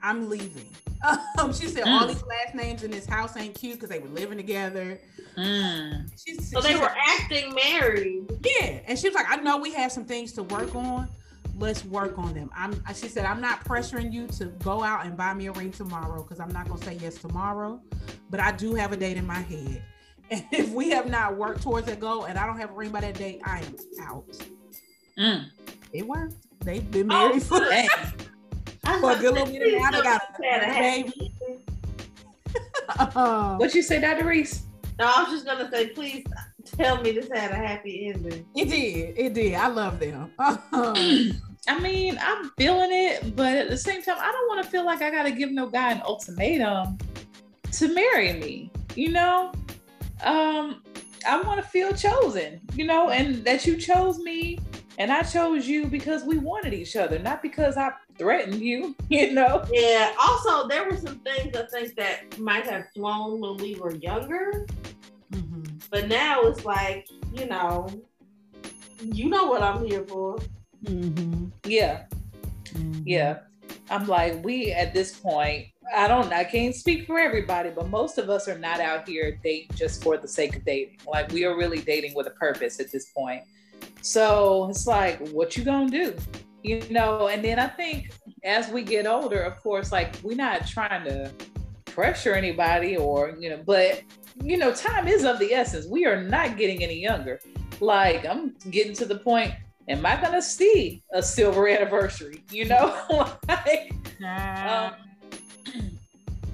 I'm 0.00 0.30
leaving. 0.30 0.70
Um, 1.38 1.52
she 1.52 1.68
said 1.68 1.84
mm. 1.84 2.00
all 2.00 2.06
these 2.06 2.22
last 2.24 2.54
names 2.54 2.82
in 2.82 2.90
this 2.90 3.06
house 3.06 3.36
ain't 3.36 3.54
cute 3.54 3.74
because 3.74 3.90
they 3.90 4.00
were 4.00 4.08
living 4.08 4.36
together. 4.36 4.98
Mm. 5.36 6.10
She, 6.20 6.34
so 6.34 6.60
they 6.60 6.74
were 6.74 6.92
acting 7.06 7.54
married. 7.54 8.24
Yeah, 8.44 8.80
and 8.86 8.98
she 8.98 9.08
was 9.08 9.14
like, 9.14 9.26
I 9.28 9.36
know 9.36 9.58
we 9.58 9.72
have 9.74 9.92
some 9.92 10.04
things 10.04 10.32
to 10.32 10.42
work 10.42 10.74
on. 10.74 11.08
Let's 11.56 11.84
work 11.84 12.18
on 12.18 12.34
them. 12.34 12.50
I'm. 12.56 12.82
She 12.94 13.08
said, 13.08 13.24
I'm 13.24 13.40
not 13.40 13.64
pressuring 13.64 14.12
you 14.12 14.26
to 14.38 14.46
go 14.46 14.82
out 14.82 15.06
and 15.06 15.16
buy 15.16 15.34
me 15.34 15.46
a 15.46 15.52
ring 15.52 15.70
tomorrow 15.70 16.22
because 16.22 16.40
I'm 16.40 16.52
not 16.52 16.68
gonna 16.68 16.82
say 16.82 16.98
yes 17.00 17.16
tomorrow, 17.16 17.80
but 18.30 18.40
I 18.40 18.52
do 18.52 18.74
have 18.74 18.92
a 18.92 18.96
date 18.96 19.16
in 19.16 19.26
my 19.26 19.40
head. 19.40 19.82
And 20.30 20.44
if 20.52 20.68
we 20.74 20.90
have 20.90 21.08
not 21.08 21.38
worked 21.38 21.62
towards 21.62 21.86
that 21.86 22.00
goal 22.00 22.24
and 22.24 22.38
I 22.38 22.46
don't 22.46 22.58
have 22.58 22.68
a 22.68 22.74
ring 22.74 22.90
by 22.90 23.00
that 23.00 23.14
date, 23.14 23.40
I 23.46 23.60
am 23.60 23.76
out. 24.02 24.26
Mm. 25.18 25.46
It 25.94 26.06
worked. 26.06 26.34
They've 26.60 26.90
been 26.90 27.06
married 27.06 27.42
oh, 27.50 27.60
for, 27.60 27.60
for 29.00 29.12
a 29.12 29.16
good 29.18 29.34
little 29.34 29.46
bit 29.46 29.80
now. 29.80 29.90
They 29.90 30.02
got 30.02 30.22
a 30.22 30.70
baby. 30.78 31.32
what 33.58 33.74
you 33.74 33.82
say, 33.82 34.00
Dr. 34.00 34.26
Reese? 34.26 34.64
No, 34.98 35.06
I 35.06 35.22
was 35.22 35.32
just 35.32 35.46
gonna 35.46 35.70
say, 35.70 35.88
please 35.88 36.24
tell 36.64 37.00
me 37.02 37.12
this 37.12 37.28
had 37.32 37.52
a 37.52 37.56
happy 37.56 38.12
ending. 38.12 38.44
It 38.56 38.68
did. 38.68 39.18
It 39.18 39.34
did. 39.34 39.54
I 39.54 39.68
love 39.68 40.00
them. 40.00 40.32
I 40.38 41.78
mean, 41.80 42.18
I'm 42.20 42.50
feeling 42.56 42.90
it, 42.90 43.36
but 43.36 43.56
at 43.56 43.68
the 43.68 43.76
same 43.76 44.02
time, 44.02 44.16
I 44.18 44.32
don't 44.32 44.48
want 44.48 44.64
to 44.64 44.70
feel 44.70 44.84
like 44.84 45.02
I 45.02 45.10
gotta 45.10 45.30
give 45.30 45.52
no 45.52 45.68
guy 45.68 45.92
an 45.92 46.02
ultimatum 46.02 46.98
to 47.72 47.94
marry 47.94 48.32
me. 48.32 48.70
You 48.96 49.10
know, 49.10 49.52
um, 50.24 50.82
I 51.26 51.40
want 51.42 51.62
to 51.62 51.68
feel 51.68 51.92
chosen, 51.92 52.60
you 52.74 52.84
know, 52.84 53.10
and 53.10 53.44
that 53.44 53.66
you 53.66 53.76
chose 53.76 54.18
me 54.18 54.58
and 54.98 55.12
I 55.12 55.22
chose 55.22 55.66
you 55.66 55.86
because 55.86 56.24
we 56.24 56.38
wanted 56.38 56.74
each 56.74 56.96
other, 56.96 57.20
not 57.20 57.40
because 57.40 57.76
I 57.76 57.92
threatened 58.18 58.60
you, 58.60 58.96
you 59.08 59.32
know. 59.32 59.64
Yeah. 59.72 60.12
Also, 60.20 60.66
there 60.68 60.84
were 60.90 60.96
some 60.96 61.20
things 61.20 61.56
I 61.56 61.62
think 61.66 61.94
that 61.94 62.38
might 62.38 62.66
have 62.66 62.84
flown 62.94 63.40
when 63.40 63.56
we 63.58 63.76
were 63.76 63.94
younger, 63.94 64.66
mm-hmm. 65.32 65.62
but 65.90 66.08
now 66.08 66.42
it's 66.42 66.64
like, 66.64 67.08
you 67.32 67.46
know, 67.46 67.88
you 69.00 69.28
know 69.28 69.46
what 69.46 69.62
I'm 69.62 69.86
here 69.86 70.04
for. 70.04 70.38
Mm-hmm. 70.84 71.46
Yeah. 71.64 72.04
Mm-hmm. 72.74 73.02
Yeah. 73.06 73.38
I'm 73.90 74.06
like, 74.06 74.44
we 74.44 74.72
at 74.72 74.92
this 74.92 75.18
point, 75.18 75.68
I 75.94 76.08
don't 76.08 76.32
I 76.32 76.44
can't 76.44 76.74
speak 76.74 77.06
for 77.06 77.18
everybody, 77.18 77.70
but 77.70 77.88
most 77.88 78.18
of 78.18 78.28
us 78.28 78.48
are 78.48 78.58
not 78.58 78.80
out 78.80 79.08
here 79.08 79.38
dating 79.42 79.74
just 79.74 80.02
for 80.02 80.18
the 80.18 80.28
sake 80.28 80.56
of 80.56 80.64
dating. 80.64 80.98
Like 81.06 81.32
we 81.32 81.44
are 81.44 81.56
really 81.56 81.80
dating 81.80 82.14
with 82.14 82.26
a 82.26 82.32
purpose 82.32 82.80
at 82.80 82.92
this 82.92 83.06
point. 83.06 83.44
So 84.02 84.68
it's 84.70 84.86
like, 84.86 85.26
what 85.28 85.56
you 85.56 85.64
gonna 85.64 85.90
do? 85.90 86.16
You 86.62 86.82
know, 86.90 87.28
and 87.28 87.44
then 87.44 87.58
I 87.58 87.66
think 87.66 88.12
as 88.44 88.68
we 88.68 88.82
get 88.82 89.06
older, 89.06 89.40
of 89.40 89.62
course, 89.62 89.92
like 89.92 90.16
we're 90.22 90.36
not 90.36 90.66
trying 90.66 91.04
to 91.04 91.32
pressure 91.84 92.34
anybody 92.34 92.96
or, 92.96 93.36
you 93.38 93.50
know, 93.50 93.62
but 93.64 94.02
you 94.42 94.56
know, 94.56 94.72
time 94.72 95.08
is 95.08 95.24
of 95.24 95.38
the 95.38 95.52
essence. 95.52 95.86
We 95.86 96.06
are 96.06 96.22
not 96.22 96.56
getting 96.56 96.82
any 96.82 96.98
younger. 97.00 97.40
Like 97.80 98.26
I'm 98.26 98.54
getting 98.70 98.94
to 98.94 99.04
the 99.04 99.18
point, 99.18 99.52
am 99.88 100.04
I 100.04 100.20
gonna 100.20 100.42
see 100.42 101.02
a 101.12 101.22
silver 101.22 101.68
anniversary? 101.76 102.44
You 102.50 102.66
know, 102.66 102.96
like 103.48 103.92
um, 104.24 104.94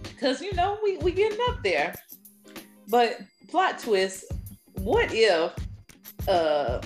because 0.03 0.41
you 0.41 0.53
know 0.55 0.79
we 0.83 0.97
we 0.99 1.13
getting 1.13 1.39
up 1.49 1.63
there. 1.63 1.95
But 2.89 3.21
plot 3.49 3.79
twist: 3.79 4.25
what 4.75 5.09
if 5.13 5.53
uh 6.29 6.81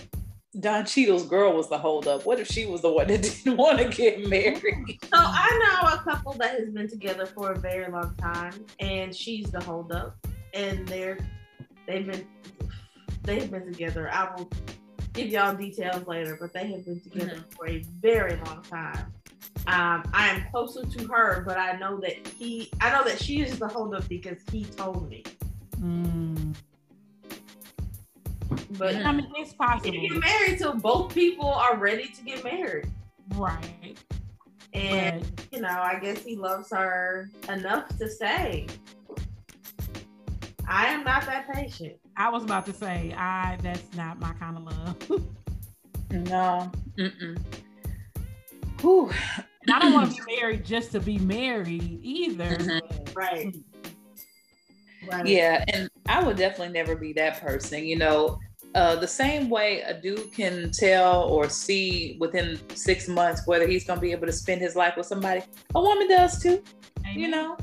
Don 0.58 0.86
Cheadle's 0.86 1.26
girl 1.26 1.54
was 1.54 1.68
the 1.68 1.76
holdup? 1.76 2.24
What 2.24 2.40
if 2.40 2.48
she 2.48 2.64
was 2.66 2.80
the 2.80 2.90
one 2.90 3.06
that 3.08 3.22
didn't 3.44 3.56
want 3.56 3.78
to 3.78 3.88
get 3.88 4.26
married? 4.28 4.98
So 5.04 5.16
I 5.16 5.80
know 5.82 5.88
a 5.88 5.98
couple 5.98 6.32
that 6.34 6.58
has 6.58 6.70
been 6.70 6.88
together 6.88 7.26
for 7.26 7.52
a 7.52 7.58
very 7.58 7.90
long 7.90 8.14
time, 8.16 8.64
and 8.80 9.14
she's 9.14 9.50
the 9.50 9.62
holdup, 9.62 10.16
and 10.54 10.86
they're 10.88 11.18
they've 11.86 12.06
been 12.06 12.26
they've 13.22 13.50
been 13.50 13.70
together. 13.70 14.10
I 14.10 14.34
will 14.34 14.50
give 15.12 15.28
y'all 15.28 15.54
details 15.54 16.06
later, 16.06 16.36
but 16.40 16.52
they 16.52 16.70
have 16.72 16.84
been 16.84 17.00
together 17.00 17.36
mm-hmm. 17.36 17.50
for 17.50 17.68
a 17.68 17.82
very 18.00 18.36
long 18.46 18.62
time. 18.62 19.12
Um, 19.66 20.02
I 20.14 20.28
am 20.28 20.44
closer 20.50 20.84
to 20.84 21.06
her, 21.08 21.42
but 21.46 21.58
I 21.58 21.76
know 21.78 21.98
that 22.00 22.26
he, 22.26 22.70
I 22.80 22.90
know 22.90 23.04
that 23.04 23.20
she 23.20 23.40
is 23.40 23.58
the 23.58 23.68
holdup 23.68 24.08
because 24.08 24.38
he 24.50 24.64
told 24.64 25.10
me. 25.10 25.24
Mm. 25.80 26.54
But 28.72 28.96
I 28.96 29.12
mean, 29.12 29.30
it's 29.36 29.54
possible. 29.54 29.94
You 29.94 30.10
get 30.10 30.20
married 30.20 30.58
till 30.58 30.74
both 30.74 31.14
people 31.14 31.48
are 31.48 31.76
ready 31.76 32.08
to 32.08 32.22
get 32.22 32.44
married. 32.44 32.90
Right. 33.34 33.96
And 34.74 35.22
right. 35.22 35.48
you 35.52 35.60
know, 35.60 35.68
I 35.68 35.98
guess 36.00 36.22
he 36.22 36.36
loves 36.36 36.70
her 36.70 37.30
enough 37.48 37.96
to 37.98 38.08
say, 38.08 38.66
I 40.68 40.86
am 40.88 41.04
not 41.04 41.24
that 41.26 41.50
patient. 41.52 41.94
I 42.16 42.28
was 42.28 42.44
about 42.44 42.66
to 42.66 42.72
say, 42.72 43.14
I 43.16 43.56
that's 43.62 43.94
not 43.96 44.20
my 44.20 44.32
kind 44.34 44.58
of 44.58 44.64
love. 44.64 45.10
no. 46.10 46.70
Mm-mm. 46.98 47.38
Whew. 48.80 49.10
And 49.62 49.74
I 49.74 49.78
don't 49.80 49.92
want 49.92 50.14
to 50.14 50.24
be 50.24 50.36
married 50.36 50.64
just 50.64 50.92
to 50.92 51.00
be 51.00 51.18
married 51.18 52.00
either. 52.02 52.56
Mm-hmm. 52.56 53.12
Right. 53.14 53.56
right. 55.10 55.26
Yeah, 55.26 55.64
and 55.68 55.90
I 56.06 56.22
would 56.22 56.36
definitely 56.36 56.72
never 56.72 56.96
be 56.96 57.12
that 57.14 57.40
person. 57.40 57.84
You 57.84 57.96
know, 57.96 58.38
uh, 58.74 58.96
the 58.96 59.08
same 59.08 59.48
way 59.48 59.80
a 59.82 59.94
dude 59.94 60.32
can 60.32 60.70
tell 60.70 61.22
or 61.24 61.48
see 61.48 62.16
within 62.20 62.58
six 62.74 63.08
months 63.08 63.46
whether 63.46 63.66
he's 63.66 63.84
going 63.86 63.98
to 63.98 64.00
be 64.00 64.12
able 64.12 64.26
to 64.26 64.32
spend 64.32 64.60
his 64.60 64.76
life 64.76 64.94
with 64.96 65.06
somebody, 65.06 65.42
a 65.74 65.80
woman 65.80 66.08
does 66.08 66.42
too. 66.42 66.62
Amen. 67.00 67.18
You 67.18 67.28
know, 67.28 67.56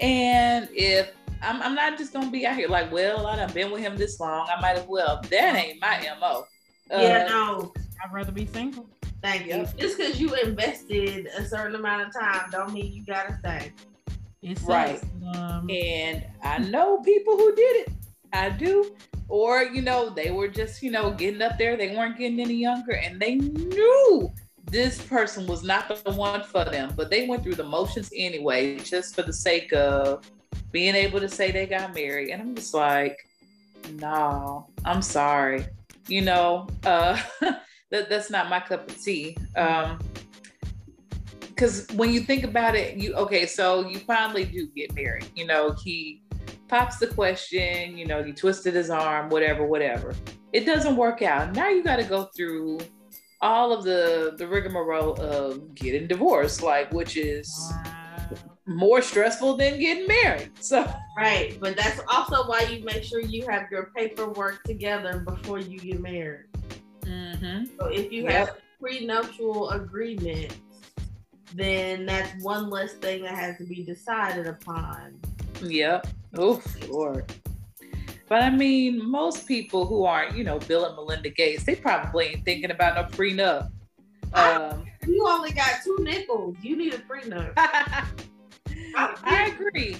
and 0.00 0.68
if 0.72 1.10
I'm, 1.42 1.60
I'm 1.62 1.74
not 1.74 1.98
just 1.98 2.12
going 2.12 2.26
to 2.26 2.30
be 2.30 2.46
out 2.46 2.56
here 2.56 2.68
like, 2.68 2.92
well, 2.92 3.26
I've 3.26 3.52
been 3.52 3.70
with 3.70 3.80
him 3.80 3.96
this 3.96 4.20
long, 4.20 4.48
I 4.48 4.60
might 4.60 4.76
as 4.78 4.86
well. 4.86 5.20
That 5.30 5.56
ain't 5.56 5.80
my 5.80 6.08
mo. 6.20 6.46
Uh, 6.90 7.00
yeah, 7.00 7.26
no. 7.26 7.72
I'd 8.04 8.12
rather 8.12 8.32
be 8.32 8.46
single. 8.46 8.88
Thank 9.22 9.46
you. 9.46 9.66
Just 9.78 9.96
because 9.96 10.20
you 10.20 10.34
invested 10.34 11.28
a 11.36 11.44
certain 11.44 11.76
amount 11.76 12.06
of 12.06 12.12
time 12.12 12.50
don't 12.50 12.72
mean 12.72 12.92
you 12.92 13.04
gotta 13.04 13.38
stay. 13.38 13.72
It's 14.42 14.62
right. 14.62 15.00
Um, 15.36 15.70
and 15.70 16.24
I 16.42 16.58
know 16.58 16.98
people 16.98 17.36
who 17.36 17.54
did 17.54 17.86
it. 17.86 17.92
I 18.32 18.50
do. 18.50 18.94
Or, 19.28 19.62
you 19.62 19.82
know, 19.82 20.10
they 20.10 20.30
were 20.30 20.48
just, 20.48 20.82
you 20.82 20.90
know, 20.90 21.10
getting 21.12 21.42
up 21.42 21.58
there. 21.58 21.76
They 21.76 21.96
weren't 21.96 22.18
getting 22.18 22.40
any 22.40 22.54
younger 22.54 22.92
and 22.92 23.20
they 23.20 23.36
knew 23.36 24.30
this 24.70 25.02
person 25.06 25.46
was 25.46 25.62
not 25.62 26.04
the 26.04 26.12
one 26.12 26.42
for 26.42 26.64
them, 26.64 26.92
but 26.96 27.10
they 27.10 27.26
went 27.26 27.42
through 27.42 27.56
the 27.56 27.64
motions 27.64 28.10
anyway, 28.16 28.78
just 28.78 29.14
for 29.14 29.22
the 29.22 29.32
sake 29.32 29.72
of 29.72 30.24
being 30.70 30.94
able 30.94 31.20
to 31.20 31.28
say 31.28 31.50
they 31.50 31.66
got 31.66 31.94
married. 31.94 32.30
And 32.30 32.42
I'm 32.42 32.54
just 32.54 32.74
like, 32.74 33.18
no, 33.94 34.66
I'm 34.84 35.02
sorry. 35.02 35.66
You 36.08 36.22
know, 36.22 36.68
uh 36.84 37.20
that 37.90 38.08
that's 38.08 38.30
not 38.30 38.48
my 38.48 38.60
cup 38.60 38.88
of 38.88 39.00
tea. 39.00 39.36
Um, 39.56 39.98
because 41.40 41.86
when 41.94 42.12
you 42.12 42.20
think 42.20 42.44
about 42.44 42.74
it, 42.74 42.96
you 42.96 43.14
okay, 43.14 43.46
so 43.46 43.86
you 43.86 43.98
finally 44.00 44.44
do 44.44 44.66
get 44.74 44.94
married. 44.94 45.26
You 45.36 45.46
know, 45.46 45.76
he 45.84 46.21
pops 46.72 46.96
the 46.96 47.06
question, 47.06 47.98
you 47.98 48.06
know, 48.06 48.22
he 48.22 48.32
twisted 48.32 48.72
his 48.72 48.88
arm, 48.88 49.28
whatever, 49.28 49.66
whatever. 49.66 50.14
It 50.54 50.64
doesn't 50.64 50.96
work 50.96 51.20
out. 51.20 51.54
Now 51.54 51.68
you 51.68 51.84
got 51.84 51.96
to 51.96 52.04
go 52.04 52.30
through 52.34 52.78
all 53.42 53.74
of 53.74 53.84
the 53.84 54.36
the 54.38 54.46
rigmarole 54.46 55.20
of 55.20 55.74
getting 55.74 56.06
divorced, 56.06 56.62
like 56.62 56.90
which 56.90 57.18
is 57.18 57.70
more 58.66 59.02
stressful 59.02 59.58
than 59.58 59.78
getting 59.78 60.06
married. 60.06 60.50
So 60.62 60.90
right, 61.18 61.58
but 61.60 61.76
that's 61.76 62.00
also 62.08 62.48
why 62.48 62.62
you 62.62 62.82
make 62.84 63.02
sure 63.04 63.20
you 63.20 63.46
have 63.48 63.64
your 63.70 63.90
paperwork 63.94 64.64
together 64.64 65.18
before 65.18 65.58
you 65.58 65.78
get 65.78 66.00
married. 66.00 66.46
Mm-hmm. 67.02 67.64
So 67.78 67.88
if 67.88 68.10
you 68.10 68.22
yep. 68.22 68.32
have 68.32 68.56
prenuptial 68.80 69.68
agreement, 69.72 70.56
then 71.54 72.06
that's 72.06 72.42
one 72.42 72.70
less 72.70 72.94
thing 72.94 73.24
that 73.24 73.34
has 73.34 73.58
to 73.58 73.64
be 73.64 73.84
decided 73.84 74.46
upon. 74.46 75.20
Yep. 75.60 76.06
Oh, 76.36 76.62
Lord. 76.88 77.32
But 78.28 78.42
I 78.42 78.50
mean, 78.50 79.10
most 79.10 79.46
people 79.46 79.86
who 79.86 80.04
aren't, 80.04 80.36
you 80.36 80.42
know, 80.42 80.58
Bill 80.60 80.86
and 80.86 80.96
Melinda 80.96 81.28
Gates, 81.28 81.64
they 81.64 81.74
probably 81.74 82.28
ain't 82.28 82.44
thinking 82.46 82.70
about 82.70 82.94
no 82.94 83.16
prenup. 83.16 83.70
Um, 84.32 84.86
you 85.06 85.26
only 85.28 85.52
got 85.52 85.80
two 85.84 85.98
nickels. 86.00 86.56
You 86.62 86.76
need 86.76 86.94
a 86.94 86.98
prenup. 86.98 87.52
I, 87.56 88.06
I 89.22 89.46
agree. 89.54 89.98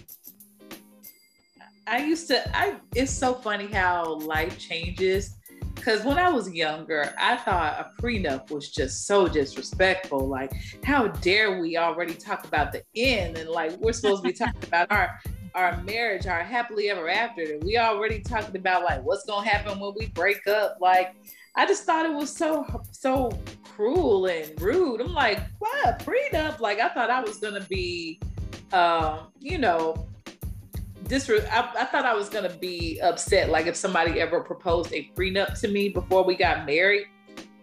I 1.87 1.99
used 1.99 2.29
to. 2.29 2.57
I. 2.57 2.77
It's 2.95 3.13
so 3.13 3.35
funny 3.35 3.67
how 3.67 4.15
life 4.21 4.59
changes. 4.59 5.37
Because 5.75 6.05
when 6.05 6.17
I 6.17 6.29
was 6.29 6.51
younger, 6.53 7.13
I 7.19 7.37
thought 7.37 7.93
a 7.99 8.01
prenup 8.01 8.51
was 8.51 8.71
just 8.71 9.07
so 9.07 9.27
disrespectful. 9.27 10.29
Like, 10.29 10.53
how 10.85 11.09
dare 11.09 11.61
we 11.61 11.77
already 11.77 12.15
talk 12.15 12.47
about 12.47 12.73
the 12.73 12.83
end 12.95 13.37
and 13.37 13.51
like 13.51 13.73
we're 13.79 13.93
supposed 13.93 14.23
to 14.23 14.29
be 14.29 14.33
talking 14.33 14.63
about 14.63 14.93
our 14.93 15.19
our 15.55 15.83
marriage, 15.83 16.27
our 16.27 16.43
happily 16.43 16.91
ever 16.91 17.09
after. 17.09 17.59
We 17.63 17.79
already 17.79 18.21
talking 18.21 18.57
about 18.57 18.85
like 18.85 19.03
what's 19.03 19.25
gonna 19.25 19.49
happen 19.49 19.79
when 19.79 19.95
we 19.97 20.07
break 20.07 20.47
up. 20.47 20.79
Like, 20.81 21.15
I 21.55 21.67
just 21.67 21.85
thought 21.85 22.07
it 22.07 22.13
was 22.13 22.35
so 22.35 22.83
so 22.91 23.31
cruel 23.63 24.27
and 24.27 24.61
rude. 24.61 25.01
I'm 25.01 25.13
like, 25.13 25.41
what 25.59 25.99
prenup? 26.01 26.61
Like, 26.61 26.81
I 26.81 26.89
thought 26.89 27.11
I 27.11 27.21
was 27.21 27.39
gonna 27.39 27.65
be, 27.69 28.21
um, 28.73 29.29
you 29.41 29.59
know, 29.59 30.07
disre- 31.05 31.49
I, 31.51 31.71
I, 31.81 31.85
thought 31.87 32.05
I 32.05 32.15
was 32.15 32.29
gonna 32.29 32.55
be 32.55 33.01
upset, 33.01 33.51
like 33.51 33.67
if 33.67 33.77
somebody 33.77 34.21
ever 34.21 34.41
proposed 34.41 34.93
a 34.93 35.11
prenup 35.15 35.59
to 35.61 35.69
me 35.69 35.89
before 35.89 36.25
we 36.25 36.35
got 36.35 36.67
married. 36.67 37.07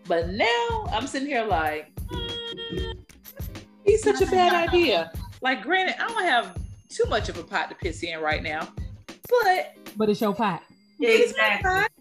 But 0.07 0.29
now 0.29 0.87
I'm 0.91 1.07
sitting 1.07 1.27
here 1.27 1.45
like, 1.45 1.93
mm, 2.07 2.93
he's 3.85 4.03
such 4.03 4.21
a 4.21 4.25
bad 4.25 4.53
idea. 4.53 5.11
Like, 5.41 5.61
granted, 5.61 5.95
I 6.01 6.07
don't 6.07 6.23
have 6.23 6.57
too 6.89 7.05
much 7.09 7.29
of 7.29 7.37
a 7.37 7.43
pot 7.43 7.69
to 7.69 7.75
piss 7.75 8.03
in 8.03 8.19
right 8.19 8.43
now, 8.43 8.67
but 9.29 9.75
but 9.95 10.09
it's 10.09 10.21
your 10.21 10.33
pot. 10.33 10.63
It's 10.99 11.31
exactly. 11.31 11.69
my 11.69 11.81
pot. 11.81 11.91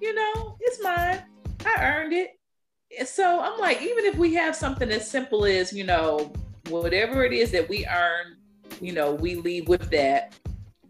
You 0.00 0.14
know, 0.14 0.56
it's 0.60 0.82
mine. 0.82 1.22
I 1.64 1.82
earned 1.82 2.12
it. 2.12 2.30
So 3.08 3.40
I'm 3.40 3.58
like, 3.58 3.82
even 3.82 4.04
if 4.04 4.16
we 4.16 4.34
have 4.34 4.54
something 4.54 4.90
as 4.90 5.10
simple 5.10 5.44
as, 5.44 5.72
you 5.72 5.84
know, 5.84 6.32
whatever 6.68 7.24
it 7.24 7.32
is 7.32 7.50
that 7.50 7.68
we 7.68 7.86
earn, 7.86 8.36
you 8.80 8.92
know, 8.92 9.14
we 9.14 9.34
leave 9.34 9.68
with 9.68 9.90
that 9.90 10.34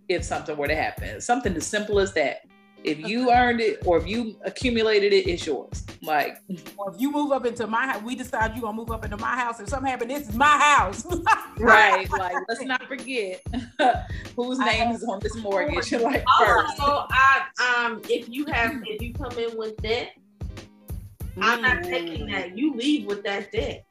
if 0.09 0.25
something 0.25 0.57
were 0.57 0.69
to 0.69 0.77
happen. 0.77 1.21
Something 1.21 1.57
as 1.57 1.67
simple 1.67 1.99
as 1.99 2.13
that. 2.15 2.41
If 2.85 3.01
you 3.01 3.33
earned 3.33 3.61
it 3.61 3.83
or 3.87 3.97
if 3.97 4.07
you 4.07 4.39
accumulated 4.45 5.13
it, 5.13 5.27
it's 5.27 5.47
yours. 5.47 5.85
Like, 6.07 6.41
or 6.77 6.95
if 6.95 7.01
you 7.01 7.11
move 7.11 7.33
up 7.33 7.45
into 7.45 7.67
my 7.67 7.87
house, 7.87 8.03
we 8.03 8.15
decide 8.15 8.53
you're 8.53 8.63
gonna 8.63 8.77
move 8.77 8.91
up 8.91 9.05
into 9.05 9.17
my 9.17 9.37
house. 9.37 9.59
If 9.61 9.69
something 9.69 9.91
happened, 9.91 10.11
this 10.11 10.29
is 10.29 10.35
my 10.35 10.47
house. 10.47 11.05
right. 11.59 12.09
Like, 12.11 12.37
let's 12.49 12.63
not 12.63 12.85
forget 12.85 13.43
whose 14.37 14.59
name 14.59 14.93
is 14.93 15.05
on 15.05 15.19
this 15.21 15.37
mortgage. 15.37 15.93
like, 15.93 16.25
first. 16.39 16.81
Also, 16.81 17.07
I, 17.11 17.85
um, 17.85 18.01
if 18.09 18.29
you 18.29 18.47
have, 18.47 18.83
if 18.87 19.03
you 19.03 19.13
come 19.13 19.37
in 19.39 19.57
with 19.59 19.77
debt, 19.79 20.13
I'm 21.41 21.61
not 21.61 21.83
taking 21.83 22.27
that. 22.29 22.57
You 22.57 22.75
leave 22.75 23.07
with 23.07 23.25
that 23.25 23.51
debt. 23.53 23.85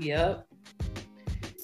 Yep. 0.00 0.46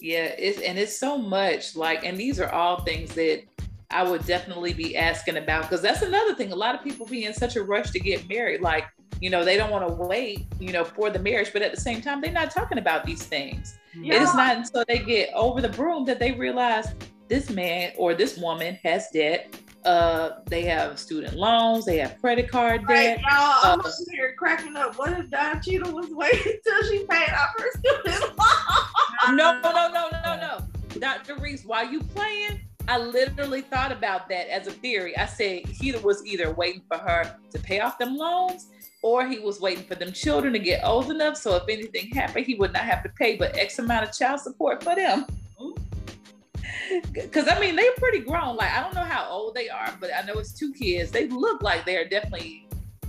Yeah, 0.00 0.34
it's 0.38 0.60
and 0.60 0.78
it's 0.78 0.98
so 0.98 1.18
much 1.18 1.76
like, 1.76 2.04
and 2.04 2.18
these 2.18 2.38
are 2.38 2.50
all 2.50 2.82
things 2.82 3.14
that 3.14 3.42
I 3.90 4.02
would 4.02 4.26
definitely 4.26 4.72
be 4.72 4.96
asking 4.96 5.36
about 5.36 5.62
because 5.62 5.82
that's 5.82 6.02
another 6.02 6.34
thing. 6.34 6.52
A 6.52 6.56
lot 6.56 6.74
of 6.74 6.82
people 6.82 7.06
be 7.06 7.24
in 7.24 7.32
such 7.32 7.56
a 7.56 7.62
rush 7.62 7.90
to 7.92 8.00
get 8.00 8.28
married, 8.28 8.60
like 8.60 8.84
you 9.24 9.30
know 9.30 9.42
they 9.42 9.56
don't 9.56 9.70
want 9.70 9.88
to 9.88 9.94
wait, 9.94 10.46
you 10.60 10.70
know, 10.70 10.84
for 10.84 11.08
the 11.08 11.18
marriage, 11.18 11.48
but 11.50 11.62
at 11.62 11.74
the 11.74 11.80
same 11.80 12.02
time 12.02 12.20
they're 12.20 12.30
not 12.30 12.50
talking 12.50 12.76
about 12.76 13.06
these 13.06 13.22
things. 13.22 13.78
Yeah. 13.98 14.16
It 14.16 14.22
is 14.22 14.34
not 14.34 14.58
until 14.58 14.84
they 14.86 14.98
get 14.98 15.30
over 15.32 15.62
the 15.62 15.70
broom 15.70 16.04
that 16.04 16.18
they 16.18 16.32
realize 16.32 16.94
this 17.26 17.48
man 17.48 17.94
or 17.96 18.12
this 18.12 18.36
woman 18.36 18.78
has 18.84 19.08
debt. 19.14 19.58
Uh, 19.86 20.40
they 20.44 20.60
have 20.62 20.98
student 20.98 21.38
loans, 21.38 21.86
they 21.86 21.96
have 21.96 22.20
credit 22.20 22.50
card 22.50 22.86
debt. 22.86 23.16
Right, 23.16 23.20
y'all, 23.22 23.72
I'm 23.72 23.80
uh, 23.80 23.90
here 24.12 24.34
cracking 24.38 24.76
up. 24.76 24.98
What 24.98 25.18
if 25.18 25.30
Don 25.30 25.62
Cheadle 25.62 25.92
was 25.92 26.10
waiting 26.10 26.58
till 26.66 26.82
she 26.82 27.06
paid 27.06 27.30
off 27.30 27.54
her 27.58 27.70
student 27.78 28.20
loans? 28.20 29.38
No, 29.38 29.58
no, 29.62 29.72
no, 29.72 29.88
no, 29.88 30.10
no, 30.22 30.36
no. 30.36 31.00
Dr. 31.00 31.36
Reese, 31.36 31.64
while 31.64 31.90
you 31.90 32.00
playing, 32.00 32.60
I 32.88 32.98
literally 32.98 33.62
thought 33.62 33.90
about 33.90 34.28
that 34.28 34.52
as 34.52 34.66
a 34.66 34.70
theory. 34.70 35.16
I 35.16 35.24
said 35.24 35.64
he 35.64 35.92
was 35.92 36.24
either 36.26 36.52
waiting 36.52 36.82
for 36.88 36.98
her 36.98 37.38
to 37.50 37.58
pay 37.58 37.80
off 37.80 37.96
them 37.96 38.16
loans 38.16 38.68
or 39.04 39.26
he 39.28 39.38
was 39.38 39.60
waiting 39.60 39.84
for 39.84 39.94
them 39.94 40.10
children 40.12 40.50
to 40.54 40.58
get 40.58 40.82
old 40.82 41.10
enough 41.10 41.36
so 41.36 41.54
if 41.56 41.64
anything 41.68 42.08
happened, 42.08 42.46
he 42.46 42.54
would 42.54 42.72
not 42.72 42.84
have 42.84 43.02
to 43.02 43.10
pay 43.10 43.36
but 43.36 43.54
X 43.56 43.78
amount 43.78 44.08
of 44.08 44.16
child 44.16 44.40
support 44.40 44.82
for 44.82 44.94
them. 44.94 45.26
Mm-hmm. 45.60 47.12
Because 47.12 47.46
I 47.46 47.60
mean, 47.60 47.76
they're 47.76 47.92
pretty 47.98 48.20
grown. 48.20 48.56
Like, 48.56 48.72
I 48.72 48.80
don't 48.80 48.94
know 48.94 49.04
how 49.04 49.28
old 49.28 49.54
they 49.54 49.68
are, 49.68 49.92
but 50.00 50.10
I 50.16 50.22
know 50.22 50.34
it's 50.34 50.52
two 50.52 50.72
kids. 50.72 51.10
They 51.10 51.28
look 51.28 51.62
like 51.62 51.84
they're 51.84 52.08
definitely, 52.08 52.66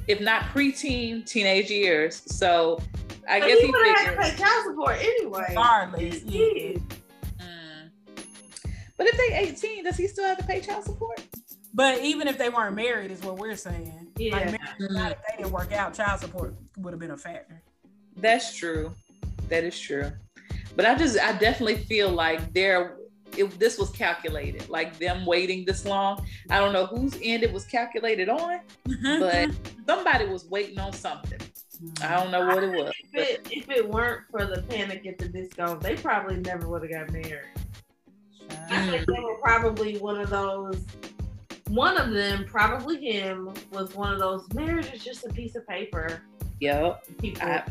if 0.08 0.20
not 0.20 0.44
preteen, 0.54 1.26
teenage 1.26 1.72
years. 1.72 2.22
So 2.26 2.82
I 3.30 3.40
but 3.40 3.48
guess 3.48 3.60
he, 3.60 3.68
he 3.68 3.72
would 3.72 3.98
have 3.98 4.16
to 4.16 4.22
pay 4.22 4.38
child 4.38 4.66
support 4.66 4.98
anyway. 5.00 5.46
Regardless, 5.50 6.24
yeah. 6.24 6.74
Mm. 7.40 7.90
But 8.98 9.08
if 9.08 9.18
they 9.18 9.38
18, 9.38 9.86
does 9.86 9.96
he 9.96 10.08
still 10.08 10.28
have 10.28 10.38
to 10.40 10.44
pay 10.44 10.60
child 10.60 10.84
support? 10.84 11.22
But 11.76 12.02
even 12.02 12.30
if 12.30 12.38
they 12.38 12.48
weren't 12.48 12.74
married, 12.74 13.12
is 13.12 13.22
what 13.22 13.38
we're 13.38 13.58
saying. 13.58 14.08
Yeah. 14.18 14.56
Like, 14.80 15.12
if 15.12 15.18
they 15.30 15.38
didn't 15.44 15.52
work 15.52 15.74
out, 15.74 15.94
child 15.94 16.22
support 16.22 16.56
would 16.78 16.94
have 16.94 17.02
been 17.02 17.12
a 17.12 17.18
factor. 17.18 17.62
That's 18.16 18.56
true. 18.56 18.94
That 19.50 19.66
is 19.66 19.78
true. 19.78 20.10
But 20.78 20.86
I 20.86 20.96
just, 20.96 21.20
I 21.20 21.34
definitely 21.34 21.76
feel 21.76 22.10
like 22.10 22.54
there, 22.54 22.96
if 23.38 23.60
this 23.60 23.78
was 23.78 23.90
calculated, 23.90 24.70
like 24.70 24.98
them 25.00 25.26
waiting 25.26 25.66
this 25.66 25.86
long. 25.86 26.26
I 26.50 26.60
don't 26.60 26.72
know 26.72 26.86
whose 26.86 27.20
end 27.22 27.44
it 27.44 27.52
was 27.52 27.66
calculated 27.66 28.30
on, 28.30 28.62
but 29.20 29.50
somebody 29.86 30.28
was 30.28 30.46
waiting 30.46 30.80
on 30.80 30.94
something. 30.94 31.40
I 32.02 32.16
don't 32.16 32.32
know 32.32 32.46
what 32.46 32.64
it 32.64 32.72
was. 32.72 32.94
If 33.12 33.30
it, 33.30 33.48
if 33.52 33.70
it 33.70 33.90
weren't 33.90 34.22
for 34.32 34.46
the 34.46 34.62
panic 34.62 35.06
at 35.06 35.18
the 35.18 35.28
disco, 35.28 35.76
they 35.76 35.98
probably 35.98 36.38
never 36.38 36.70
would 36.70 36.84
have 36.84 36.92
got 36.92 37.12
married. 37.12 37.52
I 38.70 38.88
think 38.88 39.06
they 39.08 39.20
were 39.20 39.36
probably 39.44 39.98
one 39.98 40.22
of 40.22 40.30
those. 40.30 40.86
One 41.76 41.98
of 41.98 42.12
them, 42.12 42.46
probably 42.46 43.04
him, 43.04 43.54
was 43.70 43.94
one 43.96 44.14
of 44.14 44.20
those. 44.20 44.48
Marriage 44.54 44.94
is 44.94 45.04
just 45.04 45.26
a 45.26 45.30
piece 45.30 45.58
of 45.58 45.68
paper. 45.68 46.22
Yep. 46.62 47.06
People. 47.18 47.46
I, 47.46 47.64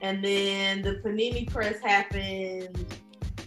and 0.00 0.24
then 0.24 0.82
the 0.82 1.00
panini 1.04 1.50
press 1.50 1.80
happened, 1.80 2.86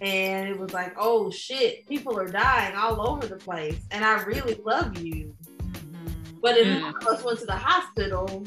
and 0.01 0.49
it 0.49 0.59
was 0.59 0.73
like, 0.73 0.93
oh 0.97 1.31
shit, 1.31 1.87
people 1.87 2.19
are 2.19 2.27
dying 2.27 2.75
all 2.75 3.07
over 3.07 3.25
the 3.25 3.37
place, 3.37 3.79
and 3.91 4.03
I 4.03 4.21
really 4.23 4.55
love 4.65 4.97
you. 4.97 5.33
Mm-hmm. 5.59 6.39
But 6.41 6.57
if 6.57 6.67
mm. 6.67 6.81
one 6.81 6.95
of 6.97 7.07
us 7.07 7.23
went 7.23 7.39
to 7.39 7.45
the 7.45 7.55
hospital, 7.55 8.43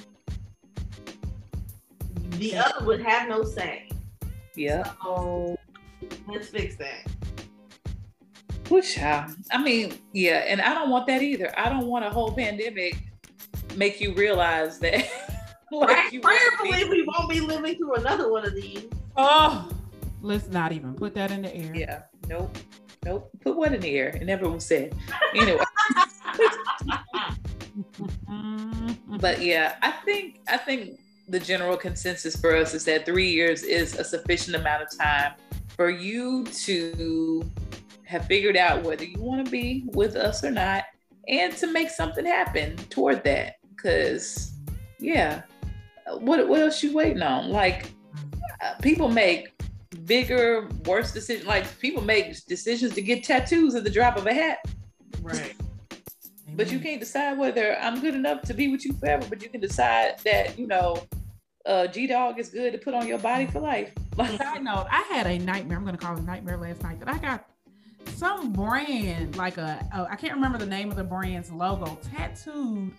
the 2.33 2.55
other 2.55 2.85
would 2.85 3.01
have 3.01 3.31
no 3.31 3.45
say. 3.45 3.89
Yeah. 4.57 4.93
So 5.03 5.57
let's 6.29 6.49
fix 6.49 6.77
that. 6.77 7.07
Which 8.69 8.99
I 8.99 9.29
mean, 9.63 9.95
yeah, 10.13 10.45
and 10.49 10.61
I 10.61 10.75
don't 10.75 10.91
want 10.91 11.07
that 11.07 11.23
either. 11.23 11.53
I 11.59 11.69
don't 11.69 11.87
want 11.87 12.05
a 12.05 12.11
whole 12.11 12.33
pandemic 12.33 12.97
make 13.77 14.01
you 14.01 14.15
realize 14.15 14.79
that. 14.81 15.09
like 15.73 15.89
right. 15.89 16.13
you 16.13 16.21
Prayerfully, 16.21 16.85
we 16.89 17.03
won't 17.07 17.31
be 17.31 17.41
living 17.41 17.77
through 17.77 17.95
another 17.95 18.31
one 18.31 18.45
of 18.45 18.55
these. 18.55 18.85
Oh, 19.17 19.71
let's 20.21 20.49
not 20.49 20.73
even 20.73 20.95
put 20.95 21.15
that 21.15 21.31
in 21.31 21.43
the 21.43 21.55
air. 21.55 21.73
Yeah, 21.75 22.03
nope, 22.29 22.57
nope. 23.05 23.31
Put 23.41 23.57
what 23.57 23.73
in 23.73 23.81
the 23.81 23.97
air? 23.97 24.09
It 24.09 24.25
never 24.25 24.49
was 24.49 24.65
said. 24.65 24.95
Anyway. 25.35 25.63
but 29.21 29.43
yeah, 29.43 29.77
I 29.83 29.93
think 30.05 30.41
I 30.49 30.57
think 30.57 31.01
the 31.29 31.41
general 31.41 31.77
consensus 31.77 32.37
for 32.37 32.57
us 32.57 32.75
is 32.75 32.85
that 32.85 33.05
three 33.05 33.31
years 33.31 33.63
is 33.63 33.97
a 33.97 34.05
sufficient 34.05 34.57
amount 34.57 34.83
of 34.83 34.99
time 34.99 35.33
for 35.77 35.91
you 35.91 36.45
to 36.45 37.51
have 38.07 38.27
figured 38.27 38.57
out 38.57 38.83
whether 38.83 39.05
you 39.05 39.21
want 39.21 39.45
to 39.45 39.51
be 39.51 39.85
with 39.89 40.17
us 40.17 40.45
or 40.45 40.51
not 40.51 40.85
and 41.29 41.53
to 41.57 41.67
make 41.67 41.91
something 41.91 42.25
happen 42.25 42.77
toward 42.91 43.23
that. 43.25 43.55
Because 43.75 44.53
yeah. 44.99 45.43
What, 46.19 46.49
what 46.49 46.61
else 46.61 46.83
you 46.83 46.95
waiting 46.95 47.23
on? 47.23 47.51
Like 47.51 47.91
uh, 48.63 48.75
people 48.81 49.09
make 49.09 49.53
bigger 50.05 50.69
worse 50.85 51.13
decisions 51.13 51.47
like 51.47 51.79
people 51.81 52.03
make 52.03 52.45
decisions 52.47 52.95
to 52.95 53.03
get 53.03 53.25
tattoos 53.25 53.75
at 53.75 53.83
the 53.83 53.91
drop 53.91 54.17
of 54.17 54.27
a 54.27 54.33
hat. 54.33 54.59
Right. 55.21 55.55
But 56.55 56.71
you 56.71 56.79
can't 56.79 57.01
decide 57.01 57.37
whether 57.39 57.77
i'm 57.81 58.01
good 58.01 58.15
enough 58.15 58.41
to 58.43 58.55
be 58.55 58.69
with 58.69 58.85
you 58.85 58.95
forever 58.95 59.27
but 59.29 59.43
you 59.43 59.51
can 59.51 59.61
decide 59.61 60.19
that 60.25 60.59
you 60.59 60.67
know 60.67 61.03
uh, 61.67 61.87
G 61.87 62.07
Dog 62.07 62.39
is 62.39 62.49
good 62.49 62.73
to 62.73 62.79
put 62.79 62.95
on 62.95 63.07
your 63.07 63.19
body 63.19 63.47
for 63.47 63.61
life. 63.61 63.93
Like, 64.17 64.41
I 64.41 64.59
know 64.59 64.87
I 64.91 65.03
had 65.13 65.27
a 65.27 65.39
nightmare. 65.39 65.77
I'm 65.77 65.85
gonna 65.85 65.99
call 65.99 66.17
it 66.17 66.21
a 66.21 66.23
nightmare 66.23 66.57
last 66.57 66.83
night 66.83 66.99
that 67.01 67.09
I 67.09 67.19
got 67.19 67.47
some 68.09 68.53
brand, 68.53 69.37
like 69.37 69.59
a, 69.59 69.87
a 69.93 70.09
I 70.11 70.17
can't 70.17 70.35
remember 70.35 70.59
the 70.59 70.67
name 70.67 70.91
of 70.91 70.97
the 70.97 71.05
brand's 71.05 71.51
logo, 71.51 71.99
tattooed 72.15 72.93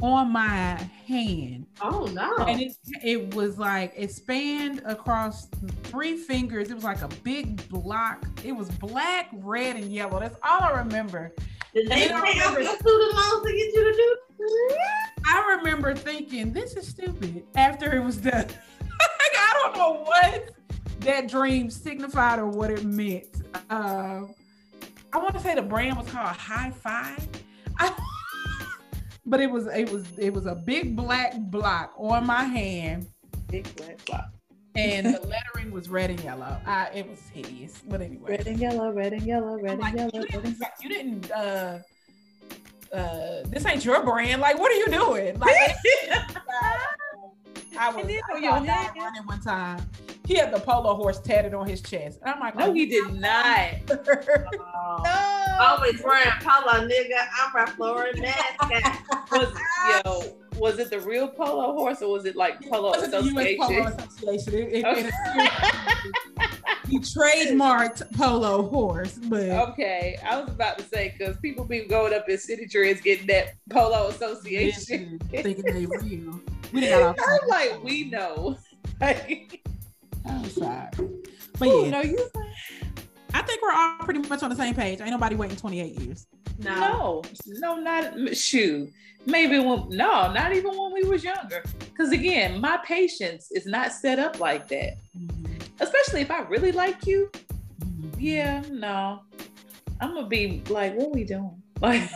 on 0.00 0.32
my 0.32 0.74
hand. 1.06 1.66
Oh 1.80 2.06
no! 2.06 2.36
And 2.44 2.60
it 2.60 2.76
it 3.04 3.34
was 3.34 3.58
like 3.58 3.92
it 3.96 4.12
spanned 4.12 4.82
across 4.84 5.46
three 5.84 6.16
fingers. 6.16 6.70
It 6.70 6.74
was 6.74 6.84
like 6.84 7.02
a 7.02 7.08
big 7.22 7.68
block. 7.68 8.26
It 8.44 8.52
was 8.52 8.68
black, 8.70 9.28
red, 9.32 9.76
and 9.76 9.92
yellow. 9.92 10.20
That's 10.20 10.38
all 10.42 10.62
I 10.62 10.78
remember. 10.78 11.32
Did 11.74 11.88
they 11.88 12.08
pay 12.08 12.14
off 12.14 12.32
your 12.32 12.64
student 12.64 13.14
loans 13.14 13.46
to 13.46 13.52
get 13.52 13.74
you 13.74 13.84
to 13.84 13.96
do? 13.96 14.16
I 15.26 15.56
remember 15.58 15.94
thinking 15.94 16.52
this 16.52 16.74
is 16.76 16.88
stupid 16.88 17.44
after 17.54 17.94
it 17.94 18.02
was 18.02 18.16
done. 18.18 18.46
I 19.38 19.60
don't 19.62 19.76
know 19.76 20.02
what 20.04 20.52
that 21.00 21.28
dream 21.28 21.70
signified 21.70 22.38
or 22.38 22.46
what 22.46 22.70
it 22.70 22.84
meant. 22.84 23.26
Uh, 23.70 24.26
I 25.12 25.18
want 25.18 25.34
to 25.34 25.40
say 25.40 25.54
the 25.54 25.62
brand 25.62 25.96
was 25.96 26.08
called 26.08 26.36
High 26.36 26.70
Five. 26.82 27.28
but 29.24 29.40
it 29.40 29.50
was 29.50 29.66
it 29.66 29.90
was 29.90 30.06
it 30.18 30.32
was 30.32 30.46
a 30.46 30.54
big 30.54 30.96
black 30.96 31.34
block 31.50 31.92
on 31.96 32.26
my 32.26 32.44
hand. 32.44 33.06
Big 33.48 33.74
black 33.76 34.04
block. 34.04 34.28
And 34.74 35.06
the 35.06 35.20
lettering 35.26 35.72
was 35.72 35.88
red 35.88 36.10
and 36.10 36.20
yellow. 36.20 36.58
I, 36.66 36.90
it 36.94 37.08
was 37.08 37.20
hideous. 37.32 37.82
But 37.88 38.02
anyway. 38.02 38.32
Red 38.32 38.46
and 38.46 38.58
yellow, 38.58 38.92
red 38.92 39.14
and 39.14 39.22
yellow, 39.22 39.58
red 39.58 39.78
like, 39.78 39.94
and 39.94 40.12
yellow. 40.12 40.26
You 40.26 40.40
didn't, 40.40 40.58
you 40.82 40.88
didn't 40.90 41.30
uh, 41.30 41.78
uh, 42.92 43.42
this 43.46 43.66
ain't 43.66 43.84
your 43.84 44.02
brand. 44.02 44.40
Like, 44.40 44.58
what 44.58 44.70
are 44.70 44.76
you 44.76 44.86
doing? 44.86 45.38
Like, 45.38 45.52
I 47.78 47.90
was, 47.90 48.06
I 48.06 48.40
saw 48.40 48.60
that 48.60 48.94
running 48.96 49.22
one 49.26 49.40
time. 49.40 49.86
He 50.26 50.34
had 50.34 50.52
the 50.52 50.60
polo 50.60 50.94
horse 50.94 51.20
tatted 51.20 51.54
on 51.54 51.68
his 51.68 51.80
chest. 51.80 52.18
And 52.22 52.34
I'm 52.34 52.40
like, 52.40 52.56
no, 52.56 52.66
oh, 52.66 52.72
he 52.72 52.86
did 52.86 53.14
not. 53.14 53.70
oh. 53.90 55.00
no. 55.04 55.56
Always 55.64 56.02
wearing 56.02 56.32
polo, 56.40 56.88
nigga. 56.88 57.26
I'm 57.38 57.50
from 57.50 57.76
Florida 57.76 58.20
mascot. 58.20 59.52
yo, 60.04 60.36
was 60.58 60.78
it 60.78 60.90
the 60.90 61.00
real 61.00 61.28
polo 61.28 61.72
horse 61.72 62.02
or 62.02 62.12
was 62.12 62.24
it 62.24 62.36
like 62.36 62.60
polo 62.68 62.92
it 62.92 63.08
association? 63.08 63.58
Polo 63.58 63.86
association. 63.86 64.54
It, 64.54 64.74
it, 64.74 64.84
okay. 64.84 65.10
he 66.88 66.98
trademarked 66.98 68.12
polo 68.16 68.68
horse, 68.68 69.18
but 69.24 69.42
okay. 69.42 70.18
I 70.24 70.40
was 70.40 70.48
about 70.48 70.78
to 70.78 70.84
say 70.84 71.14
because 71.16 71.36
people 71.38 71.64
be 71.64 71.80
going 71.80 72.14
up 72.14 72.28
in 72.28 72.36
Citi 72.36 72.70
Trends 72.70 73.00
getting 73.00 73.26
that 73.28 73.54
polo 73.70 74.08
association, 74.08 75.18
thinking 75.30 75.64
they 75.64 75.86
real. 75.86 76.40
We 76.72 76.92
I'm 76.92 77.14
like, 77.48 77.82
we 77.82 78.04
know. 78.04 78.56
I'm 79.00 80.50
sorry, 80.50 80.88
but 81.58 81.68
Ooh, 81.68 81.84
yeah. 81.84 81.90
No, 81.90 82.00
you. 82.02 82.30
I 83.34 83.42
think 83.42 83.62
we're 83.62 83.72
all 83.72 83.98
pretty 83.98 84.20
much 84.20 84.42
on 84.42 84.50
the 84.50 84.56
same 84.56 84.74
page. 84.74 85.00
Ain't 85.00 85.10
nobody 85.10 85.36
waiting 85.36 85.56
28 85.56 86.00
years. 86.00 86.26
No, 86.58 87.22
no, 87.46 87.76
no 87.76 87.76
not 87.76 88.36
shoot. 88.36 88.90
Maybe 89.26 89.58
when 89.58 89.88
no, 89.88 90.32
not 90.32 90.54
even 90.54 90.76
when 90.76 90.92
we 90.92 91.02
was 91.02 91.24
younger. 91.24 91.62
Because 91.78 92.12
again, 92.12 92.60
my 92.60 92.78
patience 92.84 93.50
is 93.50 93.66
not 93.66 93.92
set 93.92 94.18
up 94.18 94.38
like 94.38 94.68
that. 94.68 94.98
Mm-hmm. 95.18 95.54
Especially 95.80 96.20
if 96.20 96.30
I 96.30 96.42
really 96.42 96.72
like 96.72 97.06
you. 97.06 97.30
Mm-hmm. 97.80 98.20
Yeah, 98.20 98.62
no. 98.70 99.20
I'm 100.00 100.14
gonna 100.14 100.28
be 100.28 100.62
like, 100.68 100.94
what 100.94 101.12
we 101.12 101.24
doing? 101.24 101.62
Like 101.82 102.08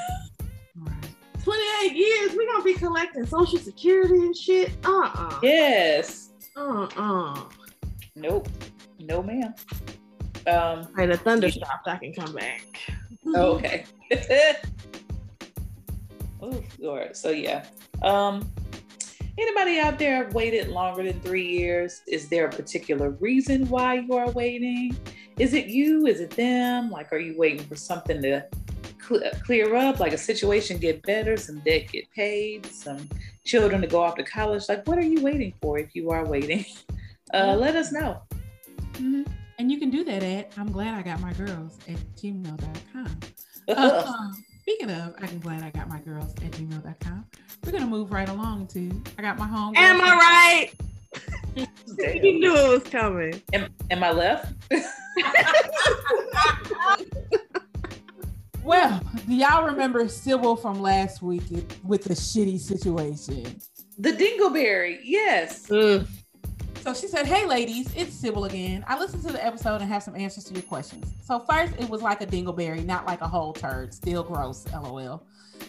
28 1.45 1.97
years, 1.97 2.32
we 2.34 2.47
gonna 2.47 2.64
be 2.64 2.74
collecting 2.74 3.26
social 3.26 3.59
security 3.59 4.14
and 4.14 4.36
shit. 4.36 4.72
Uh-uh. 4.84 5.38
Yes. 5.43 6.30
Uh-uh. 6.57 7.43
Nope. 8.14 8.49
No, 8.99 9.22
ma'am. 9.22 9.55
Um 10.47 10.88
hey, 10.97 11.07
the 11.07 11.16
thunder 11.16 11.51
stopped. 11.51 11.88
I 11.88 11.97
can 11.97 12.14
come 12.14 12.34
back. 12.34 12.66
Okay. 13.27 13.85
Ooh, 16.43 16.62
Lord. 16.79 17.16
So 17.16 17.31
yeah. 17.31 17.66
Um 18.03 18.51
anybody 19.39 19.79
out 19.79 19.99
there 19.99 20.25
have 20.25 20.35
waited 20.35 20.68
longer 20.68 21.03
than 21.03 21.21
three 21.21 21.47
years? 21.47 22.03
Is 22.07 22.29
there 22.29 22.47
a 22.47 22.51
particular 22.51 23.11
reason 23.11 23.68
why 23.68 23.95
you 23.95 24.14
are 24.14 24.31
waiting? 24.31 24.97
Is 25.39 25.55
it 25.55 25.66
you? 25.66 26.07
Is 26.07 26.21
it 26.21 26.31
them? 26.31 26.91
Like, 26.91 27.12
are 27.12 27.18
you 27.18 27.37
waiting 27.37 27.64
for 27.64 27.75
something 27.75 28.21
to 28.23 28.45
cl- 29.03 29.31
clear 29.45 29.75
up, 29.75 29.99
like 29.99 30.12
a 30.12 30.18
situation 30.18 30.79
get 30.79 31.03
better, 31.03 31.37
some 31.37 31.61
debt 31.61 31.89
get 31.91 32.11
paid, 32.11 32.66
some 32.66 33.09
children 33.45 33.81
to 33.81 33.87
go 33.87 34.03
off 34.03 34.16
to 34.16 34.23
college? 34.23 34.68
Like, 34.68 34.87
what 34.87 34.99
are 34.99 35.05
you 35.05 35.23
waiting 35.23 35.55
for 35.62 35.79
if 35.79 35.95
you 35.95 36.11
are 36.11 36.25
waiting? 36.25 36.64
Uh, 37.33 37.55
let 37.55 37.77
us 37.77 37.93
know. 37.93 38.21
Mm-hmm. 38.95 39.23
And 39.61 39.71
you 39.71 39.79
can 39.79 39.91
do 39.91 40.03
that 40.05 40.23
at 40.23 40.55
I'm 40.57 40.73
glad 40.73 40.95
I 40.95 41.03
got 41.03 41.21
my 41.21 41.35
girls 41.35 41.77
at 41.87 41.99
gmail.com. 42.17 43.21
Uh, 43.69 44.33
speaking 44.63 44.91
of, 44.91 45.15
I'm 45.21 45.39
glad 45.39 45.63
I 45.63 45.69
got 45.71 45.89
my 45.89 46.01
girls 46.01 46.33
at 46.43 46.51
gmail.com. 46.53 47.25
We're 47.65 47.71
gonna 47.71 47.87
move 47.87 48.11
right 48.11 48.29
along 48.29 48.67
to 48.69 48.91
I 49.17 49.23
got 49.23 49.39
my 49.39 49.47
home. 49.47 49.75
Am 49.77 50.01
I 50.01 50.69
right? 51.55 51.57
you 51.57 51.67
knew 52.41 52.57
it 52.57 52.69
was 52.69 52.83
coming. 52.91 53.41
Am, 53.53 53.69
am 53.93 54.03
I 54.03 54.11
left? 54.11 54.53
well, 58.65 59.01
do 59.29 59.35
y'all 59.35 59.67
remember 59.67 60.09
Sybil 60.09 60.57
from 60.57 60.81
last 60.81 61.23
week 61.23 61.45
with 61.85 62.03
the 62.05 62.15
shitty 62.15 62.59
situation? 62.59 63.61
The 63.99 64.13
Dingleberry, 64.13 64.99
yes. 65.05 65.69
Mm. 65.69 66.09
So 66.83 66.95
she 66.95 67.09
said, 67.09 67.26
Hey 67.26 67.45
ladies, 67.47 67.93
it's 67.95 68.14
Sybil 68.14 68.47
again. 68.47 68.85
I 68.89 68.99
listened 68.99 69.22
to 69.24 69.33
the 69.33 69.45
episode 69.45 69.83
and 69.83 69.91
have 69.91 70.03
some 70.03 70.16
answers 70.16 70.45
to 70.45 70.55
your 70.55 70.62
questions. 70.62 71.12
So 71.22 71.39
first 71.39 71.74
it 71.78 71.89
was 71.91 72.01
like 72.01 72.22
a 72.22 72.26
dingleberry, 72.26 72.85
not 72.87 73.07
like 73.07 73.20
a 73.20 73.28
whole 73.28 73.53
turd. 73.53 73.93
Still 73.93 74.22
gross, 74.22 74.64
lol. 74.72 75.22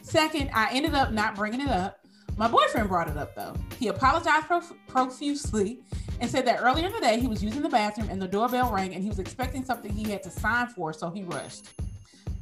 Second, 0.03 0.49
I 0.53 0.70
ended 0.72 0.93
up 0.93 1.12
not 1.12 1.36
bringing 1.36 1.59
it 1.59 1.68
up. 1.68 1.99
My 2.38 2.47
boyfriend 2.47 2.88
brought 2.88 3.09
it 3.09 3.18
up 3.18 3.36
though. 3.36 3.53
He 3.78 3.89
apologized 3.89 4.47
prof- 4.47 4.74
profusely 4.88 5.82
and 6.22 6.30
said 6.30 6.45
that 6.47 6.62
earlier 6.62 6.86
in 6.88 6.93
the 6.93 7.01
day 7.01 7.20
he 7.20 7.28
was 7.28 7.43
using 7.43 7.62
the 7.62 7.70
bathroom 7.70 8.07
and 8.09 8.22
the 8.22 8.28
doorbell 8.28 8.72
rang 8.72 8.93
and 8.93 9.03
he 9.03 9.09
was 9.09 9.20
expecting 9.20 9.66
something 9.66 9.91
he 9.91 10.09
had 10.09 10.24
to 10.24 10.30
sign 10.30 10.68
for, 10.68 10.93
so 10.93 11.09
he 11.09 11.24
rushed. 11.24 11.68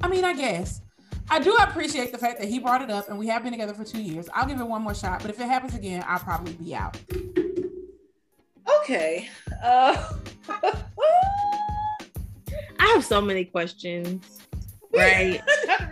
I 0.02 0.08
mean, 0.08 0.24
I 0.24 0.34
guess. 0.34 0.82
I 1.32 1.40
do 1.40 1.56
appreciate 1.56 2.12
the 2.12 2.18
fact 2.20 2.40
that 2.40 2.48
he 2.48 2.60
brought 2.60 2.84
it 2.84 2.92
up 2.92 3.10
and 3.10 3.18
we 3.18 3.28
have 3.28 3.42
been 3.42 3.52
together 3.52 3.74
for 3.74 3.84
two 3.84 4.02
years. 4.02 4.30
I'll 4.34 4.48
give 4.48 4.60
it 4.60 4.68
one 4.68 4.84
more 4.84 4.96
shot, 4.96 5.22
but 5.22 5.32
if 5.32 5.40
it 5.40 5.48
happens 5.48 5.74
again, 5.74 6.04
I'll 6.08 6.20
probably 6.20 6.54
be 6.54 6.76
out. 6.76 6.98
Okay. 8.78 9.30
Uh, 9.64 10.14
I 12.80 12.86
have 12.94 13.04
so 13.06 13.22
many 13.22 13.46
questions. 13.46 14.36
Right. 14.92 15.40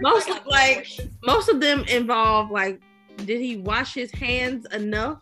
most 0.02 0.28
of, 0.28 0.44
like 0.48 0.88
most 1.24 1.50
of 1.50 1.62
them 1.62 1.84
involve 1.84 2.50
like, 2.50 2.82
did 3.18 3.40
he 3.40 3.58
wash 3.58 3.94
his 3.94 4.12
hands 4.12 4.66
enough 4.74 5.22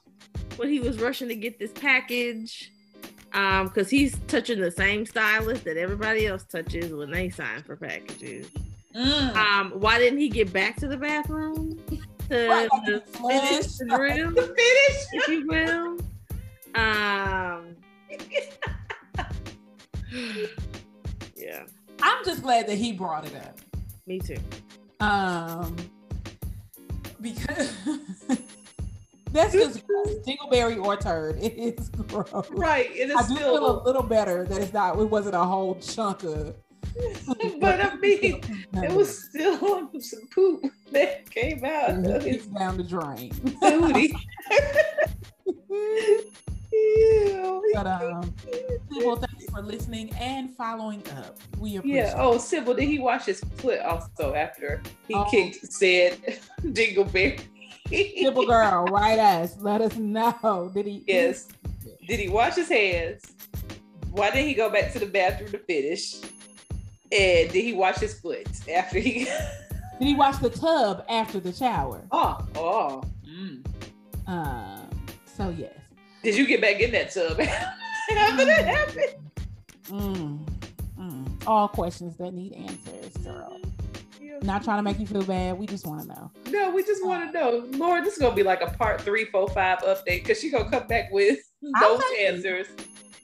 when 0.55 0.69
he 0.69 0.79
was 0.79 1.01
rushing 1.01 1.27
to 1.27 1.35
get 1.35 1.59
this 1.59 1.73
package? 1.73 2.71
Um, 3.33 3.67
because 3.67 3.89
he's 3.89 4.17
touching 4.27 4.61
the 4.61 4.71
same 4.71 5.05
stylist 5.05 5.65
that 5.65 5.75
everybody 5.75 6.25
else 6.25 6.45
touches 6.45 6.93
when 6.93 7.11
they 7.11 7.29
sign 7.29 7.63
for 7.63 7.75
packages. 7.75 8.47
Mm. 8.95 9.35
Um, 9.35 9.71
why 9.71 9.99
didn't 9.99 10.19
he 10.19 10.29
get 10.29 10.53
back 10.53 10.77
to 10.77 10.87
the 10.87 10.95
bathroom 10.97 11.77
to, 12.29 12.69
to 12.85 13.01
finish 13.01 13.75
the 13.75 13.85
drill? 13.93 14.31
To 14.35 14.41
finish, 14.41 15.05
if 15.11 15.27
you 15.27 15.47
will. 15.47 15.97
Um, 16.75 17.75
yeah. 21.35 21.63
I'm 22.01 22.25
just 22.25 22.43
glad 22.43 22.67
that 22.67 22.77
he 22.77 22.91
brought 22.91 23.25
it 23.25 23.35
up. 23.35 23.59
Me 24.05 24.19
too. 24.19 24.37
Um, 24.99 25.75
because 27.21 27.73
that's 29.31 29.53
just 29.53 29.87
dingleberry 30.25 30.83
or 30.83 30.97
turd. 30.97 31.41
It 31.41 31.57
is 31.57 31.89
gross. 31.89 32.47
Right. 32.51 32.91
It 32.91 33.09
is 33.09 33.15
I 33.15 33.27
do 33.27 33.35
still... 33.35 33.53
feel 33.53 33.81
a 33.81 33.83
little 33.83 34.03
better 34.03 34.45
that 34.45 34.61
it's 34.61 34.73
not. 34.73 34.99
It 34.99 35.09
wasn't 35.09 35.35
a 35.35 35.43
whole 35.43 35.75
chunk 35.75 36.23
of. 36.23 36.55
but 37.59 37.81
I 37.81 37.95
mean, 37.95 38.41
it 38.73 38.91
was 38.91 39.25
still 39.25 39.89
some 39.99 40.27
poop 40.33 40.65
that 40.91 41.29
came 41.29 41.63
out. 41.65 42.05
It's 42.25 42.45
down 42.45 42.77
the 42.77 42.83
drain. 42.83 43.33
But 47.73 47.87
um, 47.87 48.33
Sybil, 48.91 49.17
thanks 49.17 49.45
for 49.51 49.61
listening 49.61 50.13
and 50.13 50.55
following 50.55 51.03
up. 51.17 51.37
We 51.59 51.75
appreciate. 51.75 52.03
Yeah. 52.03 52.13
Oh, 52.17 52.37
Sybil, 52.37 52.73
did 52.73 52.87
he 52.87 52.99
wash 52.99 53.25
his 53.25 53.41
foot 53.57 53.79
also 53.79 54.33
after 54.33 54.81
he 55.07 55.13
oh. 55.13 55.25
kicked 55.29 55.73
said 55.73 56.17
Dingleberry? 56.61 57.41
Sybil 57.89 58.45
girl, 58.45 58.85
write 58.85 59.19
us. 59.19 59.57
Let 59.59 59.81
us 59.81 59.95
know. 59.97 60.71
Did 60.73 60.85
he? 60.85 61.03
Yes. 61.05 61.49
Did 62.07 62.19
he 62.19 62.29
wash 62.29 62.55
his 62.55 62.69
hands? 62.69 63.23
Why 64.11 64.31
didn't 64.31 64.47
he 64.47 64.53
go 64.53 64.69
back 64.69 64.93
to 64.93 64.99
the 64.99 65.05
bathroom 65.05 65.51
to 65.51 65.59
finish? 65.59 66.15
And 67.11 67.51
did 67.51 67.63
he 67.63 67.73
wash 67.73 67.97
his 67.97 68.17
foot 68.19 68.47
after 68.73 68.99
he? 68.99 69.25
did 69.99 70.07
he 70.07 70.15
wash 70.15 70.37
the 70.37 70.49
tub 70.49 71.03
after 71.09 71.39
the 71.39 71.51
shower? 71.51 72.01
Oh, 72.11 72.37
oh. 72.55 73.03
Mm. 73.27 73.65
Um. 74.27 74.89
So 75.25 75.49
yes. 75.49 75.74
Did 76.25 76.37
you 76.37 76.47
get 76.47 76.59
back 76.59 76.79
in 76.79 76.89
that 76.93 77.11
tub 77.11 77.39
after 77.39 78.45
that 78.45 78.65
happened? 78.65 79.15
Mm, 79.89 80.49
mm. 80.99 81.43
All 81.45 81.67
questions 81.67 82.17
that 82.17 82.33
need 82.33 82.53
answers, 82.53 83.15
girl. 83.17 83.59
Not 84.41 84.63
trying 84.63 84.79
to 84.79 84.83
make 84.83 84.97
you 84.97 85.05
feel 85.05 85.21
bad. 85.21 85.59
We 85.59 85.67
just 85.67 85.85
want 85.85 86.01
to 86.01 86.07
know. 86.07 86.31
No, 86.49 86.71
we 86.71 86.83
just 86.83 87.05
want 87.05 87.31
to 87.31 87.39
know. 87.39 87.67
Lord, 87.77 88.05
this 88.05 88.13
is 88.13 88.19
gonna 88.19 88.33
be 88.33 88.41
like 88.41 88.61
a 88.61 88.71
part 88.71 89.01
three, 89.01 89.25
four, 89.25 89.47
five 89.49 89.77
update 89.83 90.23
because 90.23 90.39
she's 90.39 90.51
gonna 90.51 90.67
come 90.67 90.87
back 90.87 91.11
with 91.11 91.37
those 91.79 92.01
answers, 92.19 92.65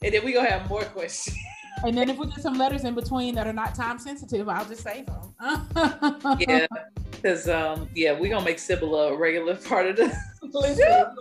and 0.03 0.13
then 0.13 0.23
we 0.23 0.33
gonna 0.33 0.47
have 0.47 0.69
more 0.69 0.83
questions. 0.83 1.35
and 1.84 1.97
then 1.97 2.09
if 2.09 2.17
we 2.17 2.28
get 2.28 2.41
some 2.41 2.57
letters 2.57 2.84
in 2.84 2.95
between 2.95 3.36
that 3.36 3.47
are 3.47 3.53
not 3.53 3.76
time 3.76 3.99
sensitive, 3.99 4.47
I'll 4.47 4.65
just 4.65 4.84
save 4.84 5.07
them. 5.07 5.34
yeah, 6.39 6.67
because 7.11 7.49
um, 7.49 7.89
yeah, 7.95 8.17
we're 8.17 8.30
gonna 8.30 8.45
make 8.45 8.59
Sybil 8.59 8.95
a 8.95 9.15
regular 9.15 9.55
part 9.55 9.88
of 9.88 9.95
the. 9.97 10.15
Listen, 10.53 11.15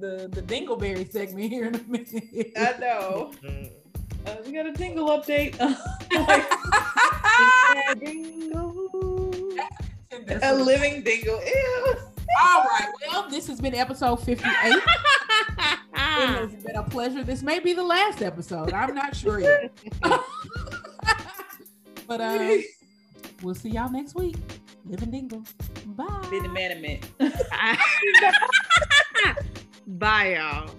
the 0.00 0.30
the 0.32 0.42
Dingleberry 0.42 1.10
segment 1.10 1.50
here 1.50 1.66
in 1.66 1.74
a 1.74 1.82
minute. 1.82 2.52
I 2.56 2.76
know. 2.78 3.32
Uh, 4.26 4.36
we 4.44 4.52
got 4.52 4.66
a 4.66 4.72
dingle 4.72 5.08
update. 5.08 5.58
a 10.42 10.54
living 10.54 11.02
dingle. 11.02 11.40
Ew. 11.44 11.96
All 12.38 12.64
right. 12.64 12.88
Well, 13.10 13.28
this 13.28 13.46
has 13.48 13.60
been 13.60 13.74
episode 13.74 14.16
58. 14.16 14.44
it 14.44 14.82
has 15.92 16.54
been 16.64 16.76
a 16.76 16.82
pleasure. 16.82 17.24
This 17.24 17.42
may 17.42 17.58
be 17.58 17.72
the 17.72 17.82
last 17.82 18.22
episode. 18.22 18.72
I'm 18.72 18.94
not 18.94 19.16
sure 19.16 19.40
yet. 19.40 19.72
but 22.06 22.20
uh, 22.20 22.58
we'll 23.42 23.54
see 23.54 23.70
y'all 23.70 23.90
next 23.90 24.14
week. 24.14 24.36
Living 24.84 25.10
Dingle. 25.10 25.42
Bye. 25.86 26.26
Been 26.30 26.42
the 26.44 26.48
man 26.48 26.70
Bye, 29.86 30.36
y'all. 30.36 30.70